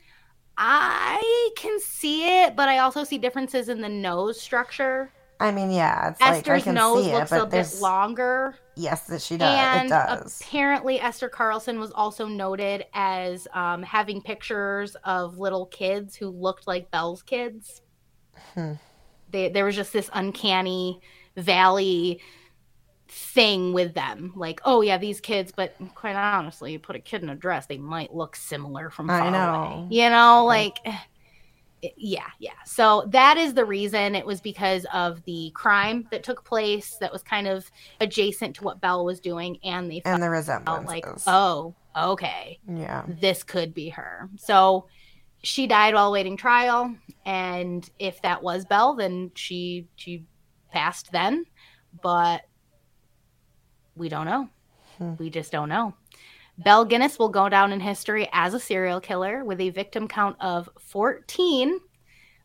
I 0.56 1.50
can 1.56 1.78
see 1.78 2.42
it, 2.42 2.56
but 2.56 2.68
I 2.68 2.78
also 2.78 3.04
see 3.04 3.18
differences 3.18 3.68
in 3.68 3.80
the 3.80 3.88
nose 3.88 4.40
structure. 4.40 5.12
I 5.41 5.53
mean, 5.53 5.70
yeah, 5.70 6.11
it's 6.11 6.26
like 6.26 6.49
I 6.49 6.59
Esther's 6.59 6.64
can 6.64 6.74
nose 6.74 7.07
see 7.07 7.12
looks 7.12 7.32
it, 7.32 7.43
a 7.43 7.47
but 7.47 7.51
bit 7.51 7.72
longer. 7.74 8.57
yes, 8.74 9.07
that 9.07 9.22
she 9.22 9.36
does. 9.36 9.64
and 9.64 9.86
it 9.86 9.89
does. 9.89 10.47
apparently, 10.49 11.01
Esther 11.01 11.28
Carlson 11.28 11.78
was 11.78 11.93
also 11.93 12.26
noted 12.26 12.86
as 12.93 13.47
um, 13.55 13.82
having 13.82 14.20
pictures 14.22 14.97
of 15.05 15.39
little 15.39 15.66
kids 15.66 16.16
who 16.16 16.28
looked 16.28 16.66
like 16.66 16.91
Belle's 16.91 17.22
kids. 17.22 17.82
Hmm. 18.55 18.74
They, 19.30 19.49
there 19.51 19.64
was 19.64 19.76
just 19.76 19.93
this 19.93 20.11
uncanny 20.12 21.01
valley 21.36 22.20
thing 23.09 23.72
with 23.72 23.95
them. 23.95 24.32
Like, 24.36 24.61
oh 24.64 24.80
yeah, 24.82 24.99
these 24.99 25.20
kids, 25.20 25.53
but 25.55 25.76
quite 25.95 26.16
honestly, 26.16 26.72
you 26.72 26.78
put 26.78 26.97
a 26.97 27.01
kid 27.01 27.22
in 27.22 27.28
a 27.28 27.34
dress, 27.36 27.66
they 27.66 27.78
might 27.78 28.14
look 28.14 28.36
similar 28.36 28.91
from 28.91 29.09
far 29.09 29.20
I 29.22 29.30
know. 29.30 29.84
away. 29.84 29.86
You 29.91 30.11
know, 30.11 30.45
like 30.47 30.78
eh, 30.84 30.97
yeah, 31.96 32.26
yeah. 32.38 32.52
So 32.64 33.04
that 33.08 33.36
is 33.36 33.54
the 33.54 33.64
reason. 33.64 34.14
It 34.14 34.26
was 34.26 34.40
because 34.40 34.86
of 34.92 35.22
the 35.24 35.50
crime 35.54 36.06
that 36.10 36.22
took 36.22 36.44
place 36.44 36.96
that 37.00 37.12
was 37.12 37.22
kind 37.22 37.46
of 37.46 37.70
adjacent 38.00 38.56
to 38.56 38.64
what 38.64 38.80
Belle 38.80 39.04
was 39.04 39.20
doing, 39.20 39.58
and 39.64 39.90
they 39.90 40.02
And 40.04 40.22
the 40.22 40.30
resemblance. 40.30 40.86
like, 40.86 41.06
oh, 41.26 41.74
okay, 41.96 42.58
yeah. 42.68 43.04
this 43.06 43.42
could 43.42 43.74
be 43.74 43.90
her. 43.90 44.28
So 44.36 44.86
she 45.42 45.66
died 45.66 45.94
while 45.94 46.10
waiting 46.12 46.36
trial, 46.36 46.94
and 47.24 47.88
if 47.98 48.20
that 48.22 48.42
was 48.42 48.64
Belle, 48.64 48.94
then 48.94 49.30
she 49.34 49.88
she 49.96 50.24
passed 50.72 51.12
then, 51.12 51.44
but 52.02 52.42
we 53.94 54.08
don't 54.08 54.26
know. 54.26 54.48
Hmm. 54.98 55.14
We 55.18 55.30
just 55.30 55.52
don't 55.52 55.68
know. 55.68 55.94
Belle 56.59 56.86
Gunness 56.86 57.18
will 57.18 57.28
go 57.28 57.48
down 57.48 57.72
in 57.72 57.80
history 57.80 58.28
as 58.32 58.52
a 58.52 58.61
serial 58.61 59.00
killer 59.00 59.44
with 59.44 59.61
a 59.61 59.70
victim 59.70 60.09
count 60.09 60.36
of 60.40 60.68
14, 60.80 61.78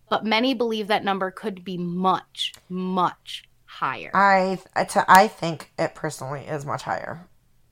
but 0.10 0.24
many 0.24 0.54
believe 0.54 0.88
that 0.88 1.04
number 1.04 1.32
could 1.32 1.64
be 1.64 1.78
much, 1.78 2.54
much 2.70 3.44
higher. 3.66 4.12
I 4.14 4.60
I 5.08 5.28
think 5.28 5.72
it 5.80 5.96
personally 5.96 6.42
is 6.42 6.66
much 6.66 6.84
higher. 6.84 7.28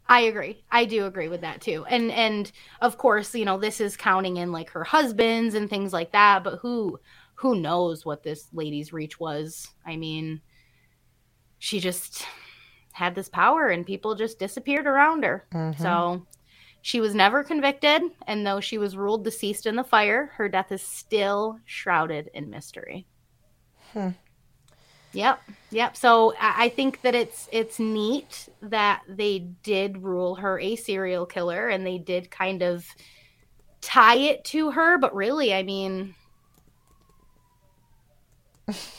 I 0.08 0.22
agree. 0.22 0.64
I 0.70 0.86
do 0.86 1.06
agree 1.06 1.30
with 1.30 1.42
that 1.42 1.62
too. 1.62 1.86
And 1.86 2.12
and 2.12 2.52
of 2.82 2.98
course, 2.98 3.36
you 3.36 3.46
know, 3.46 3.60
this 3.60 3.80
is 3.80 3.96
counting 3.96 4.38
in 4.38 4.52
like 4.52 4.72
her 4.72 4.84
husbands 4.84 5.54
and 5.54 5.70
things 5.70 5.94
like 5.94 6.12
that, 6.12 6.44
but 6.44 6.58
who 6.58 7.00
who 7.36 7.56
knows 7.56 8.04
what 8.04 8.24
this 8.24 8.48
lady's 8.52 8.92
reach 8.92 9.20
was? 9.20 9.68
I 9.86 9.96
mean, 9.96 10.42
she 11.60 11.80
just 11.80 12.26
had 12.92 13.16
this 13.16 13.30
power 13.30 13.68
and 13.70 13.86
people 13.86 14.16
just 14.16 14.40
disappeared 14.40 14.86
around 14.88 15.24
her. 15.24 15.46
Mhm. 15.54 15.80
So 15.80 16.26
she 16.82 17.00
was 17.00 17.14
never 17.14 17.44
convicted, 17.44 18.02
and 18.28 18.46
though 18.46 18.60
she 18.60 18.78
was 18.78 18.98
ruled 18.98 19.24
deceased 19.24 19.66
in 19.66 19.76
the 19.76 19.84
fire, 19.84 20.32
her 20.36 20.50
death 20.50 20.72
is 20.72 20.82
still 20.82 21.60
shrouded 21.66 22.30
in 22.34 22.50
mystery. 22.50 23.06
Hmm. 23.94 24.10
Yep, 25.14 25.42
yep. 25.72 25.98
So 25.98 26.34
I 26.40 26.66
I 26.66 26.70
think 26.70 27.02
that 27.02 27.16
it's 27.16 27.50
it's 27.52 27.80
neat 27.80 28.48
that 28.62 29.04
they 29.08 29.40
did 29.40 30.02
rule 30.02 30.36
her 30.36 30.60
a 30.60 30.76
serial 30.76 31.26
killer, 31.26 31.68
and 31.68 31.86
they 31.86 31.98
did 31.98 32.32
kind 32.32 32.62
of 32.62 32.86
tie 33.82 34.16
it 34.16 34.44
to 34.46 34.72
her. 34.72 34.98
But 34.98 35.14
really, 35.14 35.54
I 35.54 35.64
mean, 35.64 36.16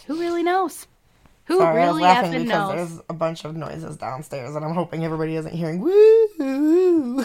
who 0.07 0.21
really 0.21 0.43
knows? 0.43 0.87
Who 1.53 1.59
Sorry, 1.59 1.83
I 1.83 1.91
was 1.91 2.01
laughing 2.01 2.31
because 2.33 2.49
knows? 2.49 2.75
there's 2.91 3.01
a 3.11 3.13
bunch 3.13 3.45
of 3.45 3.55
noises 3.57 3.97
downstairs, 3.99 4.55
and 4.57 4.65
I'm 4.65 4.75
hoping 4.75 5.05
everybody 5.05 5.37
isn't 5.37 5.53
hearing 5.55 5.81
woo. 5.81 7.25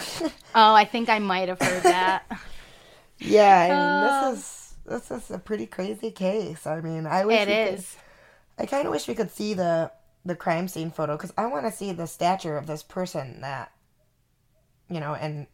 Oh, 0.54 0.74
I 0.74 0.84
think 0.84 1.08
I 1.08 1.18
might 1.18 1.48
have 1.48 1.60
heard 1.60 1.82
that. 1.84 2.24
yeah, 3.18 3.58
I 3.60 3.68
mean, 3.68 3.78
Uh. 3.78 4.30
this 4.30 4.38
is 4.38 4.74
this 4.86 5.10
is 5.10 5.30
a 5.30 5.38
pretty 5.38 5.66
crazy 5.66 6.10
case. 6.10 6.66
I 6.66 6.80
mean, 6.80 7.06
I 7.06 7.24
wish 7.24 7.40
it 7.40 7.48
we 7.70 7.76
could- 7.76 7.84
I 8.58 8.66
kind 8.66 8.86
of 8.86 8.92
wish 8.92 9.06
we 9.08 9.14
could 9.14 9.30
see 9.30 9.54
the 9.54 9.92
the 10.24 10.34
crime 10.34 10.68
scene 10.68 10.90
photo 10.90 11.16
because 11.16 11.32
I 11.38 11.46
want 11.46 11.64
to 11.66 11.72
see 11.72 11.92
the 11.92 12.06
stature 12.06 12.56
of 12.58 12.66
this 12.66 12.82
person 12.82 13.40
that, 13.40 13.72
you 14.90 15.00
know, 15.00 15.14
and 15.14 15.46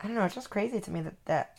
I 0.00 0.06
don't 0.06 0.16
know. 0.16 0.24
It's 0.24 0.34
just 0.34 0.50
crazy 0.50 0.80
to 0.80 0.90
me 0.90 1.00
that 1.02 1.14
that 1.26 1.56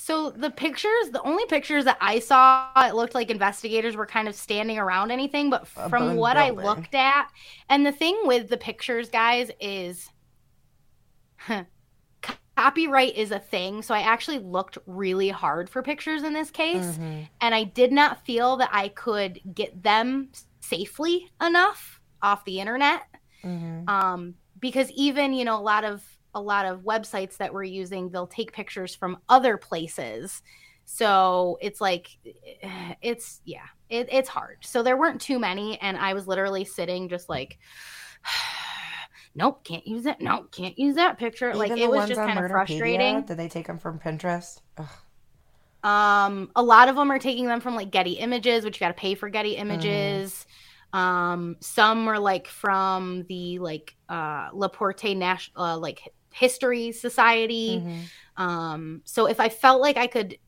So 0.00 0.30
the 0.30 0.50
pictures, 0.50 1.10
the 1.10 1.22
only 1.22 1.44
pictures 1.46 1.84
that 1.84 1.98
I 2.00 2.20
saw, 2.20 2.70
it 2.76 2.94
looked 2.94 3.14
like 3.14 3.30
investigators 3.30 3.96
were 3.96 4.06
kind 4.06 4.28
of 4.28 4.34
standing 4.34 4.78
around 4.78 5.10
anything. 5.10 5.50
But 5.50 5.66
A 5.76 5.88
from 5.88 6.14
what 6.16 6.36
I 6.36 6.50
looked 6.50 6.94
at, 6.94 7.28
and 7.68 7.84
the 7.84 7.92
thing 7.92 8.16
with 8.24 8.48
the 8.48 8.56
pictures, 8.56 9.10
guys, 9.10 9.50
is 9.60 10.08
copyright 12.56 13.16
is 13.16 13.30
a 13.30 13.38
thing. 13.38 13.82
So 13.82 13.94
I 13.94 14.00
actually 14.00 14.38
looked 14.40 14.78
really 14.86 15.28
hard 15.28 15.70
for 15.70 15.82
pictures 15.82 16.22
in 16.22 16.32
this 16.32 16.50
case, 16.50 16.98
Mhm. 16.98 17.28
and 17.40 17.54
I 17.54 17.64
did 17.64 17.92
not 17.92 18.24
feel 18.24 18.56
that 18.58 18.70
I 18.72 18.88
could 18.88 19.40
get 19.54 19.82
them 19.82 20.30
safely 20.60 21.30
enough 21.40 22.00
off 22.20 22.44
the 22.44 22.60
internet 22.60 23.02
Mhm. 23.42 23.88
um, 23.88 24.36
because 24.60 24.90
even 24.92 25.34
you 25.34 25.44
know 25.44 25.58
a 25.58 25.62
lot 25.62 25.84
of 25.84 26.04
a 26.34 26.40
lot 26.40 26.66
of 26.66 26.80
websites 26.80 27.36
that 27.36 27.52
we're 27.52 27.64
using 27.64 28.10
they'll 28.10 28.26
take 28.26 28.52
pictures 28.52 28.94
from 28.94 29.18
other 29.28 29.56
places 29.56 30.42
so 30.84 31.58
it's 31.60 31.80
like 31.80 32.16
it's 33.02 33.40
yeah 33.44 33.66
it, 33.90 34.08
it's 34.10 34.28
hard 34.28 34.58
so 34.60 34.82
there 34.82 34.96
weren't 34.96 35.20
too 35.20 35.38
many 35.38 35.80
and 35.80 35.96
i 35.96 36.12
was 36.14 36.26
literally 36.26 36.64
sitting 36.64 37.08
just 37.08 37.28
like 37.28 37.58
nope 39.34 39.62
can't 39.64 39.86
use 39.86 40.06
it 40.06 40.16
nope 40.20 40.50
can't 40.50 40.78
use 40.78 40.94
that 40.96 41.18
picture 41.18 41.54
like 41.54 41.70
it 41.70 41.88
was 41.88 42.08
just 42.08 42.20
kind 42.20 42.38
of 42.38 42.50
frustrating 42.50 43.22
Did 43.22 43.36
they 43.36 43.48
take 43.48 43.66
them 43.66 43.78
from 43.78 43.98
Pinterest? 43.98 44.60
Ugh. 44.78 44.88
um, 45.84 46.50
a 46.56 46.62
lot 46.62 46.88
of 46.88 46.96
them 46.96 47.10
are 47.12 47.18
taking 47.18 47.46
them 47.46 47.60
from 47.60 47.74
like 47.76 47.90
Getty 47.90 48.14
Images, 48.14 48.64
which 48.64 48.76
you 48.76 48.80
got 48.80 48.88
to 48.88 49.00
pay 49.00 49.14
for 49.14 49.28
Getty 49.28 49.56
Images. 49.56 50.46
Um, 50.92 51.56
some 51.60 52.08
are 52.08 52.18
like 52.18 52.48
from 52.48 53.24
the 53.28 53.58
like 53.58 53.94
uh 54.08 54.48
Laporte 54.52 55.14
National 55.16 55.62
uh, 55.62 55.78
like 55.78 56.00
History 56.38 56.92
Society. 56.92 57.82
Mhm. 57.84 58.02
Um, 58.42 59.02
so 59.04 59.26
if 59.26 59.40
I 59.40 59.48
felt 59.48 59.80
like 59.80 59.96
I 59.96 60.06
could 60.06 60.38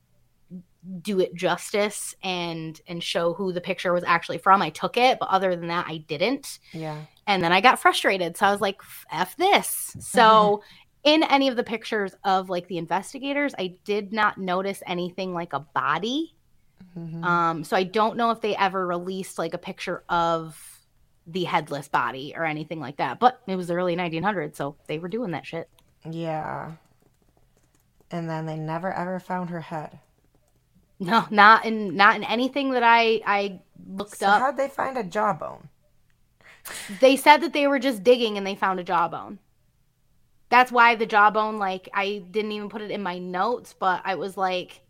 do 1.02 1.20
it 1.20 1.34
justice 1.34 2.14
and 2.22 2.80
and 2.88 3.02
show 3.02 3.34
who 3.34 3.52
the 3.52 3.60
picture 3.60 3.92
was 3.92 4.04
actually 4.06 4.38
from, 4.38 4.62
I 4.62 4.70
took 4.70 4.96
it. 4.96 5.18
But 5.18 5.28
other 5.28 5.54
than 5.54 5.68
that, 5.68 5.86
I 5.88 5.98
didn't 5.98 6.58
Yeah. 6.72 6.96
and 7.26 7.42
then 7.42 7.52
I 7.52 7.60
got 7.60 7.78
frustrated. 7.78 8.36
So 8.36 8.46
I 8.46 8.52
was 8.52 8.60
like, 8.62 8.80
F 9.10 9.36
this. 9.36 9.94
So 10.00 10.62
in 11.04 11.22
any 11.24 11.48
of 11.48 11.56
the 11.56 11.64
pictures 11.64 12.14
of 12.24 12.48
like 12.48 12.66
the 12.68 12.78
investigators, 12.78 13.54
I 13.58 13.74
did 13.84 14.12
not 14.12 14.38
notice 14.38 14.82
anything 14.86 15.34
like 15.34 15.52
a 15.52 15.60
body. 15.60 16.34
Mhm. 16.96 17.22
Um, 17.24 17.64
so 17.64 17.76
I 17.76 17.82
don't 17.82 18.16
know 18.16 18.30
if 18.30 18.40
they 18.40 18.56
ever 18.56 18.86
released 18.86 19.38
like 19.38 19.52
a 19.54 19.58
picture 19.58 20.02
of 20.08 20.58
the 21.26 21.44
headless 21.44 21.88
body 21.88 22.32
or 22.36 22.44
anything 22.44 22.80
like 22.80 22.96
that. 22.96 23.18
But 23.20 23.40
it 23.46 23.54
was 23.56 23.68
the 23.68 23.74
early 23.74 23.94
1900s, 23.96 24.56
so 24.56 24.76
they 24.88 24.98
were 24.98 25.08
doing 25.08 25.32
that 25.32 25.46
shit. 25.46 25.68
Yeah. 26.08 26.72
And 28.08 28.30
then 28.30 28.46
they 28.46 28.56
never 28.56 28.92
ever 28.92 29.18
found 29.18 29.50
her 29.50 29.62
head. 29.62 29.98
No, 31.00 31.26
not 31.30 31.64
in 31.64 31.96
not 31.96 32.16
in 32.16 32.24
anything 32.24 32.70
that 32.72 32.82
I 32.84 33.22
I 33.26 33.60
looked 33.86 34.22
So 34.22 34.26
up. 34.26 34.44
how'd 34.44 34.56
they 34.58 34.68
find 34.68 34.98
a 34.98 35.02
jawbone? 35.02 35.70
They 36.88 37.16
said 37.16 37.38
that 37.38 37.54
they 37.54 37.66
were 37.66 37.78
just 37.78 38.04
digging 38.04 38.36
and 38.36 38.46
they 38.46 38.54
found 38.54 38.78
a 38.80 38.84
jawbone. 38.84 39.38
That's 40.50 40.70
why 40.72 40.96
the 40.96 41.06
jawbone, 41.06 41.58
like, 41.58 41.88
I 41.94 42.24
didn't 42.30 42.52
even 42.52 42.68
put 42.68 42.82
it 42.82 42.90
in 42.90 43.02
my 43.02 43.18
notes, 43.18 43.72
but 43.72 44.02
I 44.04 44.16
was 44.16 44.36
like, 44.36 44.82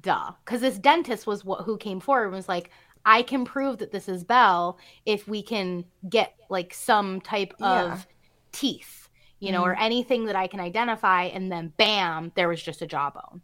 duh. 0.00 0.32
Because 0.44 0.60
this 0.60 0.78
dentist 0.78 1.26
was 1.26 1.44
what 1.44 1.64
who 1.64 1.76
came 1.76 2.00
forward 2.00 2.26
and 2.26 2.34
was 2.34 2.48
like, 2.48 2.70
I 3.04 3.22
can 3.22 3.44
prove 3.44 3.78
that 3.78 3.90
this 3.92 4.08
is 4.08 4.24
Belle 4.24 4.78
if 5.04 5.26
we 5.26 5.42
can 5.42 5.84
get 6.08 6.34
like 6.48 6.72
some 6.74 7.20
type 7.20 7.54
Yeah. 7.58 8.00
of 8.00 8.06
teeth, 8.52 9.01
you 9.42 9.50
know, 9.50 9.64
or 9.64 9.74
anything 9.74 10.26
that 10.26 10.36
I 10.36 10.46
can 10.46 10.60
identify, 10.60 11.24
and 11.24 11.50
then 11.50 11.72
bam, 11.76 12.30
there 12.36 12.48
was 12.48 12.62
just 12.62 12.80
a 12.80 12.86
jawbone. 12.86 13.42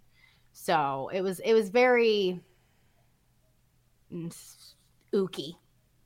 So 0.53 1.11
it 1.13 1.23
was 1.23 1.41
it 1.41 1.55
was 1.55 1.71
very 1.71 2.41
mm, 4.13 4.33
ooky. 5.13 5.55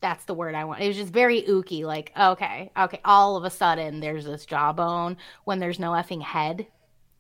That's 0.01 0.25
the 0.25 0.33
word 0.35 0.55
I 0.55 0.65
want. 0.65 0.81
It 0.81 0.89
was 0.89 0.97
just 0.97 1.13
very 1.13 1.43
ooky. 1.43 1.85
Like, 1.85 2.11
okay, 2.19 2.73
okay. 2.77 3.01
All 3.05 3.37
of 3.37 3.45
a 3.45 3.51
sudden, 3.51 4.01
there's 4.01 4.25
this 4.25 4.47
jawbone 4.47 5.19
when 5.45 5.59
there's 5.59 5.79
no 5.79 5.91
effing 5.93 6.23
head. 6.23 6.67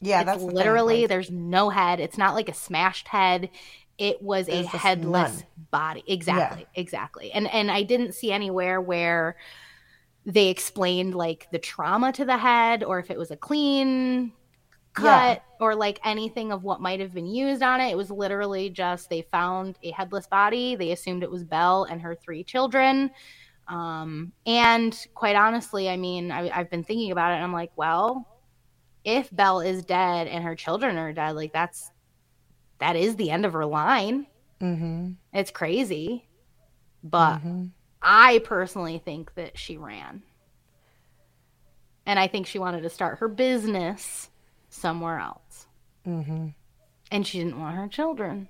Yeah, 0.01 0.23
it's 0.23 0.27
that's 0.27 0.47
the 0.47 0.53
thing, 0.53 0.57
literally 0.57 1.01
like, 1.03 1.11
there's 1.11 1.31
no 1.31 1.69
head. 1.69 2.01
It's 2.01 2.17
not 2.19 2.35
like 2.35 2.49
a 2.49 2.55
smashed 2.55 3.09
head. 3.09 3.51
It 3.99 4.23
was 4.23 4.49
a 4.49 4.63
There's 4.63 4.69
just 4.69 4.85
headless 4.85 5.41
none. 5.41 5.47
body. 5.71 6.05
Exactly, 6.07 6.67
exactly. 6.75 7.33
And 7.33 7.47
and 7.49 7.71
I 7.71 7.83
didn't 7.83 8.15
see 8.15 8.33
anywhere 8.33 8.81
where 8.81 9.37
they 10.25 10.49
explained 10.49 11.15
like 11.15 11.49
the 11.51 11.59
trauma 11.59 12.13
to 12.13 12.25
the 12.25 12.37
head 12.39 12.85
or 12.85 12.99
if 12.99 13.11
it 13.11 13.19
was 13.19 13.31
a 13.31 13.37
clean 13.37 14.33
cut 14.95 15.43
or 15.61 15.75
like 15.75 15.99
anything 16.05 16.53
of 16.53 16.65
what 16.65 16.81
might 16.81 17.01
have 17.01 17.15
been 17.15 17.27
used 17.27 17.63
on 17.63 17.81
it. 17.81 17.91
It 17.91 17.97
was 17.97 18.11
literally 18.11 18.71
just 18.71 19.09
they 19.09 19.23
found 19.33 19.79
a 19.83 19.91
headless 19.91 20.27
body. 20.27 20.77
They 20.77 20.93
assumed 20.93 21.23
it 21.23 21.31
was 21.31 21.45
Belle 21.45 21.85
and 21.85 22.01
her 22.03 22.15
three 22.15 22.45
children. 22.45 23.11
Um, 23.69 24.33
and 24.47 24.97
quite 25.15 25.37
honestly, 25.37 25.89
I 25.89 25.97
mean, 25.97 26.31
I, 26.31 26.51
I've 26.51 26.71
been 26.71 26.85
thinking 26.85 27.11
about 27.11 27.33
it 27.33 27.37
and 27.37 27.45
I'm 27.45 27.53
like, 27.53 27.73
well, 27.77 28.27
if 29.05 29.35
Belle 29.35 29.61
is 29.61 29.85
dead 29.85 30.29
and 30.29 30.45
her 30.45 30.55
children 30.55 30.97
are 30.99 31.13
dead, 31.13 31.33
like 31.37 31.53
that's 31.53 31.91
that 32.79 32.97
is 32.97 33.17
the 33.17 33.31
end 33.31 33.47
of 33.47 33.53
her 33.53 33.67
line. 33.67 34.27
Mhm. 34.61 35.17
It's 35.33 35.51
crazy. 35.51 36.29
But 37.03 37.41
Mhm. 37.41 37.71
I 38.03 38.41
personally 38.41 38.99
think 38.99 39.35
that 39.35 39.59
she 39.59 39.77
ran. 39.77 40.23
And 42.05 42.19
I 42.19 42.27
think 42.27 42.47
she 42.47 42.59
wanted 42.59 42.83
to 42.83 42.91
start 42.91 43.19
her 43.19 43.29
business 43.29 44.29
somewhere 44.69 45.19
else. 45.19 45.67
Mhm. 46.07 46.55
And 47.11 47.27
she 47.27 47.39
didn't 47.39 47.61
want 47.61 47.77
her 47.77 47.87
children. 47.89 48.49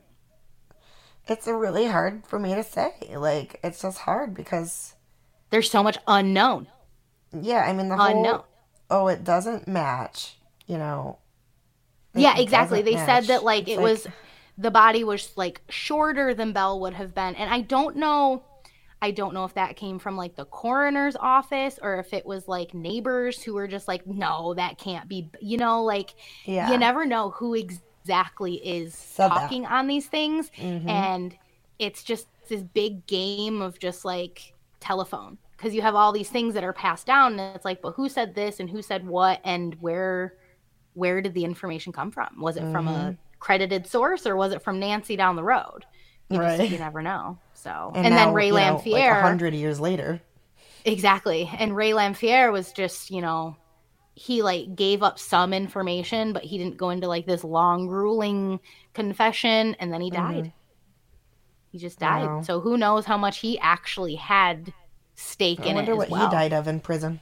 It's 1.27 1.47
really 1.47 1.87
hard 1.87 2.27
for 2.27 2.39
me 2.39 2.55
to 2.55 2.65
say. 2.65 2.95
Like, 3.15 3.61
it's 3.63 3.83
just 3.83 3.99
hard 3.99 4.35
because 4.35 4.95
There's 5.51 5.71
so 5.71 5.83
much 5.83 5.99
unknown. 6.07 6.67
Yeah, 7.39 7.65
I 7.67 7.73
mean 7.75 7.89
the 7.91 7.97
whole. 7.97 8.07
Unknown. 8.07 8.43
Oh, 8.91 9.09
it 9.09 9.23
doesn't 9.23 9.69
match. 9.69 10.39
You 10.67 10.79
know. 10.79 11.19
yeah, 12.15 12.39
exactly. 12.39 12.81
They 12.83 12.97
said 12.97 13.25
that 13.25 13.45
like 13.45 13.69
It's 13.69 13.79
it 13.79 13.81
was 13.81 14.07
the 14.57 14.71
body 14.71 15.05
was 15.05 15.37
like 15.37 15.61
shorter 15.69 16.35
than 16.35 16.53
Belle 16.53 16.81
would 16.81 16.95
have 16.95 17.15
been, 17.15 17.35
and 17.35 17.53
I 17.53 17.61
don't 17.61 17.97
know. 17.97 18.43
I 19.03 19.11
don't 19.11 19.35
know 19.35 19.45
if 19.45 19.53
that 19.55 19.77
came 19.77 19.99
from 19.99 20.17
like 20.17 20.37
the 20.37 20.45
coroner's 20.47 21.17
office 21.17 21.79
or 21.83 21.97
if 21.99 22.15
it 22.15 22.25
was 22.25 22.47
like 22.47 22.73
neighbors 22.73 23.43
who 23.43 23.53
were 23.55 23.67
just 23.67 23.89
like, 23.89 24.07
no, 24.07 24.55
that 24.55 24.79
can't 24.79 25.09
be. 25.09 25.29
You 25.41 25.59
know, 25.59 25.83
like 25.83 26.15
Yeah. 26.45 26.71
you 26.71 26.79
never 26.79 27.05
know 27.05 27.31
who 27.31 27.55
exactly 27.55 28.55
is 28.67 29.15
talking 29.17 29.67
on 29.67 29.89
these 29.89 30.07
things, 30.07 30.51
Mhm. 30.57 30.89
and 30.89 31.37
it's 31.79 32.03
just 32.05 32.29
this 32.49 32.63
big 32.63 33.05
game 33.07 33.61
of 33.61 33.79
just 33.79 34.05
like 34.05 34.55
telephone 34.81 35.37
because 35.57 35.75
you 35.75 35.83
have 35.83 35.95
all 35.95 36.13
these 36.13 36.29
things 36.31 36.55
that 36.55 36.65
are 36.65 36.73
passed 36.73 37.07
down, 37.07 37.39
and 37.39 37.55
it's 37.57 37.65
like, 37.65 37.83
but 37.83 37.93
who 37.93 38.09
said 38.09 38.35
this 38.35 38.61
and 38.61 38.71
who 38.71 38.83
said 38.83 39.07
what 39.07 39.41
and 39.45 39.75
where 39.81 40.35
where 40.95 41.23
did 41.23 41.33
the 41.35 41.45
information 41.45 41.91
come 41.93 42.11
from? 42.11 42.29
Was 42.41 42.57
it 42.57 42.71
from 42.71 42.87
Mm-hmm. 42.87 43.09
a 43.11 43.17
credited 43.41 43.87
source 43.87 44.27
or 44.27 44.37
was 44.37 44.53
it 44.53 44.63
from 44.63 44.79
Nancy 44.79 45.17
down 45.17 45.37
the 45.37 45.43
road? 45.43 45.87
You 46.29 46.37
just 46.39 46.59
Right. 46.61 46.71
you 46.71 46.79
never 46.79 47.01
know. 47.03 47.39
So 47.63 47.93
and, 47.95 48.07
and, 48.07 48.15
now, 48.15 48.27
then 48.27 48.35
Ray 48.35 48.47
you 48.49 48.55
know, 48.55 48.59
Lamphere 48.79 49.13
like 49.13 49.23
hundred 49.23 49.55
years 49.55 49.79
later. 49.79 50.21
exactly. 50.85 51.49
And 51.59 51.77
Ray 51.77 51.93
Lamphere 51.93 52.51
was 52.53 52.73
just, 52.73 53.11
you 53.11 53.21
know, 53.21 53.57
he 54.15 54.43
like 54.43 54.75
gave 54.75 55.03
up 55.03 55.19
some 55.19 55.53
information, 55.53 56.33
but 56.33 56.43
he 56.43 56.59
didn't 56.59 56.77
go 56.77 56.91
into 56.91 57.07
like 57.07 57.25
this 57.27 57.45
long 57.45 57.87
grueling 57.87 58.59
confession 58.95 59.77
and 59.79 59.93
then 59.93 60.01
he 60.01 60.11
died. 60.11 60.53
He 61.71 61.79
just 61.79 61.99
died. 62.01 62.27
Wow. 62.27 62.43
So 62.43 62.61
who 62.61 62.77
knows 62.77 63.07
how 63.07 63.17
much 63.17 63.39
he 63.39 63.59
actually 63.61 64.17
had 64.17 64.73
stake 65.15 65.61
I 65.61 65.67
in 65.67 65.77
wonder 65.77 65.93
it 65.93 65.97
what 65.97 66.07
as 66.09 66.11
well. 66.11 66.29
he 66.29 66.31
died 66.35 66.53
of 66.53 66.67
in 66.69 66.81
prison. 66.81 67.21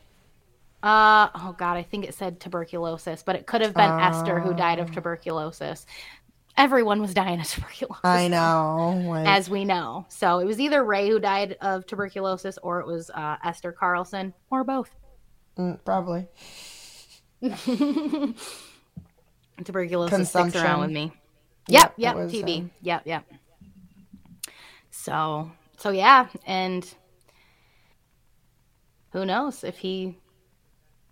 Uh 0.82 1.28
oh 1.34 1.55
god, 1.59 1.76
I 1.76 1.82
think 1.82 2.07
it 2.07 2.14
said 2.14 2.41
tuberculosis, 2.41 3.22
but 3.22 3.36
it 3.36 3.47
could 3.47 3.61
have 3.61 3.74
been 3.74 3.91
Esther 3.91 4.41
who 4.41 4.55
died 4.55 4.78
of 4.78 4.91
tuberculosis. 4.91 5.84
Everyone 6.57 7.01
was 7.01 7.15
dying 7.15 7.41
of 7.41 7.47
tuberculosis. 7.51 8.05
I 8.05 8.29
know. 8.29 9.03
Like, 9.09 9.27
As 9.27 9.49
we 9.49 9.65
know. 9.65 10.07
So 10.09 10.39
it 10.41 10.45
was 10.47 10.61
either 10.61 10.85
Ray 10.85 11.09
who 11.09 11.19
died 11.19 11.57
of 11.61 11.87
tuberculosis 11.87 12.59
or 12.63 12.81
it 12.81 12.87
was 12.87 13.11
uh, 13.11 13.37
Esther 13.45 13.73
Carlson 13.73 14.35
or 14.51 14.65
both. 14.65 14.91
mm, 15.57 15.79
probably. 15.85 16.27
Tuberculosis 19.65 20.29
sticks 20.29 20.57
around 20.57 20.81
with 20.81 20.91
me. 20.91 21.13
Yep, 21.69 21.95
Yep, 21.97 22.17
yep, 22.17 22.29
TB. 22.29 22.59
um, 22.61 22.71
Yep, 22.83 23.03
yep. 23.07 23.25
So, 24.91 25.51
so 25.77 25.91
yeah, 25.91 26.27
and 26.47 26.87
who 29.13 29.25
knows 29.25 29.63
if 29.65 29.79
he 29.79 30.19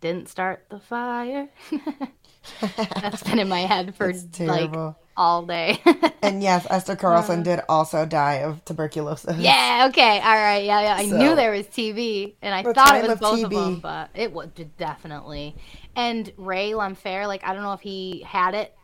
didn't 0.01 0.29
start 0.29 0.67
the 0.71 0.81
fire? 0.81 1.49
That's 2.61 3.23
been 3.23 3.39
in 3.39 3.49
my 3.49 3.61
head 3.61 3.95
for 3.95 4.13
like 4.41 4.71
all 5.17 5.45
day. 5.47 5.81
And 6.21 6.43
yes, 6.43 6.67
Esther 6.69 6.97
Carlson 6.97 7.43
did 7.45 7.61
also 7.69 8.05
die 8.05 8.37
of 8.43 8.65
tuberculosis. 8.65 9.31
Uh. 9.31 9.39
yeah, 9.39 9.87
okay, 9.89 10.19
all 10.21 10.35
right, 10.35 10.65
yeah, 10.65 10.81
yeah. 10.81 10.95
I 10.97 11.09
So- 11.09 11.17
knew 11.17 11.35
there 11.37 11.53
was 11.53 11.67
TB, 11.67 12.35
and 12.43 12.53
I 12.55 12.63
thought 12.65 12.97
it 12.97 13.09
was 13.09 13.19
both 13.21 13.45
of 13.45 13.51
them, 13.51 13.81
but 13.81 14.11
it 14.15 14.33
was 14.33 14.49
definitely. 14.77 15.55
And 15.95 16.31
Ray 16.37 16.73
Lamphere, 16.73 17.27
like 17.29 17.45
I 17.45 17.55
don't 17.55 17.63
know 17.63 17.73
if 17.73 17.81
he 17.81 18.23
had 18.27 18.55
it 18.55 18.75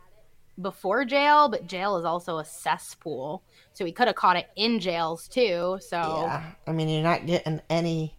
before 0.61 1.03
jail, 1.03 1.49
but 1.49 1.67
jail 1.67 1.97
is 1.97 2.05
also 2.05 2.37
a 2.37 2.45
cesspool, 2.45 3.43
so 3.73 3.83
he 3.85 3.91
could 3.91 4.07
have 4.07 4.15
caught 4.15 4.37
it 4.37 4.47
in 4.55 4.79
jails 4.79 5.27
too. 5.27 5.77
So 5.81 5.97
Yeah. 5.97 6.51
I 6.65 6.71
mean, 6.71 6.87
you're 6.89 7.03
not 7.03 7.25
getting 7.25 7.61
any 7.69 8.14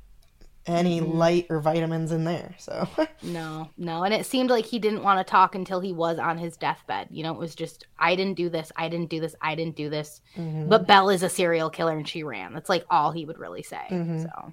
any 0.67 1.01
Mm-hmm. 1.01 1.17
light 1.17 1.47
or 1.51 1.61
vitamins 1.61 2.11
in 2.13 2.25
there. 2.25 2.55
So 2.59 2.89
no, 3.23 3.71
no, 3.79 4.03
and 4.05 4.13
it 4.15 4.27
seemed 4.27 4.51
like 4.51 4.65
he 4.67 4.79
didn't 4.79 5.03
want 5.03 5.19
to 5.25 5.31
talk 5.31 5.55
until 5.55 5.81
he 5.81 5.93
was 5.93 6.19
on 6.19 6.39
his 6.39 6.57
deathbed. 6.57 7.09
You 7.11 7.23
know, 7.23 7.33
it 7.33 7.39
was 7.39 7.55
just 7.55 7.87
I 7.99 8.17
didn't 8.17 8.37
do 8.37 8.49
this, 8.49 8.73
I 8.77 8.89
didn't 8.89 9.11
do 9.11 9.21
this, 9.21 9.35
I 9.41 9.55
didn't 9.55 9.77
do 9.77 9.89
this. 9.91 10.21
Mhm. 10.37 10.69
But 10.69 10.87
Belle 10.87 11.11
is 11.11 11.23
a 11.23 11.29
serial 11.29 11.71
killer 11.71 11.97
and 11.97 12.09
she 12.09 12.23
ran. 12.23 12.53
That's 12.53 12.69
like 12.69 12.85
all 12.91 13.13
he 13.13 13.25
would 13.25 13.39
really 13.39 13.63
say. 13.63 13.83
Mhm. 13.91 14.23
So, 14.23 14.53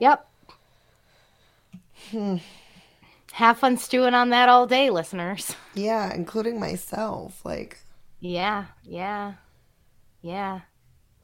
yep. 0.00 0.28
Hmm. 2.10 2.36
Have 3.32 3.58
fun 3.58 3.76
stewing 3.78 4.14
on 4.14 4.28
that 4.30 4.48
all 4.48 4.66
day, 4.66 4.90
listeners. 4.90 5.56
yeah, 5.74 6.12
including 6.14 6.60
myself. 6.60 7.44
Like, 7.44 7.78
Yeah, 8.20 8.66
yeah, 8.84 9.34
yeah. 10.20 10.60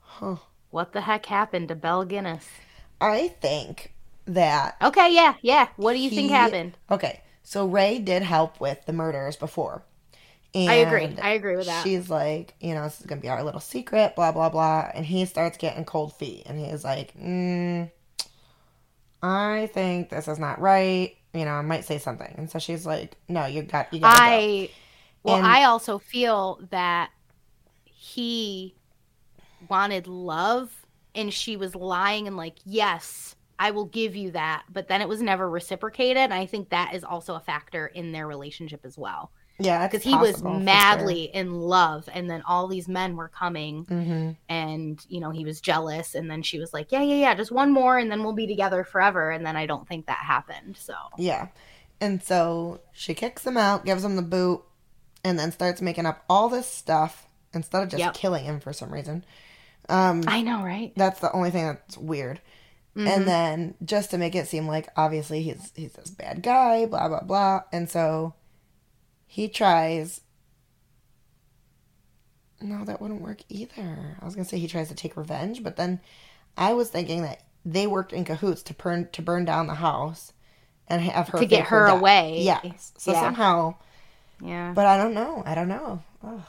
huh. 0.00 0.36
What 0.70 0.92
the 0.92 1.02
heck 1.02 1.26
happened 1.26 1.68
to 1.68 1.74
Belle 1.74 2.04
Gunness? 2.06 2.44
I 3.00 3.28
think 3.28 3.94
that 4.26 4.76
Okay, 4.82 5.14
yeah, 5.14 5.34
yeah. 5.42 5.68
What 5.76 5.92
do 5.94 5.98
you 5.98 6.10
think 6.10 6.30
happened? 6.30 6.76
Okay, 6.90 7.20
so 7.42 7.66
Ray 7.66 7.98
did 7.98 8.22
help 8.22 8.60
with 8.60 8.84
the 8.86 8.92
murders 8.92 9.36
before. 9.36 9.82
And 10.54 10.70
I 10.70 10.74
agree. 10.76 11.14
I 11.20 11.30
agree 11.30 11.56
with 11.56 11.66
that. 11.66 11.84
She's 11.84 12.08
like, 12.08 12.54
you 12.60 12.74
know, 12.74 12.84
this 12.84 13.00
is 13.00 13.06
gonna 13.06 13.20
be 13.20 13.28
our 13.28 13.42
little 13.44 13.60
secret, 13.60 14.16
blah 14.16 14.32
blah 14.32 14.48
blah. 14.48 14.90
And 14.94 15.04
he 15.04 15.24
starts 15.26 15.58
getting 15.58 15.84
cold 15.84 16.14
feet, 16.16 16.44
and 16.46 16.58
he's 16.58 16.84
like, 16.84 17.14
mm, 17.16 17.90
I 19.22 19.68
think 19.72 20.10
this 20.10 20.28
is 20.28 20.38
not 20.38 20.60
right. 20.60 21.16
You 21.34 21.44
know, 21.44 21.52
I 21.52 21.62
might 21.62 21.84
say 21.84 21.98
something. 21.98 22.34
And 22.38 22.50
so 22.50 22.58
she's 22.58 22.86
like, 22.86 23.16
No, 23.28 23.46
you 23.46 23.62
got 23.62 23.92
you 23.92 24.00
got. 24.00 24.16
go. 24.16 24.22
I 24.22 24.70
well, 25.22 25.36
And- 25.36 25.46
I 25.46 25.64
also 25.64 25.98
feel 25.98 26.60
that 26.70 27.10
he 27.84 28.74
wanted 29.68 30.06
love 30.06 30.77
and 31.18 31.32
she 31.32 31.56
was 31.56 31.74
lying 31.74 32.26
and 32.26 32.36
like, 32.36 32.56
"Yes, 32.64 33.36
I 33.58 33.72
will 33.72 33.84
give 33.86 34.16
you 34.16 34.30
that." 34.30 34.64
But 34.70 34.88
then 34.88 35.02
it 35.02 35.08
was 35.08 35.20
never 35.20 35.48
reciprocated, 35.50 36.16
and 36.16 36.34
I 36.34 36.46
think 36.46 36.70
that 36.70 36.94
is 36.94 37.04
also 37.04 37.34
a 37.34 37.40
factor 37.40 37.86
in 37.86 38.12
their 38.12 38.26
relationship 38.26 38.80
as 38.84 38.96
well. 38.96 39.30
Yeah, 39.60 39.88
Because 39.88 40.04
he 40.04 40.16
was 40.16 40.40
madly 40.40 41.24
in 41.24 41.52
love 41.52 42.08
and 42.14 42.30
then 42.30 42.42
all 42.46 42.68
these 42.68 42.86
men 42.86 43.16
were 43.16 43.28
coming 43.28 43.84
hmm 43.86 44.30
and, 44.48 45.04
you 45.08 45.18
know, 45.20 45.30
he 45.30 45.44
was 45.44 45.60
jealous 45.60 46.14
and 46.14 46.30
then 46.30 46.42
she 46.42 46.60
was 46.60 46.72
like, 46.72 46.92
"Yeah, 46.92 47.02
yeah, 47.02 47.16
yeah, 47.16 47.34
just 47.34 47.50
one 47.50 47.72
more 47.72 47.98
and 47.98 48.08
then 48.10 48.22
we'll 48.22 48.34
be 48.34 48.46
together 48.46 48.84
forever." 48.84 49.32
And 49.32 49.44
then 49.44 49.56
I 49.56 49.66
don't 49.66 49.86
think 49.88 50.06
that 50.06 50.18
happened. 50.18 50.76
So, 50.76 50.94
Yeah, 51.16 51.48
and 52.00 52.22
so 52.22 52.80
she 52.92 53.14
kicks 53.14 53.44
him 53.44 53.56
out, 53.56 53.84
gives 53.84 54.04
him 54.04 54.14
the 54.14 54.22
boot, 54.22 54.62
and 55.24 55.36
then 55.38 55.50
starts 55.50 55.82
making 55.82 56.06
up 56.06 56.24
all 56.30 56.48
this 56.48 56.68
stuff 56.68 57.26
instead 57.52 57.82
of 57.82 57.88
just 57.88 57.98
Yep. 57.98 58.14
killing 58.14 58.44
him 58.44 58.60
for 58.60 58.72
some 58.72 58.92
reason. 58.92 59.24
Um, 59.88 60.22
I 60.26 60.42
know, 60.42 60.62
right? 60.62 60.92
That's 60.96 61.20
the 61.20 61.32
only 61.32 61.50
thing 61.50 61.66
that's 61.66 61.96
weird. 61.96 62.40
Mhm. 62.96 63.06
And 63.08 63.28
then 63.28 63.74
just 63.84 64.10
to 64.10 64.18
make 64.18 64.34
it 64.34 64.48
seem 64.48 64.66
like 64.66 64.88
obviously 64.96 65.42
he's 65.42 65.72
he's 65.76 65.92
this 65.92 66.10
bad 66.10 66.42
guy, 66.42 66.84
blah 66.86 67.08
blah 67.08 67.22
blah. 67.22 67.60
And 67.72 67.88
so 67.88 68.34
he 69.26 69.48
tries 69.48 70.20
No, 72.60 72.84
that 72.84 73.00
wouldn't 73.00 73.22
work 73.22 73.38
either. 73.48 74.16
I 74.20 74.24
was 74.24 74.34
gonna 74.34 74.44
say 74.44 74.58
he 74.58 74.66
tries 74.66 74.88
to 74.88 74.94
take 74.94 75.16
revenge, 75.16 75.62
but 75.62 75.76
then 75.76 76.00
I 76.56 76.72
was 76.72 76.90
thinking 76.90 77.22
that 77.22 77.42
they 77.64 77.86
worked 77.86 78.12
in 78.12 78.24
cahoots 78.24 78.62
to 78.64 78.74
burn 78.74 79.08
to 79.12 79.22
burn 79.22 79.44
down 79.44 79.68
the 79.68 79.74
house 79.74 80.32
and 80.88 81.00
have 81.02 81.28
her 81.28 81.38
To 81.38 81.46
get 81.46 81.66
her 81.66 81.86
away. 81.86 82.40
Yes. 82.40 82.92
So 82.98 83.12
Yeah. 83.12 83.20
somehow 83.20 83.74
Yeah. 84.40 84.72
but 84.74 84.86
I 84.86 84.96
don't 84.96 85.14
know. 85.14 85.42
I 85.46 85.54
don't 85.54 85.68
know. 85.68 86.02
Gosh. 86.20 86.42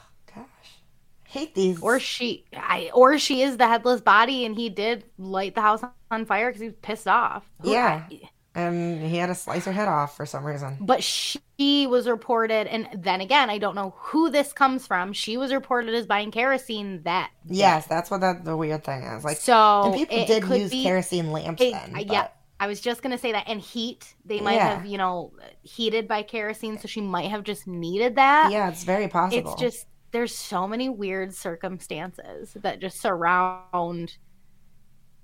Hate 1.30 1.54
these 1.54 1.80
or 1.80 2.00
she 2.00 2.44
I, 2.54 2.90
or 2.92 3.18
she 3.18 3.42
is 3.42 3.56
the 3.56 3.66
headless 3.68 4.00
body 4.00 4.44
and 4.44 4.54
he 4.56 4.68
did 4.68 5.04
light 5.18 5.54
the 5.54 5.60
house 5.60 5.82
on 6.10 6.24
fire 6.24 6.48
because 6.48 6.60
he 6.60 6.66
was 6.68 6.76
pissed 6.82 7.06
off 7.08 7.44
Who- 7.62 7.70
Yeah. 7.72 8.04
I- 8.10 8.20
and 8.52 9.00
he 9.06 9.16
had 9.16 9.28
to 9.28 9.34
slice 9.36 9.64
her 9.64 9.70
head 9.72 9.86
off 9.86 10.16
for 10.16 10.26
some 10.26 10.42
reason. 10.44 10.76
but 10.80 11.04
she 11.04 11.86
was 11.86 12.08
reported 12.08 12.66
and 12.66 12.88
then 13.00 13.20
again 13.20 13.48
i 13.48 13.58
don't 13.58 13.76
know 13.76 13.94
who 13.96 14.28
this 14.28 14.52
comes 14.52 14.88
from 14.88 15.12
she 15.12 15.36
was 15.36 15.52
reported 15.52 15.94
as 15.94 16.04
buying 16.06 16.32
kerosene 16.32 17.00
that 17.04 17.30
Yes, 17.46 17.86
that's 17.86 18.10
what 18.10 18.22
that 18.22 18.44
the 18.44 18.56
weird 18.56 18.82
thing 18.82 19.02
is. 19.04 19.22
Like 19.24 19.36
so 19.36 19.92
people 19.94 20.26
did 20.26 20.42
use 20.48 20.70
be- 20.72 20.82
kerosene 20.82 21.30
lamps 21.30 21.62
it- 21.62 21.72
then. 21.72 21.90
I- 21.94 22.02
but- 22.04 22.12
yeah 22.12 22.28
i 22.58 22.66
was 22.66 22.80
just 22.80 23.02
gonna 23.02 23.18
say 23.18 23.30
that 23.32 23.44
and 23.46 23.60
heat 23.60 24.14
they 24.24 24.40
might 24.40 24.54
Yeah. 24.56 24.74
have 24.78 24.84
you 24.86 24.98
know 24.98 25.32
heated 25.62 26.08
by 26.08 26.22
kerosene 26.24 26.76
so 26.78 26.88
she 26.88 27.00
might 27.00 27.30
have 27.30 27.44
just 27.44 27.68
needed 27.68 28.16
that 28.16 28.50
Yeah, 28.50 28.68
it's 28.68 28.82
very 28.82 29.06
possible. 29.06 29.52
it's 29.52 29.60
just 29.60 29.86
there's 30.12 30.34
so 30.36 30.66
many 30.66 30.88
weird 30.88 31.34
circumstances 31.34 32.52
that 32.62 32.80
just 32.80 33.00
surround 33.00 34.16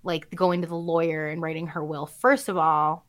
like 0.02 0.30
going 0.34 0.62
to 0.62 0.68
the 0.68 0.76
lawyer 0.76 1.26
and 1.28 1.42
writing 1.42 1.66
her 1.68 1.84
will 1.84 2.06
first 2.06 2.48
of 2.48 2.56
all 2.56 3.04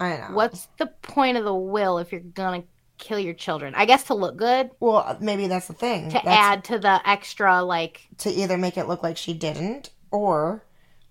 I 0.00 0.16
know. 0.16 0.28
what's 0.32 0.68
the 0.78 0.86
point 0.86 1.36
of 1.36 1.44
the 1.44 1.54
will 1.54 1.98
if 1.98 2.10
you're 2.12 2.20
gonna 2.22 2.64
kill 2.98 3.18
your 3.18 3.34
children 3.34 3.74
i 3.76 3.84
guess 3.84 4.04
to 4.04 4.14
look 4.14 4.36
good 4.36 4.70
Well, 4.80 5.16
maybe 5.20 5.46
that's 5.48 5.66
the 5.66 5.74
thing. 5.74 6.06
to 6.10 6.14
That's 6.14 6.26
add 6.26 6.64
to 6.64 6.78
the 6.78 7.00
extra 7.08 7.62
like 7.62 8.08
to 8.18 8.30
either 8.30 8.56
make 8.56 8.76
it 8.78 8.86
look 8.88 9.02
like 9.02 9.16
she 9.16 9.34
didn't 9.34 9.90
or 10.10 10.64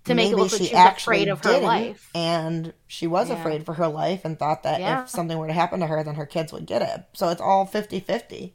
To 0.04 0.14
make 0.14 0.32
it 0.32 0.36
look 0.36 0.50
like 0.52 0.60
she 0.62 0.68
was 0.68 0.72
actually 0.74 1.16
afraid 1.16 1.28
of 1.28 1.44
her 1.44 1.58
life. 1.60 2.10
and 2.14 2.72
she 2.86 3.06
was 3.06 3.28
Yeah. 3.28 3.38
afraid 3.38 3.64
for 3.66 3.74
her 3.74 3.88
life 3.88 4.24
and 4.24 4.38
thought 4.38 4.62
that 4.64 4.80
Yeah. 4.80 5.02
if 5.02 5.10
something 5.10 5.36
were 5.38 5.46
to 5.48 5.52
happen 5.52 5.80
to 5.80 5.86
her 5.86 6.02
then 6.02 6.14
her 6.14 6.26
kids 6.26 6.52
would 6.52 6.66
get 6.66 6.82
it. 6.82 7.04
So 7.12 7.28
it's 7.28 7.40
all 7.40 7.66
50-50. 7.66 8.52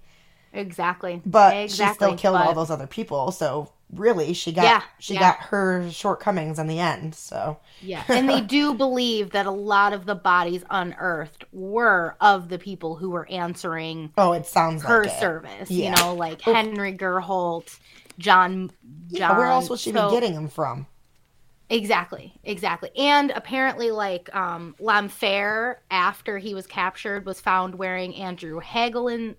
Exactly 0.57 1.21
But 1.25 1.55
exactly 1.55 1.93
she 1.93 1.93
still 1.95 2.17
killed 2.17 2.35
all 2.37 2.53
those 2.53 2.69
other 2.71 2.87
people, 2.87 3.31
so 3.31 3.71
really 3.93 4.33
she 4.33 4.51
got 4.51 4.63
Yeah, 4.65 4.81
she 4.99 5.13
yeah. 5.13 5.19
got 5.21 5.37
her 5.39 5.89
shortcomings 5.91 6.59
in 6.59 6.67
the 6.67 6.79
end. 6.79 7.15
So 7.15 7.59
Yeah. 7.81 8.03
And 8.09 8.27
they 8.29 8.41
do 8.41 8.73
believe 8.85 9.29
that 9.31 9.45
a 9.45 9.51
lot 9.51 9.93
of 9.93 10.05
the 10.05 10.15
bodies 10.15 10.63
unearthed 10.69 11.45
were 11.53 12.17
of 12.19 12.49
the 12.49 12.59
people 12.59 12.95
who 12.97 13.11
were 13.11 13.27
answering 13.29 14.11
oh, 14.17 14.33
it 14.33 14.45
sounds 14.45 14.83
her 14.83 15.03
like 15.05 15.19
service. 15.19 15.71
Yeah. 15.71 15.91
You 15.91 15.95
know, 15.95 16.13
like 16.15 16.41
Henry 16.41 16.93
Gurholt, 16.97 17.79
John 18.19 18.71
Yeah, 19.09 19.29
John 19.29 19.37
where 19.37 19.47
else 19.47 19.69
would 19.69 19.79
she 19.79 19.91
so- 19.91 20.09
be 20.09 20.15
getting 20.15 20.33
them 20.33 20.49
from? 20.49 20.87
Exactly, 21.69 22.33
exactly. 22.45 22.91
And 22.95 23.29
apparently, 23.31 23.91
like 23.91 24.33
um, 24.33 24.73
Lamphere, 24.79 25.75
after 25.91 26.37
he 26.37 26.53
was 26.53 26.65
captured, 26.65 27.25
was 27.25 27.41
found 27.41 27.75
wearing 27.75 28.15
Andrew 28.15 28.61
Hagelin, 28.61 29.35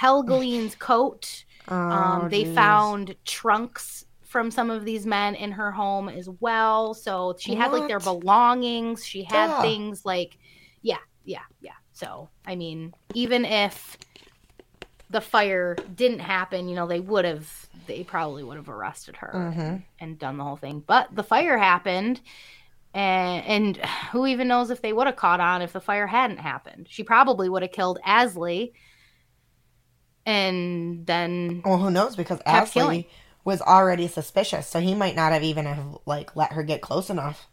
Helgelien's 0.00 0.74
coat. 0.74 1.44
Um, 1.68 2.24
Oh, 2.24 2.28
they 2.28 2.44
geez. 2.44 2.54
found 2.54 3.16
trunks 3.24 4.04
from 4.24 4.50
some 4.50 4.70
of 4.70 4.84
these 4.84 5.06
men 5.06 5.34
in 5.34 5.52
her 5.52 5.70
home 5.72 6.08
as 6.08 6.28
well. 6.40 6.94
So 6.94 7.34
she 7.38 7.54
had 7.54 7.72
like 7.72 7.88
their 7.88 8.00
belongings. 8.00 9.04
She 9.04 9.24
had 9.24 9.46
Yeah. 9.50 9.62
things 9.62 10.04
like, 10.04 10.36
yeah, 10.82 10.98
yeah, 11.24 11.42
yeah. 11.60 11.72
So 11.92 12.28
I 12.44 12.56
mean, 12.56 12.92
even 13.14 13.44
if 13.44 13.96
the 15.08 15.20
fire 15.20 15.76
didn't 15.94 16.18
happen, 16.18 16.68
you 16.68 16.74
know, 16.74 16.86
they 16.86 17.00
would 17.00 17.24
have, 17.24 17.68
they 17.86 18.02
probably 18.02 18.42
would 18.42 18.56
have 18.56 18.68
arrested 18.68 19.16
her 19.16 19.30
Mhm. 19.32 19.84
and 20.00 20.18
done 20.18 20.36
the 20.36 20.44
whole 20.44 20.56
thing. 20.56 20.80
But 20.86 21.14
the 21.14 21.22
fire 21.22 21.56
happened. 21.58 22.20
And, 22.92 23.44
and 23.46 23.76
who 24.10 24.26
even 24.26 24.48
knows 24.48 24.70
if 24.70 24.80
they 24.82 24.92
would 24.92 25.06
have 25.06 25.16
caught 25.16 25.38
on 25.40 25.62
if 25.62 25.72
the 25.72 25.80
fire 25.80 26.06
hadn't 26.06 26.38
happened? 26.38 26.86
She 26.90 27.02
probably 27.04 27.48
would 27.48 27.62
have 27.62 27.72
killed 27.72 27.98
Asle, 28.06 28.72
and 30.26 31.06
then 31.06 31.62
Well, 31.64 31.78
who 31.78 31.90
knows? 31.90 32.16
Because 32.16 32.40
Asle 32.40 32.72
killing. 32.72 33.04
was 33.44 33.62
already 33.62 34.08
suspicious, 34.08 34.66
so 34.68 34.80
he 34.80 34.94
might 34.94 35.16
not 35.16 35.32
have 35.32 35.42
even 35.44 35.66
have 35.66 35.98
like 36.06 36.36
let 36.36 36.52
her 36.52 36.62
get 36.64 36.82
close 36.82 37.08
enough. 37.10 37.48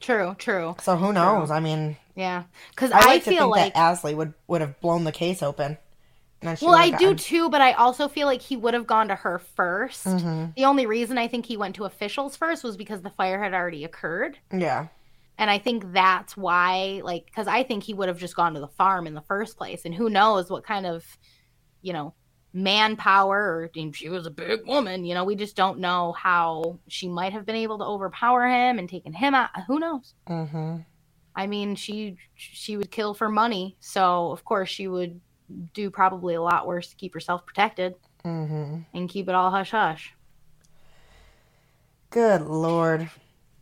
true, 0.00 0.34
true, 0.38 0.76
So 0.80 0.96
who 0.96 1.12
knows? 1.12 1.50
I 1.50 1.60
mean, 1.60 1.96
yeah. 2.16 2.44
Because 2.70 2.92
I 2.92 3.14
I, 3.14 3.18
to 3.20 3.20
feel 3.20 3.50
think 3.50 3.50
like 3.50 3.74
that 3.74 3.74
Asle 3.74 4.14
would 4.16 4.34
would 4.48 4.60
have 4.60 4.80
blown 4.80 5.04
the 5.04 5.12
case 5.12 5.42
open. 5.42 5.78
And 6.42 6.48
then 6.48 6.56
she 6.56 6.64
Well, 6.66 6.74
I 6.74 6.90
would've 6.90 6.98
do 6.98 7.14
too, 7.14 7.50
but 7.50 7.60
I 7.60 7.72
also 7.72 8.08
feel 8.08 8.26
like 8.26 8.42
he 8.42 8.56
would 8.56 8.74
have 8.74 8.86
gone 8.86 9.08
to 9.08 9.14
her 9.14 9.38
1st 9.38 10.06
Mhm. 10.06 10.54
The 10.56 10.64
only 10.64 10.86
reason 10.86 11.18
I 11.18 11.28
think 11.28 11.46
he 11.46 11.56
went 11.56 11.74
to 11.76 11.84
officials 11.84 12.36
first 12.36 12.64
was 12.64 12.76
because 12.76 13.02
the 13.02 13.10
fire 13.10 13.42
had 13.42 13.54
already 13.54 13.84
occurred. 13.84 14.38
Yeah. 14.52 14.88
And 15.38 15.50
I 15.50 15.58
think 15.58 15.92
that's 15.92 16.36
why, 16.36 17.00
like, 17.04 17.26
because 17.26 17.46
I 17.46 17.62
think 17.62 17.82
he 17.84 17.94
would 17.94 18.08
have 18.08 18.18
just 18.18 18.36
gone 18.36 18.54
to 18.54 18.60
the 18.60 18.68
farm 18.68 19.06
in 19.06 19.14
the 19.14 19.22
first 19.22 19.56
place. 19.56 19.84
And 19.86 19.94
who 19.94 20.10
knows 20.10 20.50
what 20.50 20.64
kind 20.64 20.86
of, 20.86 21.18
you 21.82 21.92
know, 21.92 22.14
manpower, 22.52 23.38
or 23.38 23.70
she 23.92 24.08
was 24.08 24.26
a 24.26 24.30
big 24.30 24.66
woman, 24.66 25.04
you 25.04 25.14
know, 25.14 25.24
we 25.24 25.36
just 25.36 25.56
don't 25.56 25.78
know 25.78 26.12
how 26.12 26.78
she 26.88 27.08
might 27.08 27.32
have 27.32 27.46
been 27.46 27.56
able 27.56 27.78
to 27.78 27.84
overpower 27.84 28.46
him 28.46 28.78
and 28.78 28.88
taken 28.88 29.12
him 29.12 29.34
out. 29.34 29.50
Who 29.66 29.78
knows? 29.78 30.14
Mm-hmm. 30.28 30.78
I 31.36 31.46
mean, 31.46 31.76
she 31.76 32.16
she 32.34 32.76
would 32.76 32.90
kill 32.90 33.14
for 33.14 33.28
money, 33.28 33.76
so 33.80 34.32
of 34.32 34.44
course 34.44 34.68
she 34.68 34.88
would 34.88 35.20
do 35.74 35.90
probably 35.90 36.34
a 36.34 36.42
lot 36.42 36.66
worse 36.66 36.88
to 36.88 36.96
keep 36.96 37.14
herself 37.14 37.44
protected 37.46 37.94
Mm-hmm. 38.24 38.80
and 38.92 39.08
keep 39.08 39.28
it 39.30 39.34
all 39.34 39.50
hush 39.50 39.70
hush. 39.70 40.14
Good 42.10 42.42
lord. 42.42 43.10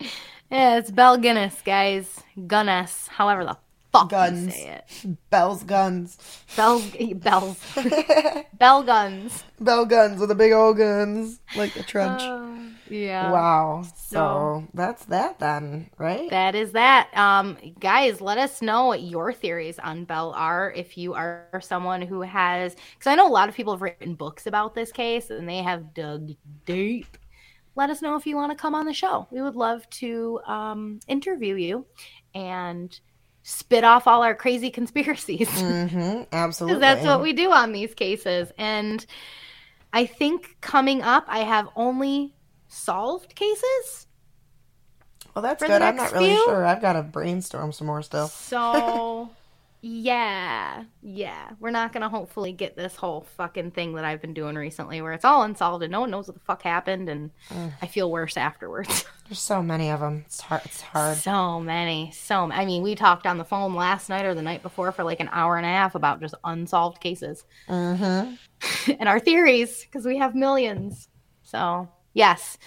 Yeah, 0.50 0.78
it's 0.78 0.90
Belle 0.90 1.18
Guinness, 1.18 1.60
guys. 1.62 2.22
Gunness, 2.34 3.06
however 3.08 3.44
the 3.44 3.58
fuck 3.92 4.10
Guns. 4.10 4.54
say 4.54 4.80
it. 5.04 5.16
Bell's 5.30 5.62
guns. 5.62 6.18
Bells, 6.56 6.84
bells, 7.14 7.58
bell 8.54 8.82
guns. 8.82 9.44
Belle 9.60 9.86
guns 9.86 10.20
with 10.20 10.28
the 10.28 10.34
big 10.34 10.52
old 10.52 10.76
guns, 10.78 11.40
like 11.56 11.74
the 11.74 11.82
trench. 11.82 12.20
Uh, 12.22 12.56
yeah. 12.90 13.30
wow. 13.30 13.82
So, 13.82 13.92
so- 14.06 14.68
that's 14.74 15.04
that 15.06 15.38
then, 15.38 15.90
right? 15.98 16.30
That 16.30 16.54
is 16.54 16.72
that. 16.72 17.08
Um, 17.16 17.56
guys, 17.80 18.20
let 18.20 18.38
us 18.38 18.62
know 18.62 18.86
what 18.86 19.02
your 19.02 19.32
theories 19.32 19.78
on 19.78 20.04
Bell 20.04 20.32
are. 20.36 20.72
If 20.74 20.96
you 20.96 21.14
are 21.14 21.48
someone 21.60 22.02
who 22.02 22.22
has, 22.22 22.74
because 22.74 23.06
I 23.06 23.14
know 23.14 23.28
a 23.28 23.30
lot 23.30 23.48
of 23.48 23.54
people 23.54 23.74
have 23.74 23.82
written 23.82 24.14
books 24.14 24.46
about 24.46 24.74
this 24.74 24.92
case 24.92 25.30
and 25.30 25.48
they 25.48 25.58
have 25.58 25.92
dug 25.94 26.30
deep. 26.64 27.18
Let 27.76 27.90
us 27.90 28.02
know 28.02 28.16
if 28.16 28.26
you 28.26 28.34
want 28.34 28.50
to 28.50 28.56
come 28.60 28.74
on 28.74 28.86
the 28.86 28.92
show. 28.92 29.28
We 29.30 29.40
would 29.40 29.54
love 29.54 29.88
to 29.90 30.40
um, 30.46 30.98
interview 31.06 31.54
you 31.54 31.86
and 32.34 32.98
spit 33.48 33.82
off 33.82 34.06
all 34.06 34.22
our 34.22 34.34
crazy 34.34 34.68
conspiracies. 34.78 35.48
mm-hmm. 35.48 36.22
Absolutely. 36.32 36.80
that's 36.80 37.04
what 37.04 37.22
we 37.22 37.32
do 37.32 37.50
on 37.50 37.72
these 37.72 37.94
cases. 37.94 38.52
And 38.58 39.04
I 39.92 40.04
think 40.04 40.56
coming 40.60 41.00
up, 41.00 41.24
I 41.26 41.40
have 41.40 41.68
only 41.74 42.34
solved 42.68 43.34
cases. 43.34 44.06
Well, 45.34 45.42
that's 45.42 45.62
good. 45.62 45.80
I'm 45.80 45.96
not 45.96 46.12
really 46.12 46.28
few? 46.30 46.44
sure. 46.44 46.66
I've 46.66 46.82
got 46.82 46.94
to 46.94 47.02
brainstorm 47.02 47.72
some 47.72 47.86
more 47.86 48.02
stuff. 48.02 48.32
So, 48.32 49.30
yeah, 49.80 50.84
yeah, 51.02 51.50
we're 51.60 51.70
not 51.70 51.92
gonna 51.92 52.08
hopefully 52.08 52.52
get 52.52 52.76
this 52.76 52.96
whole 52.96 53.26
fucking 53.36 53.70
thing 53.70 53.94
that 53.94 54.04
I've 54.04 54.20
been 54.20 54.34
doing 54.34 54.56
recently, 54.56 55.00
where 55.00 55.12
it's 55.12 55.24
all 55.24 55.42
unsolved 55.42 55.84
and 55.84 55.92
no 55.92 56.00
one 56.00 56.10
knows 56.10 56.26
what 56.26 56.34
the 56.34 56.44
fuck 56.44 56.62
happened, 56.62 57.08
and 57.08 57.30
Ugh. 57.50 57.72
I 57.80 57.86
feel 57.86 58.10
worse 58.10 58.36
afterwards. 58.36 59.04
There's 59.28 59.38
so 59.38 59.62
many 59.62 59.90
of 59.90 60.00
them. 60.00 60.24
It's 60.26 60.40
hard. 60.40 60.62
It's 60.64 60.80
hard. 60.80 61.18
so 61.18 61.60
many, 61.60 62.10
so 62.12 62.44
m- 62.44 62.52
I 62.52 62.64
mean, 62.64 62.82
we 62.82 62.94
talked 62.94 63.26
on 63.26 63.38
the 63.38 63.44
phone 63.44 63.74
last 63.74 64.08
night 64.08 64.24
or 64.24 64.34
the 64.34 64.42
night 64.42 64.62
before 64.62 64.90
for 64.90 65.04
like 65.04 65.20
an 65.20 65.28
hour 65.30 65.56
and 65.56 65.66
a 65.66 65.68
half 65.68 65.94
about 65.94 66.20
just 66.20 66.34
unsolved 66.44 67.00
cases. 67.00 67.44
Mm-hmm. 67.68 68.92
and 68.98 69.08
our 69.08 69.20
theories 69.20 69.84
because 69.84 70.04
we 70.04 70.18
have 70.18 70.34
millions. 70.34 71.08
So, 71.42 71.88
yes. 72.14 72.58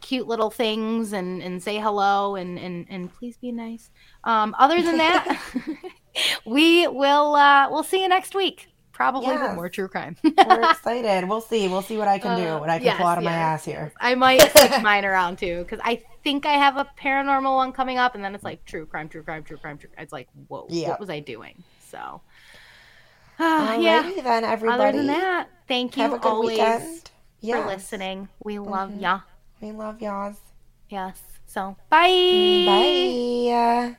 cute 0.00 0.28
little 0.28 0.50
things 0.50 1.12
and, 1.12 1.42
and 1.42 1.62
say 1.62 1.78
hello 1.78 2.36
and, 2.36 2.58
and, 2.58 2.86
and 2.88 3.12
please 3.12 3.36
be 3.36 3.50
nice. 3.50 3.90
Um, 4.24 4.54
other 4.58 4.82
than 4.82 4.98
that, 4.98 5.40
we 6.46 6.86
will 6.86 7.34
uh, 7.34 7.68
we'll 7.70 7.82
see 7.82 8.02
you 8.02 8.08
next 8.08 8.34
week. 8.34 8.68
Probably 8.96 9.28
Yes. 9.28 9.54
more 9.54 9.68
true 9.68 9.88
crime. 9.88 10.16
We're 10.24 10.70
excited. 10.70 11.28
We'll 11.28 11.42
see. 11.42 11.68
We'll 11.68 11.82
see 11.82 11.98
what 11.98 12.08
I 12.08 12.18
can 12.18 12.38
do. 12.40 12.46
Uh, 12.48 12.60
What 12.60 12.70
I 12.70 12.78
can 12.78 12.86
yes, 12.86 12.96
pull 12.96 13.06
out 13.06 13.18
of 13.18 13.24
my 13.24 13.32
ass 13.32 13.62
here. 13.62 13.92
I 14.00 14.14
might 14.14 14.40
switch 14.52 14.72
mine 14.82 15.04
around 15.04 15.36
too 15.36 15.58
because 15.64 15.80
I 15.84 16.02
think 16.24 16.46
I 16.46 16.52
have 16.52 16.78
a 16.78 16.88
paranormal 16.98 17.54
one 17.54 17.72
coming 17.72 17.98
up, 17.98 18.14
and 18.14 18.24
then 18.24 18.34
it's 18.34 18.42
like 18.42 18.64
true 18.64 18.86
crime, 18.86 19.10
true 19.10 19.22
crime, 19.22 19.44
true 19.44 19.58
crime, 19.58 19.76
true. 19.76 19.90
It's 19.98 20.14
like 20.14 20.28
whoa, 20.48 20.66
Yeah. 20.70 20.88
what 20.88 21.00
was 21.00 21.10
I 21.10 21.20
doing? 21.20 21.62
So, 21.90 22.22
uh, 23.38 23.76
yeah. 23.80 24.10
Then, 24.24 24.44
everybody. 24.44 24.82
Other 24.82 24.96
than 24.96 25.06
that, 25.08 25.48
thank 25.68 25.96
you 25.98 26.16
always 26.22 26.56
weekend. 26.58 27.10
for 27.42 27.66
listening. 27.66 28.28
We 28.42 28.58
love 28.58 28.92
Mhm. 28.92 29.02
ya. 29.02 29.20
We 29.60 29.72
love 29.72 30.00
y'all. 30.00 30.32
Yes. 30.88 31.20
So 31.46 31.76
bye. 31.90 32.64
Bye. 32.66 33.96